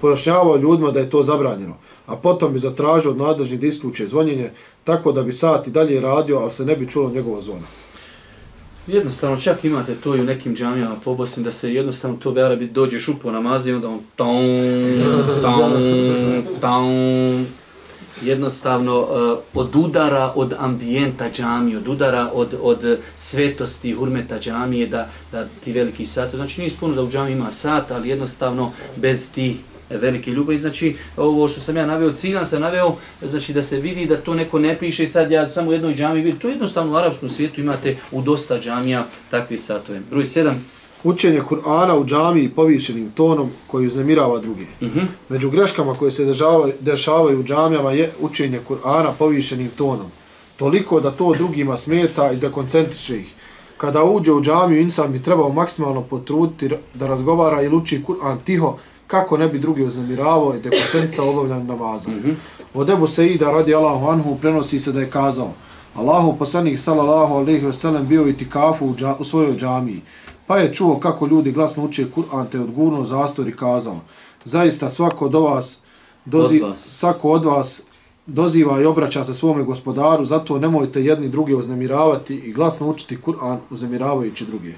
pojašnjavao 0.00 0.56
ljudima 0.56 0.90
da 0.90 1.00
je 1.00 1.10
to 1.10 1.22
zabranjeno, 1.22 1.76
a 2.06 2.16
potom 2.16 2.52
bi 2.52 2.58
zatražio 2.58 3.10
od 3.10 3.18
nadležnih 3.18 3.60
da 3.60 3.66
isključe 3.66 4.06
zvonjenje, 4.06 4.50
tako 4.84 5.12
da 5.12 5.22
bi 5.22 5.32
sat 5.32 5.66
i 5.66 5.70
dalje 5.70 6.00
radio, 6.00 6.38
ali 6.38 6.50
se 6.50 6.64
ne 6.64 6.76
bi 6.76 6.90
čulo 6.90 7.10
njegovo 7.10 7.40
zvono. 7.40 7.66
Jednostavno, 8.86 9.36
čak 9.36 9.64
imate 9.64 9.94
to 9.94 10.16
i 10.16 10.20
u 10.20 10.24
nekim 10.24 10.56
džamijama 10.56 10.96
po 11.04 11.14
Bosni, 11.14 11.44
da 11.44 11.52
se 11.52 11.74
jednostavno 11.74 12.16
to 12.16 12.32
bera 12.32 12.56
bi 12.56 12.66
dođeš 12.66 13.08
u 13.08 13.18
po 13.18 13.28
i 13.66 13.72
onda 13.72 13.88
on 13.88 14.00
taun, 14.16 14.60
taun, 15.42 16.42
taun, 16.60 17.46
jednostavno 18.22 18.98
uh, 19.00 19.38
od 19.54 19.76
udara 19.76 20.32
od 20.36 20.54
ambijenta 20.58 21.30
džamije, 21.30 21.78
od 21.78 21.88
udara 21.88 22.30
od, 22.34 22.54
od 22.62 22.98
svetosti, 23.16 23.92
hurmeta 23.92 24.38
džamije, 24.38 24.86
da, 24.86 25.08
da 25.32 25.46
ti 25.64 25.72
veliki 25.72 26.06
sat, 26.06 26.34
znači 26.34 26.60
nije 26.60 26.70
spuno 26.70 26.94
da 26.94 27.02
u 27.02 27.10
džamiji 27.10 27.32
ima 27.32 27.50
sat, 27.50 27.90
ali 27.90 28.08
jednostavno 28.08 28.72
bez 28.96 29.32
tih 29.32 29.56
velike 29.90 30.30
ljubavi. 30.30 30.58
Znači, 30.58 30.96
ovo 31.16 31.48
što 31.48 31.60
sam 31.60 31.76
ja 31.76 31.86
naveo, 31.86 32.12
ciljam 32.12 32.46
sam 32.46 32.60
naveo, 32.60 32.96
znači 33.22 33.52
da 33.52 33.62
se 33.62 33.80
vidi 33.80 34.06
da 34.06 34.16
to 34.16 34.34
neko 34.34 34.58
ne 34.58 34.78
piše 34.78 35.04
i 35.04 35.08
sad 35.08 35.30
ja 35.30 35.48
samo 35.48 35.70
u 35.70 35.72
jednoj 35.72 35.94
džami 35.94 36.20
vidim. 36.20 36.40
To 36.40 36.48
je 36.48 36.52
jednostavno 36.52 36.92
u 36.92 36.96
arapskom 36.96 37.28
svijetu 37.28 37.60
imate 37.60 37.96
u 38.12 38.22
dosta 38.22 38.60
džamija 38.60 39.06
takvi 39.30 39.58
satove. 39.58 40.00
Broj 40.10 40.24
7. 40.24 40.52
Učenje 41.04 41.40
Kur'ana 41.50 41.94
u 41.94 42.04
džamiji 42.04 42.48
povišenim 42.48 43.10
tonom 43.10 43.50
koji 43.66 43.86
uznemirava 43.86 44.38
druge. 44.38 44.62
Uh 44.80 44.88
-huh. 44.88 45.06
Među 45.28 45.50
greškama 45.50 45.94
koje 45.94 46.12
se 46.12 46.24
dešavaju, 46.24 46.72
dešavaju 46.80 47.40
u 47.40 47.44
džamijama 47.44 47.92
je 47.92 48.10
učenje 48.20 48.60
Kur'ana 48.68 49.12
povišenim 49.18 49.70
tonom. 49.76 50.06
Toliko 50.56 51.00
da 51.00 51.10
to 51.10 51.34
drugima 51.34 51.76
smeta 51.76 52.32
i 52.32 52.36
da 52.36 52.52
koncentriše 52.52 53.16
ih. 53.16 53.34
Kada 53.76 54.04
uđe 54.04 54.32
u 54.32 54.42
džamiju, 54.42 54.80
insan 54.80 55.12
bi 55.12 55.22
trebao 55.22 55.52
maksimalno 55.52 56.02
potruditi 56.02 56.76
da 56.94 57.06
razgovara 57.06 57.62
ili 57.62 57.76
uči 57.76 58.02
Kur'an 58.06 58.36
tiho, 58.44 58.76
kako 59.10 59.36
ne 59.36 59.48
bi 59.48 59.58
drugi 59.58 59.82
uznemiravao 59.82 60.54
i 60.54 60.60
dekocenca 60.60 61.22
obavljanju 61.22 61.64
namaza. 61.64 62.10
Mm 62.10 62.22
-hmm. 62.24 62.34
Od 62.74 62.90
Ebu 62.90 63.06
Seida 63.06 63.50
radi 63.50 63.74
Allahu 63.74 64.06
Anhu 64.06 64.36
prenosi 64.40 64.80
se 64.80 64.92
da 64.92 65.00
je 65.00 65.10
kazao 65.10 65.52
Allahu 65.94 66.36
poslanik 66.38 66.78
sallallahu 66.78 67.34
alaihi 67.34 67.66
ve 67.66 67.72
sellem 67.72 68.06
bio 68.06 68.28
i 68.28 68.36
tikafu 68.36 68.86
u, 68.86 68.94
dža, 68.96 69.16
u 69.18 69.24
svojoj 69.24 69.56
džamiji, 69.56 70.00
pa 70.46 70.58
je 70.58 70.74
čuo 70.74 71.00
kako 71.00 71.26
ljudi 71.26 71.52
glasno 71.52 71.84
uče 71.84 72.06
Kur'an 72.16 72.46
te 72.52 72.60
odgurno 72.60 73.04
zastor 73.04 73.48
i 73.48 73.56
kazao 73.56 74.00
zaista 74.44 74.90
svako 74.90 75.24
od 75.24 75.34
vas 75.34 75.80
dozi, 76.24 76.62
od 76.62 76.68
vas. 76.68 76.78
svako 76.78 77.30
od 77.30 77.44
vas 77.44 77.82
doziva 78.26 78.80
i 78.80 78.84
obraća 78.84 79.24
se 79.24 79.34
svome 79.34 79.62
gospodaru, 79.62 80.24
zato 80.24 80.58
nemojte 80.58 81.04
jedni 81.04 81.28
drugi 81.28 81.54
uznemiravati 81.54 82.34
i 82.34 82.52
glasno 82.52 82.88
učiti 82.88 83.18
Kur'an 83.26 83.56
uznemiravajući 83.70 84.46
drugi 84.46 84.74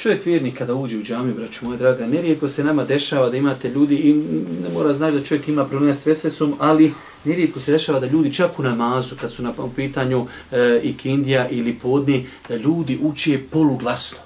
čovjek 0.00 0.26
vjernik 0.26 0.58
kada 0.58 0.74
uđe 0.74 0.98
u 0.98 1.02
džamiju, 1.02 1.34
braću 1.34 1.66
moja 1.66 1.76
draga, 1.76 2.06
nerijetko 2.06 2.48
se 2.48 2.64
nama 2.64 2.84
dešava 2.84 3.30
da 3.30 3.36
imate 3.36 3.68
ljudi 3.68 3.94
i 3.94 4.14
ne 4.62 4.68
mora 4.74 4.92
znaći 4.92 5.18
da 5.18 5.24
čovjek 5.24 5.48
ima 5.48 5.64
problema 5.64 5.94
s 5.94 6.06
vesvesom, 6.06 6.54
ali 6.58 6.92
nerijetko 7.24 7.60
se 7.60 7.72
dešava 7.72 8.00
da 8.00 8.06
ljudi 8.06 8.34
čak 8.34 8.58
u 8.58 8.62
namazu, 8.62 9.16
kad 9.20 9.32
su 9.32 9.42
na 9.42 9.52
pitanju 9.76 10.26
e, 10.52 10.80
ikindija 10.82 11.48
ili 11.48 11.74
podni, 11.74 12.26
da 12.48 12.56
ljudi 12.56 12.98
uče 13.02 13.40
poluglasno. 13.50 14.18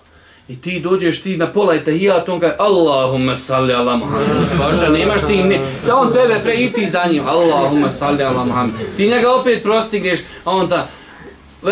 I 0.49 0.61
ti 0.61 0.81
dođeš 0.81 1.23
ti 1.23 1.37
na 1.37 1.47
pola 1.47 1.75
etahijat, 1.75 2.29
on 2.29 2.41
kaže 2.41 2.57
Allahumma 2.59 3.37
salli 3.37 3.73
ala 3.73 3.97
Muhammed. 3.97 4.29
Pa 4.59 4.67
Bože, 4.67 4.89
nemaš 4.89 5.21
ti 5.27 5.43
ne, 5.43 5.61
da 5.87 5.97
on 5.97 6.13
tebe 6.13 6.41
pre 6.43 6.55
i 6.55 6.73
ti 6.73 6.87
za 6.87 7.05
njim. 7.11 7.23
Allahumma 7.27 7.91
salli 7.91 8.23
ala 8.23 8.45
Muhammed. 8.45 8.75
Ti 8.97 9.07
njega 9.07 9.35
opet 9.35 9.63
prostigneš, 9.63 10.21
a 10.45 10.51
on 10.51 10.69
ta 10.69 10.89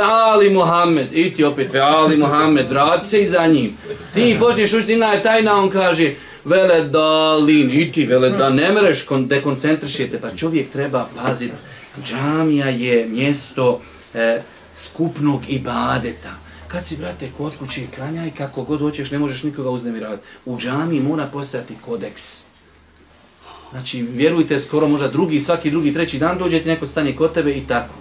Ali 0.01 0.51
Muhammed, 0.51 1.09
i 1.12 1.34
ti 1.34 1.45
opet, 1.45 1.72
ve 1.72 1.80
Ali 1.80 2.16
Muhammed, 2.16 2.68
vrati 2.68 3.09
se 3.09 3.22
i 3.22 3.26
za 3.26 3.47
njim. 3.47 3.76
Ti 4.14 4.36
počneš 4.40 4.72
učiti 4.72 4.93
je 4.93 5.22
tajna, 5.22 5.57
on 5.57 5.70
kaže, 5.70 6.14
vele 6.45 6.84
dalin, 6.84 7.70
i 7.72 7.93
ti 7.93 8.07
vele 8.07 8.30
da 8.30 8.51
ne 8.51 8.72
mereš, 8.72 9.07
dekoncentrišete, 9.26 10.20
pa 10.20 10.36
čovjek 10.36 10.70
treba 10.70 11.09
paziti. 11.22 11.53
Džamija 12.05 12.66
je 12.66 13.07
mjesto 13.09 13.80
e, 14.14 14.43
skupnog 14.74 15.43
ibadeta. 15.49 16.30
Kad 16.68 16.86
si, 16.86 16.97
brate, 16.97 17.28
kod 17.36 17.53
kući 17.59 17.86
klanjaj, 17.95 18.30
kako 18.30 18.62
god 18.62 18.80
hoćeš, 18.80 19.11
ne 19.11 19.18
možeš 19.18 19.43
nikoga 19.43 19.70
uznemiravati. 19.70 20.22
U 20.45 20.59
džamiji 20.59 21.01
mora 21.01 21.26
postojati 21.32 21.74
kodeks. 21.80 22.45
Znači, 23.70 24.03
vjerujte, 24.03 24.59
skoro 24.61 24.88
možda 24.88 25.09
drugi, 25.09 25.40
svaki 25.40 25.70
drugi, 25.70 25.95
treći 25.95 26.18
dan 26.18 26.38
dođe 26.38 26.61
ti 26.61 26.68
neko 26.68 26.86
stane 26.86 27.16
kod 27.16 27.32
tebe 27.32 27.53
i 27.53 27.66
tako 27.66 27.95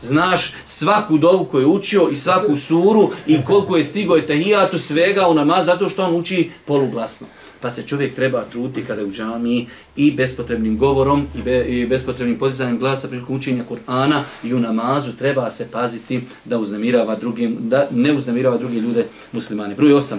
znaš 0.00 0.52
svaku 0.66 1.18
dovu 1.18 1.44
koju 1.44 1.60
je 1.60 1.66
učio 1.66 2.08
i 2.12 2.16
svaku 2.16 2.56
suru 2.56 3.10
i 3.26 3.38
koliko 3.44 3.76
je 3.76 3.84
stigo 3.84 4.16
je 4.16 4.26
tahijatu 4.26 4.78
svega 4.78 5.28
u 5.28 5.34
namaz 5.34 5.66
zato 5.66 5.88
što 5.88 6.04
on 6.04 6.16
uči 6.16 6.50
poluglasno. 6.64 7.26
Pa 7.60 7.70
se 7.70 7.82
čovjek 7.82 8.14
treba 8.14 8.44
truti 8.52 8.84
kada 8.84 9.00
je 9.00 9.06
u 9.06 9.12
džami 9.12 9.66
i 9.96 10.12
bespotrebnim 10.12 10.78
govorom 10.78 11.26
i, 11.38 11.42
be, 11.42 11.64
i 11.64 11.86
bespotrebnim 11.86 12.38
podizanjem 12.38 12.78
glasa 12.78 13.08
prilikom 13.08 13.36
učenja 13.36 13.64
Kur'ana 13.70 14.22
i 14.44 14.54
u 14.54 14.60
namazu 14.60 15.12
treba 15.12 15.50
se 15.50 15.68
paziti 15.72 16.20
da 16.44 16.58
uznemirava 16.58 17.16
drugim, 17.16 17.56
da 17.60 17.88
ne 17.90 18.12
uznemirava 18.12 18.58
druge 18.58 18.80
ljude 18.80 19.06
muslimane. 19.32 19.74
Broj 19.74 19.92
8. 19.92 20.18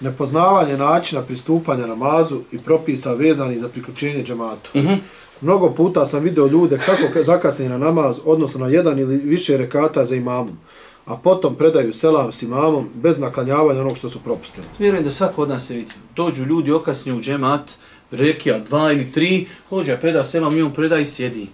Nepoznavanje 0.00 0.76
načina 0.76 1.22
pristupanja 1.22 1.86
namazu 1.86 2.40
i 2.52 2.58
propisa 2.58 3.14
vezani 3.14 3.58
za 3.58 3.68
priključenje 3.68 4.24
džamatu. 4.24 4.70
Uh 4.74 4.84
mhm. 4.84 4.92
-huh. 4.92 4.98
Mnogo 5.40 5.70
puta 5.70 6.06
sam 6.06 6.22
video 6.22 6.46
ljude 6.46 6.78
kako 6.86 7.22
zakasni 7.22 7.68
na 7.68 7.78
namaz, 7.78 8.20
odnosno 8.24 8.60
na 8.60 8.72
jedan 8.72 8.98
ili 8.98 9.16
više 9.16 9.56
rekata 9.56 10.04
za 10.04 10.16
imamom, 10.16 10.58
a 11.04 11.16
potom 11.16 11.54
predaju 11.54 11.92
selam 11.92 12.32
s 12.32 12.42
imamom 12.42 12.88
bez 12.94 13.18
naklanjavanja 13.18 13.80
onog 13.80 13.96
što 13.96 14.08
su 14.08 14.20
propustili. 14.24 14.66
Vjerujem 14.78 15.04
da 15.04 15.10
svako 15.10 15.42
od 15.42 15.48
nas 15.48 15.66
se 15.66 15.74
vidi. 15.74 15.92
Dođu 16.16 16.44
ljudi 16.44 16.72
okasni 16.72 17.12
u 17.12 17.20
džemat, 17.20 17.70
rekija 18.10 18.58
dva 18.58 18.92
ili 18.92 19.12
tri, 19.12 19.46
hođa 19.68 19.96
preda 19.96 20.24
selam 20.24 20.56
i 20.56 20.62
on 20.62 20.72
preda 20.72 20.98
i 20.98 21.06
sjedi. 21.06 21.46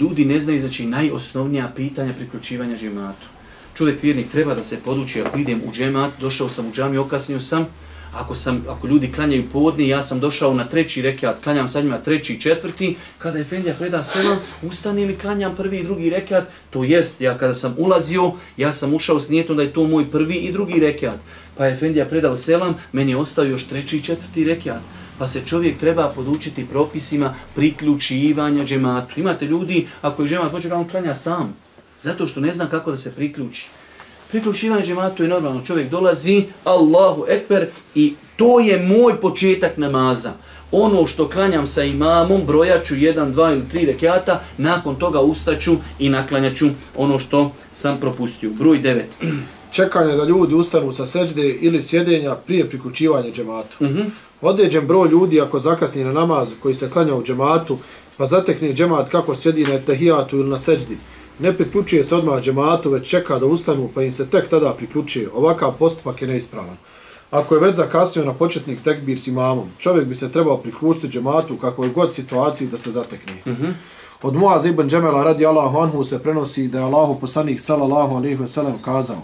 Ljudi 0.00 0.24
ne 0.24 0.38
znaju 0.38 0.60
znači 0.60 0.86
najosnovnija 0.86 1.72
pitanja 1.76 2.14
priključivanja 2.14 2.76
džematu. 2.76 3.26
Čovjek 3.74 4.02
vjernik 4.02 4.30
treba 4.30 4.54
da 4.54 4.62
se 4.62 4.78
poduči 4.84 5.22
ako 5.22 5.38
idem 5.38 5.62
u 5.68 5.72
džemat, 5.72 6.10
došao 6.20 6.48
sam 6.48 6.66
u 6.68 6.72
džami, 6.72 6.98
okasnio 6.98 7.40
sam, 7.40 7.66
ako, 8.14 8.34
sam, 8.34 8.64
ako 8.68 8.86
ljudi 8.86 9.12
klanjaju 9.12 9.48
podni, 9.52 9.88
ja 9.88 10.02
sam 10.02 10.20
došao 10.20 10.54
na 10.54 10.64
treći 10.64 11.02
rekiat, 11.02 11.42
klanjam 11.42 11.68
sa 11.68 11.80
njima 11.80 11.98
treći 11.98 12.34
i 12.34 12.40
četvrti, 12.40 12.96
kada 13.18 13.38
Efendija 13.38 13.74
preda 13.74 14.02
selam, 14.02 14.38
ustanem 14.62 15.10
i 15.10 15.16
klanjam 15.16 15.56
prvi 15.56 15.78
i 15.78 15.84
drugi 15.84 16.10
rekiat, 16.10 16.44
to 16.70 16.84
jest, 16.84 17.20
ja 17.20 17.38
kada 17.38 17.54
sam 17.54 17.74
ulazio, 17.78 18.32
ja 18.56 18.72
sam 18.72 18.94
ušao 18.94 19.20
s 19.20 19.28
nijetom 19.28 19.56
da 19.56 19.62
je 19.62 19.72
to 19.72 19.86
moj 19.86 20.10
prvi 20.10 20.34
i 20.34 20.52
drugi 20.52 20.80
rekiat. 20.80 21.18
Pa 21.56 21.66
je 21.66 21.72
Efendija 21.72 22.06
predao 22.06 22.36
selam, 22.36 22.74
meni 22.92 23.12
je 23.12 23.16
ostao 23.16 23.44
još 23.44 23.66
treći 23.66 23.96
i 23.96 24.02
četvrti 24.02 24.44
rekiat. 24.44 24.80
Pa 25.18 25.26
se 25.26 25.42
čovjek 25.46 25.78
treba 25.78 26.08
podučiti 26.08 26.66
propisima 26.66 27.34
priključivanja 27.54 28.64
džematu. 28.64 29.20
Imate 29.20 29.46
ljudi, 29.46 29.86
ako 30.02 30.22
je 30.22 30.28
džemat, 30.28 30.50
hoće 30.50 30.68
da 30.68 30.76
on 30.76 30.88
klanja 30.88 31.14
sam, 31.14 31.56
zato 32.02 32.26
što 32.26 32.40
ne 32.40 32.52
zna 32.52 32.66
kako 32.66 32.90
da 32.90 32.96
se 32.96 33.14
priključi. 33.14 33.68
Priključivanje 34.30 34.84
džematu 34.84 35.22
je 35.22 35.28
normalno. 35.28 35.64
Čovjek 35.64 35.90
dolazi, 35.90 36.44
Allahu 36.64 37.24
ekber, 37.28 37.66
i 37.94 38.14
to 38.36 38.60
je 38.60 38.82
moj 38.82 39.20
početak 39.20 39.76
namaza. 39.76 40.32
Ono 40.72 41.06
što 41.06 41.28
klanjam 41.28 41.66
sa 41.66 41.82
imamom, 41.82 42.42
brojaću 42.46 42.96
jedan, 42.96 43.32
dva 43.32 43.52
ili 43.52 43.68
tri 43.68 43.86
rekiata, 43.86 44.42
nakon 44.58 44.96
toga 44.96 45.20
ustaću 45.20 45.76
i 45.98 46.08
naklanjaću 46.08 46.68
ono 46.96 47.18
što 47.18 47.52
sam 47.70 48.00
propustio. 48.00 48.50
Broj 48.50 48.78
devet. 48.78 49.10
Čekanje 49.70 50.16
da 50.16 50.24
ljudi 50.24 50.54
ustanu 50.54 50.92
sa 50.92 51.06
seđde 51.06 51.48
ili 51.48 51.82
sjedenja 51.82 52.34
prije 52.34 52.68
priključivanja 52.68 53.30
džematu. 53.30 53.76
Uh 53.80 53.88
-huh. 53.88 54.04
Određen 54.40 54.86
broj 54.86 55.08
ljudi 55.08 55.40
ako 55.40 55.58
zakasni 55.58 56.04
na 56.04 56.12
namaz 56.12 56.52
koji 56.62 56.74
se 56.74 56.90
klanja 56.90 57.14
u 57.14 57.24
džematu, 57.24 57.78
pa 58.16 58.26
zatekne 58.26 58.72
džemat 58.72 59.08
kako 59.08 59.36
sjedi 59.36 59.64
na 59.64 59.78
tehijatu 59.78 60.36
ili 60.36 60.48
na 60.48 60.58
seđdi, 60.58 60.96
ne 61.38 61.52
priključuje 61.56 62.04
se 62.04 62.16
odmah 62.16 62.40
džematu, 62.42 62.90
već 62.90 63.08
čeka 63.08 63.38
da 63.38 63.46
ustanu, 63.46 63.90
pa 63.94 64.02
im 64.02 64.12
se 64.12 64.26
tek 64.26 64.48
tada 64.48 64.74
priključuje. 64.74 65.28
Ovakav 65.34 65.72
postupak 65.78 66.22
je 66.22 66.28
neispravan. 66.28 66.76
Ako 67.30 67.54
je 67.54 67.60
već 67.60 67.76
zakasnio 67.76 68.24
na 68.24 68.34
početnik 68.34 68.80
tekbir 68.80 69.20
s 69.20 69.26
imamom, 69.26 69.68
čovjek 69.78 70.06
bi 70.06 70.14
se 70.14 70.32
trebao 70.32 70.56
priključiti 70.56 71.08
džematu 71.08 71.56
kako 71.56 71.84
je 71.84 71.90
god 71.90 72.14
situaciji 72.14 72.68
da 72.68 72.78
se 72.78 72.90
zatekne. 72.90 73.32
Mm 73.46 73.50
-hmm. 73.50 73.72
Od 74.22 74.34
Muaz 74.34 74.66
ibn 74.66 74.88
Džemela 74.88 75.24
radi 75.24 75.46
Allahu 75.46 75.78
anhu 75.78 76.04
se 76.04 76.22
prenosi 76.22 76.68
da 76.68 76.78
je 76.78 76.84
Allahu 76.84 77.20
poslanik 77.20 77.60
sallallahu 77.60 78.16
alaihi 78.16 78.34
ve 78.34 78.48
sellem 78.48 78.78
kazao 78.84 79.22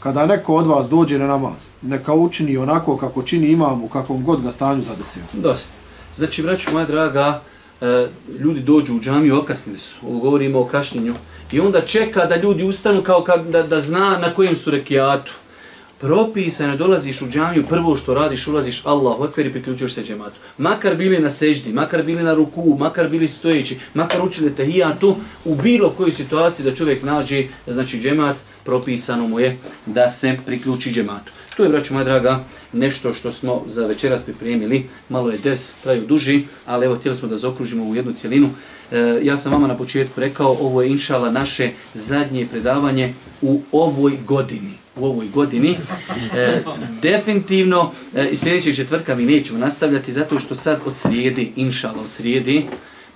kada 0.00 0.26
neko 0.26 0.54
od 0.54 0.66
vas 0.66 0.90
dođe 0.90 1.18
na 1.18 1.26
namaz, 1.26 1.68
neka 1.82 2.14
učini 2.14 2.56
onako 2.56 2.96
kako 2.96 3.22
čini 3.22 3.46
imam 3.46 3.84
u 3.84 3.88
kakvom 3.88 4.24
god 4.24 4.42
ga 4.42 4.52
stanju 4.52 4.82
zadesio. 4.82 5.22
Dosta. 5.32 5.74
Znači, 6.14 6.42
braću 6.42 6.72
moja 6.72 6.86
draga, 6.86 7.40
e, 7.80 8.08
ljudi 8.38 8.60
dođu 8.60 8.96
u 8.96 9.00
džamiju, 9.00 9.38
okasnili 9.38 9.78
su, 9.78 9.96
ovo 10.06 10.18
govorimo 10.18 10.60
o 10.60 10.64
kašnjenju, 10.64 11.14
i 11.52 11.60
onda 11.60 11.80
čeka 11.80 12.26
da 12.26 12.36
ljudi 12.36 12.64
ustanu 12.64 13.02
kao 13.02 13.22
kad, 13.22 13.46
da, 13.46 13.62
da 13.62 13.80
zna 13.80 14.18
na 14.18 14.34
kojem 14.34 14.56
su 14.56 14.70
rekiatu. 14.70 15.32
propisano 16.00 16.76
dolaziš 16.76 17.22
u 17.22 17.28
džamiju, 17.28 17.64
prvo 17.68 17.96
što 17.96 18.14
radiš, 18.14 18.46
ulaziš 18.46 18.82
Allah, 18.84 19.20
okver 19.20 19.46
i 19.46 19.52
priključuješ 19.52 19.94
se 19.94 20.02
džematu. 20.02 20.36
Makar 20.58 20.96
bili 20.96 21.18
na 21.18 21.30
seždi, 21.30 21.72
makar 21.72 22.02
bili 22.02 22.22
na 22.22 22.34
ruku, 22.34 22.76
makar 22.78 23.08
bili 23.08 23.28
stojeći, 23.28 23.78
makar 23.94 24.22
učili 24.22 24.54
tehijatu, 24.54 25.16
u 25.44 25.54
bilo 25.54 25.90
kojoj 25.90 26.12
situaciji 26.12 26.64
da 26.64 26.74
čovjek 26.74 27.02
nađe, 27.02 27.44
znači 27.66 28.00
džemat, 28.00 28.36
propisano 28.64 29.28
mu 29.28 29.40
je 29.40 29.58
da 29.86 30.08
se 30.08 30.38
priključi 30.46 30.92
džematu. 30.92 31.32
To 31.56 31.62
je, 31.62 31.68
braću 31.68 31.94
moja 31.94 32.04
draga, 32.04 32.44
nešto 32.72 33.14
što 33.14 33.32
smo 33.32 33.62
za 33.66 33.86
večeras 33.86 34.22
pripremili. 34.22 34.86
Malo 35.08 35.30
je 35.30 35.38
des, 35.38 35.76
traju 35.82 36.06
duži, 36.06 36.42
ali 36.66 36.86
evo, 36.86 36.94
htjeli 36.94 37.16
smo 37.16 37.28
da 37.28 37.36
zakružimo 37.36 37.84
u 37.84 37.94
jednu 37.94 38.12
cijelinu. 38.12 38.50
E, 38.92 39.20
ja 39.22 39.36
sam 39.36 39.52
vama 39.52 39.66
na 39.66 39.76
početku 39.76 40.20
rekao, 40.20 40.56
ovo 40.60 40.82
je 40.82 40.90
inšala 40.90 41.30
naše 41.30 41.70
zadnje 41.94 42.46
predavanje 42.46 43.14
u 43.42 43.62
ovoj 43.72 44.12
godini 44.26 44.80
u 44.96 45.06
ovoj 45.06 45.28
godini. 45.28 45.76
E, 46.34 46.62
definitivno, 47.02 47.92
e, 48.14 48.28
i 48.28 48.36
sljedećeg 48.36 48.76
četvrtka 48.76 49.14
mi 49.14 49.24
nećemo 49.24 49.58
nastavljati, 49.58 50.12
zato 50.12 50.40
što 50.40 50.54
sad 50.54 50.80
od 50.86 50.96
srijedi, 50.96 51.52
inšala 51.56 52.02
od 52.04 52.10
srijedi, 52.10 52.66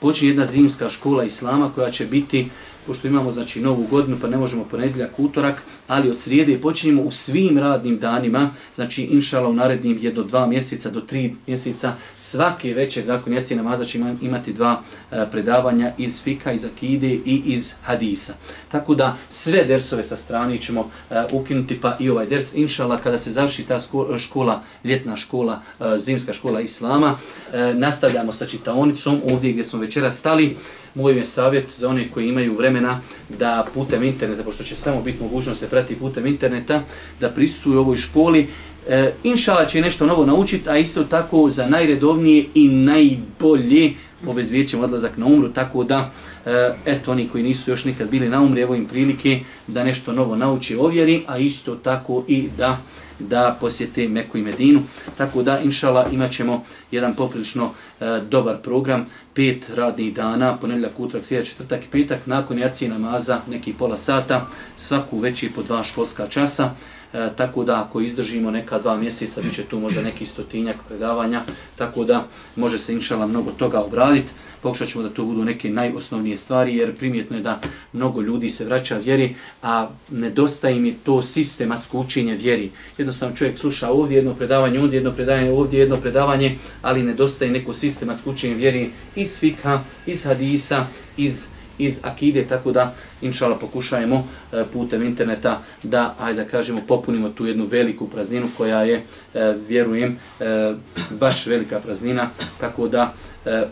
počinje 0.01 0.30
jedna 0.30 0.45
zimska 0.45 0.91
škola 0.91 1.24
Islama 1.24 1.70
koja 1.74 1.91
će 1.91 2.07
biti 2.07 2.49
pošto 2.87 3.09
imamo 3.09 3.32
znači 3.32 3.61
novu 3.61 3.87
godinu 3.91 4.16
pa 4.20 4.28
ne 4.28 4.37
možemo 4.37 4.64
ponedjeljak 4.64 5.18
utorak, 5.18 5.62
ali 5.87 6.11
od 6.11 6.18
srijede 6.18 6.59
počinjemo 6.59 7.03
u 7.03 7.11
svim 7.11 7.59
radnim 7.59 7.99
danima, 7.99 8.51
znači 8.74 9.03
inšala 9.03 9.49
u 9.49 9.53
narednim 9.53 9.99
jedno 10.01 10.22
dva 10.22 10.47
mjeseca 10.47 10.91
do 10.91 11.01
tri 11.01 11.35
mjeseca, 11.47 11.93
svake 12.16 12.74
večer, 12.74 13.05
dakle 13.05 13.32
njaci 13.32 13.57
namaza 13.57 13.85
će 13.85 13.99
imati 14.20 14.53
dva 14.53 14.82
e, 15.11 15.26
predavanja 15.30 15.93
iz 15.99 16.22
fika, 16.22 16.53
iz 16.53 16.64
akide 16.64 17.09
i 17.09 17.43
iz 17.45 17.74
hadisa. 17.82 18.35
Tako 18.68 18.95
da 18.95 19.16
sve 19.30 19.64
dersove 19.64 20.05
sa 20.05 20.16
strane 20.16 20.59
ćemo 20.59 20.91
e, 21.11 21.24
ukinuti, 21.32 21.80
pa 21.80 21.97
i 22.01 22.11
ovaj 22.11 22.26
ders, 22.26 22.55
inšala, 22.55 23.01
kada 23.01 23.18
se 23.18 23.32
završi 23.32 23.62
ta 23.62 23.78
škola, 24.18 24.62
ljetna 24.85 25.16
škola, 25.16 25.62
e, 25.80 25.99
zimska 25.99 26.32
škola 26.32 26.61
Islama, 26.61 27.16
e, 27.53 27.74
nastavljamo 27.74 28.32
sa 28.32 28.47
čitaonicom 28.47 29.20
ovdje 29.32 29.53
gdje 29.53 29.64
smo 29.64 29.80
večera 29.80 30.11
stali, 30.11 30.57
moj 30.95 31.19
je 31.19 31.25
savjet 31.25 31.71
za 31.71 31.89
one 31.89 32.09
koji 32.15 32.29
imaju 32.29 32.57
vremena 32.57 33.01
da 33.39 33.67
putem 33.75 34.03
interneta, 34.03 34.43
pošto 34.43 34.65
će 34.65 34.77
samo 34.77 35.03
biti 35.03 35.23
mogućnost 35.23 35.61
se 35.61 35.69
prati 35.69 35.97
putem 35.97 36.27
interneta, 36.27 36.83
da 37.21 37.31
prisutuju 37.31 37.81
ovoj 37.81 37.97
školi. 37.97 38.49
E, 38.89 39.13
inšala 39.23 39.67
će 39.67 39.81
nešto 39.81 40.07
novo 40.07 40.27
naučiti, 40.27 40.69
a 40.69 40.77
isto 40.77 41.05
tako 41.05 41.51
za 41.51 41.67
najredovnije 41.67 42.45
i 42.55 42.69
najbolje 42.69 43.93
obezvijet 44.27 44.69
ćemo 44.69 44.83
odlazak 44.83 45.17
na 45.17 45.27
umru, 45.27 45.49
tako 45.49 45.85
da, 45.85 46.11
e, 46.47 46.75
eto, 46.87 47.13
oni 47.13 47.29
koji 47.29 47.45
nisu 47.45 47.71
još 47.71 47.85
nikad 47.85 48.11
bili 48.11 48.29
na 48.29 48.43
umri, 48.43 48.61
evo 48.61 48.75
im 48.75 48.87
prilike 48.87 49.41
da 49.67 49.85
nešto 49.85 50.13
novo 50.13 50.37
nauči 50.37 50.77
ovjeri, 50.77 51.23
a 51.27 51.39
isto 51.39 51.75
tako 51.75 52.25
i 52.29 52.49
da 52.59 52.79
da 53.19 53.57
posjete 53.61 54.09
Meku 54.09 54.39
i 54.39 54.43
Medinu. 54.43 54.83
Tako 55.17 55.43
da, 55.43 55.59
inšala, 55.61 56.07
imat 56.12 56.33
ćemo 56.33 56.65
jedan 56.91 57.15
poprilično 57.15 57.71
e, 58.01 58.21
dobar 58.31 58.57
program, 58.62 59.07
pet 59.35 59.71
radnih 59.75 60.15
dana, 60.15 60.57
ponedljak, 60.57 61.01
utrak, 61.01 61.25
sjeća, 61.25 61.51
četvrtak 61.51 61.85
i 61.85 61.91
petak, 61.91 62.27
nakon 62.27 62.59
jacije 62.59 62.91
namaza, 62.91 63.41
neki 63.49 63.73
pola 63.73 63.97
sata, 63.97 64.47
svaku 64.77 65.19
veći 65.19 65.51
po 65.55 65.62
dva 65.62 65.85
školska 65.85 66.27
časa. 66.27 66.71
E, 67.15 67.31
tako 67.37 67.65
da 67.65 67.81
ako 67.83 68.01
izdržimo 68.01 68.51
neka 68.51 68.79
dva 68.79 68.97
mjeseca, 68.97 69.43
bit 69.43 69.55
će 69.55 69.65
tu 69.65 69.81
možda 69.81 70.03
neki 70.03 70.27
stotinjak 70.27 70.77
predavanja, 70.89 71.43
tako 71.77 72.05
da 72.05 72.27
može 72.57 72.79
se 72.79 72.93
inšala 72.93 73.27
mnogo 73.27 73.51
toga 73.51 73.81
obraditi. 73.81 74.33
Pokušat 74.62 74.89
ćemo 74.89 75.05
da 75.05 75.11
to 75.11 75.25
budu 75.25 75.45
neke 75.45 75.71
najosnovnije 75.71 76.37
stvari, 76.37 76.77
jer 76.77 76.97
primjetno 76.97 77.37
je 77.37 77.43
da 77.43 77.61
mnogo 77.93 78.21
ljudi 78.21 78.51
se 78.51 78.65
vraća 78.65 78.99
vjeri, 78.99 79.35
a 79.62 79.89
nedostaje 80.11 80.77
im 80.77 80.87
je 80.87 80.95
to 81.05 81.23
sistematsko 81.23 81.99
učenje 81.99 82.35
vjeri. 82.35 82.71
Jednostavno 82.99 83.37
čovjek 83.37 83.59
sluša 83.59 83.91
ovdje 83.91 84.17
jedno 84.17 84.35
predavanje, 84.35 84.81
ovdje 84.81 84.97
jedno 84.97 85.12
predavanje, 85.12 85.51
ovdje 85.51 85.81
jedno 85.81 85.97
predavanje, 85.97 86.59
ali 86.83 87.03
nedostaje 87.03 87.51
neko 87.51 87.75
sistematsko 87.75 88.31
učenje 88.31 88.55
vjeri 88.55 88.91
iz 89.17 89.39
fika, 89.39 89.83
iz 90.07 90.25
hadisa, 90.25 90.87
iz 91.17 91.49
iz 91.79 92.01
akide, 92.03 92.45
tako 92.49 92.72
da, 92.72 92.95
inšala, 93.22 93.59
pokušajemo 93.59 94.29
e, 94.53 94.64
putem 94.72 95.03
interneta 95.03 95.62
da, 95.83 96.14
ajde 96.18 96.43
da 96.43 96.49
kažemo, 96.49 96.81
popunimo 96.89 97.29
tu 97.29 97.47
jednu 97.47 97.64
veliku 97.64 98.09
prazninu 98.09 98.49
koja 98.57 98.83
je, 98.83 99.03
e, 99.35 99.55
vjerujem, 99.68 100.18
e, 100.41 100.75
baš 101.11 101.47
velika 101.47 101.81
praznina, 101.81 102.31
tako 102.61 102.89
da 102.89 103.14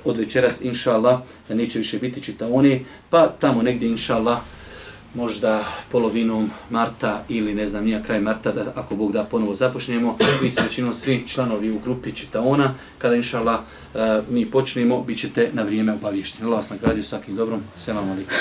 od 0.04 0.18
večeras, 0.18 0.60
inšala, 0.64 1.22
neće 1.48 1.78
više 1.78 1.98
biti 1.98 2.22
čitaoni, 2.22 2.84
pa 3.10 3.28
tamo 3.28 3.62
negdje, 3.62 3.88
inšala, 3.88 4.40
možda 5.14 5.64
polovinom 5.90 6.50
marta 6.70 7.24
ili 7.28 7.54
ne 7.54 7.66
znam 7.66 7.84
nija 7.84 8.02
kraj 8.02 8.20
marta 8.20 8.52
da 8.52 8.72
ako 8.74 8.96
Bog 8.96 9.12
da 9.12 9.24
ponovo 9.24 9.54
započnemo. 9.54 10.16
Vi 10.42 10.50
ste 10.50 10.62
većinom 10.62 10.94
svi 10.94 11.24
članovi 11.28 11.70
u 11.70 11.78
grupi 11.78 12.12
Čitaona 12.12 12.74
kada 12.98 13.14
inšala 13.14 13.54
uh, 13.54 14.00
eh, 14.00 14.22
mi 14.30 14.46
počnemo 14.46 15.02
bit 15.02 15.18
ćete 15.18 15.50
na 15.52 15.62
vrijeme 15.62 15.92
obavješteni 15.92 16.46
Allah 16.46 16.58
vas 16.58 16.70
nagradio 16.70 17.02
svakim 17.02 17.36
dobrom. 17.36 17.60
Selam 17.74 18.10
alaikum. 18.10 18.34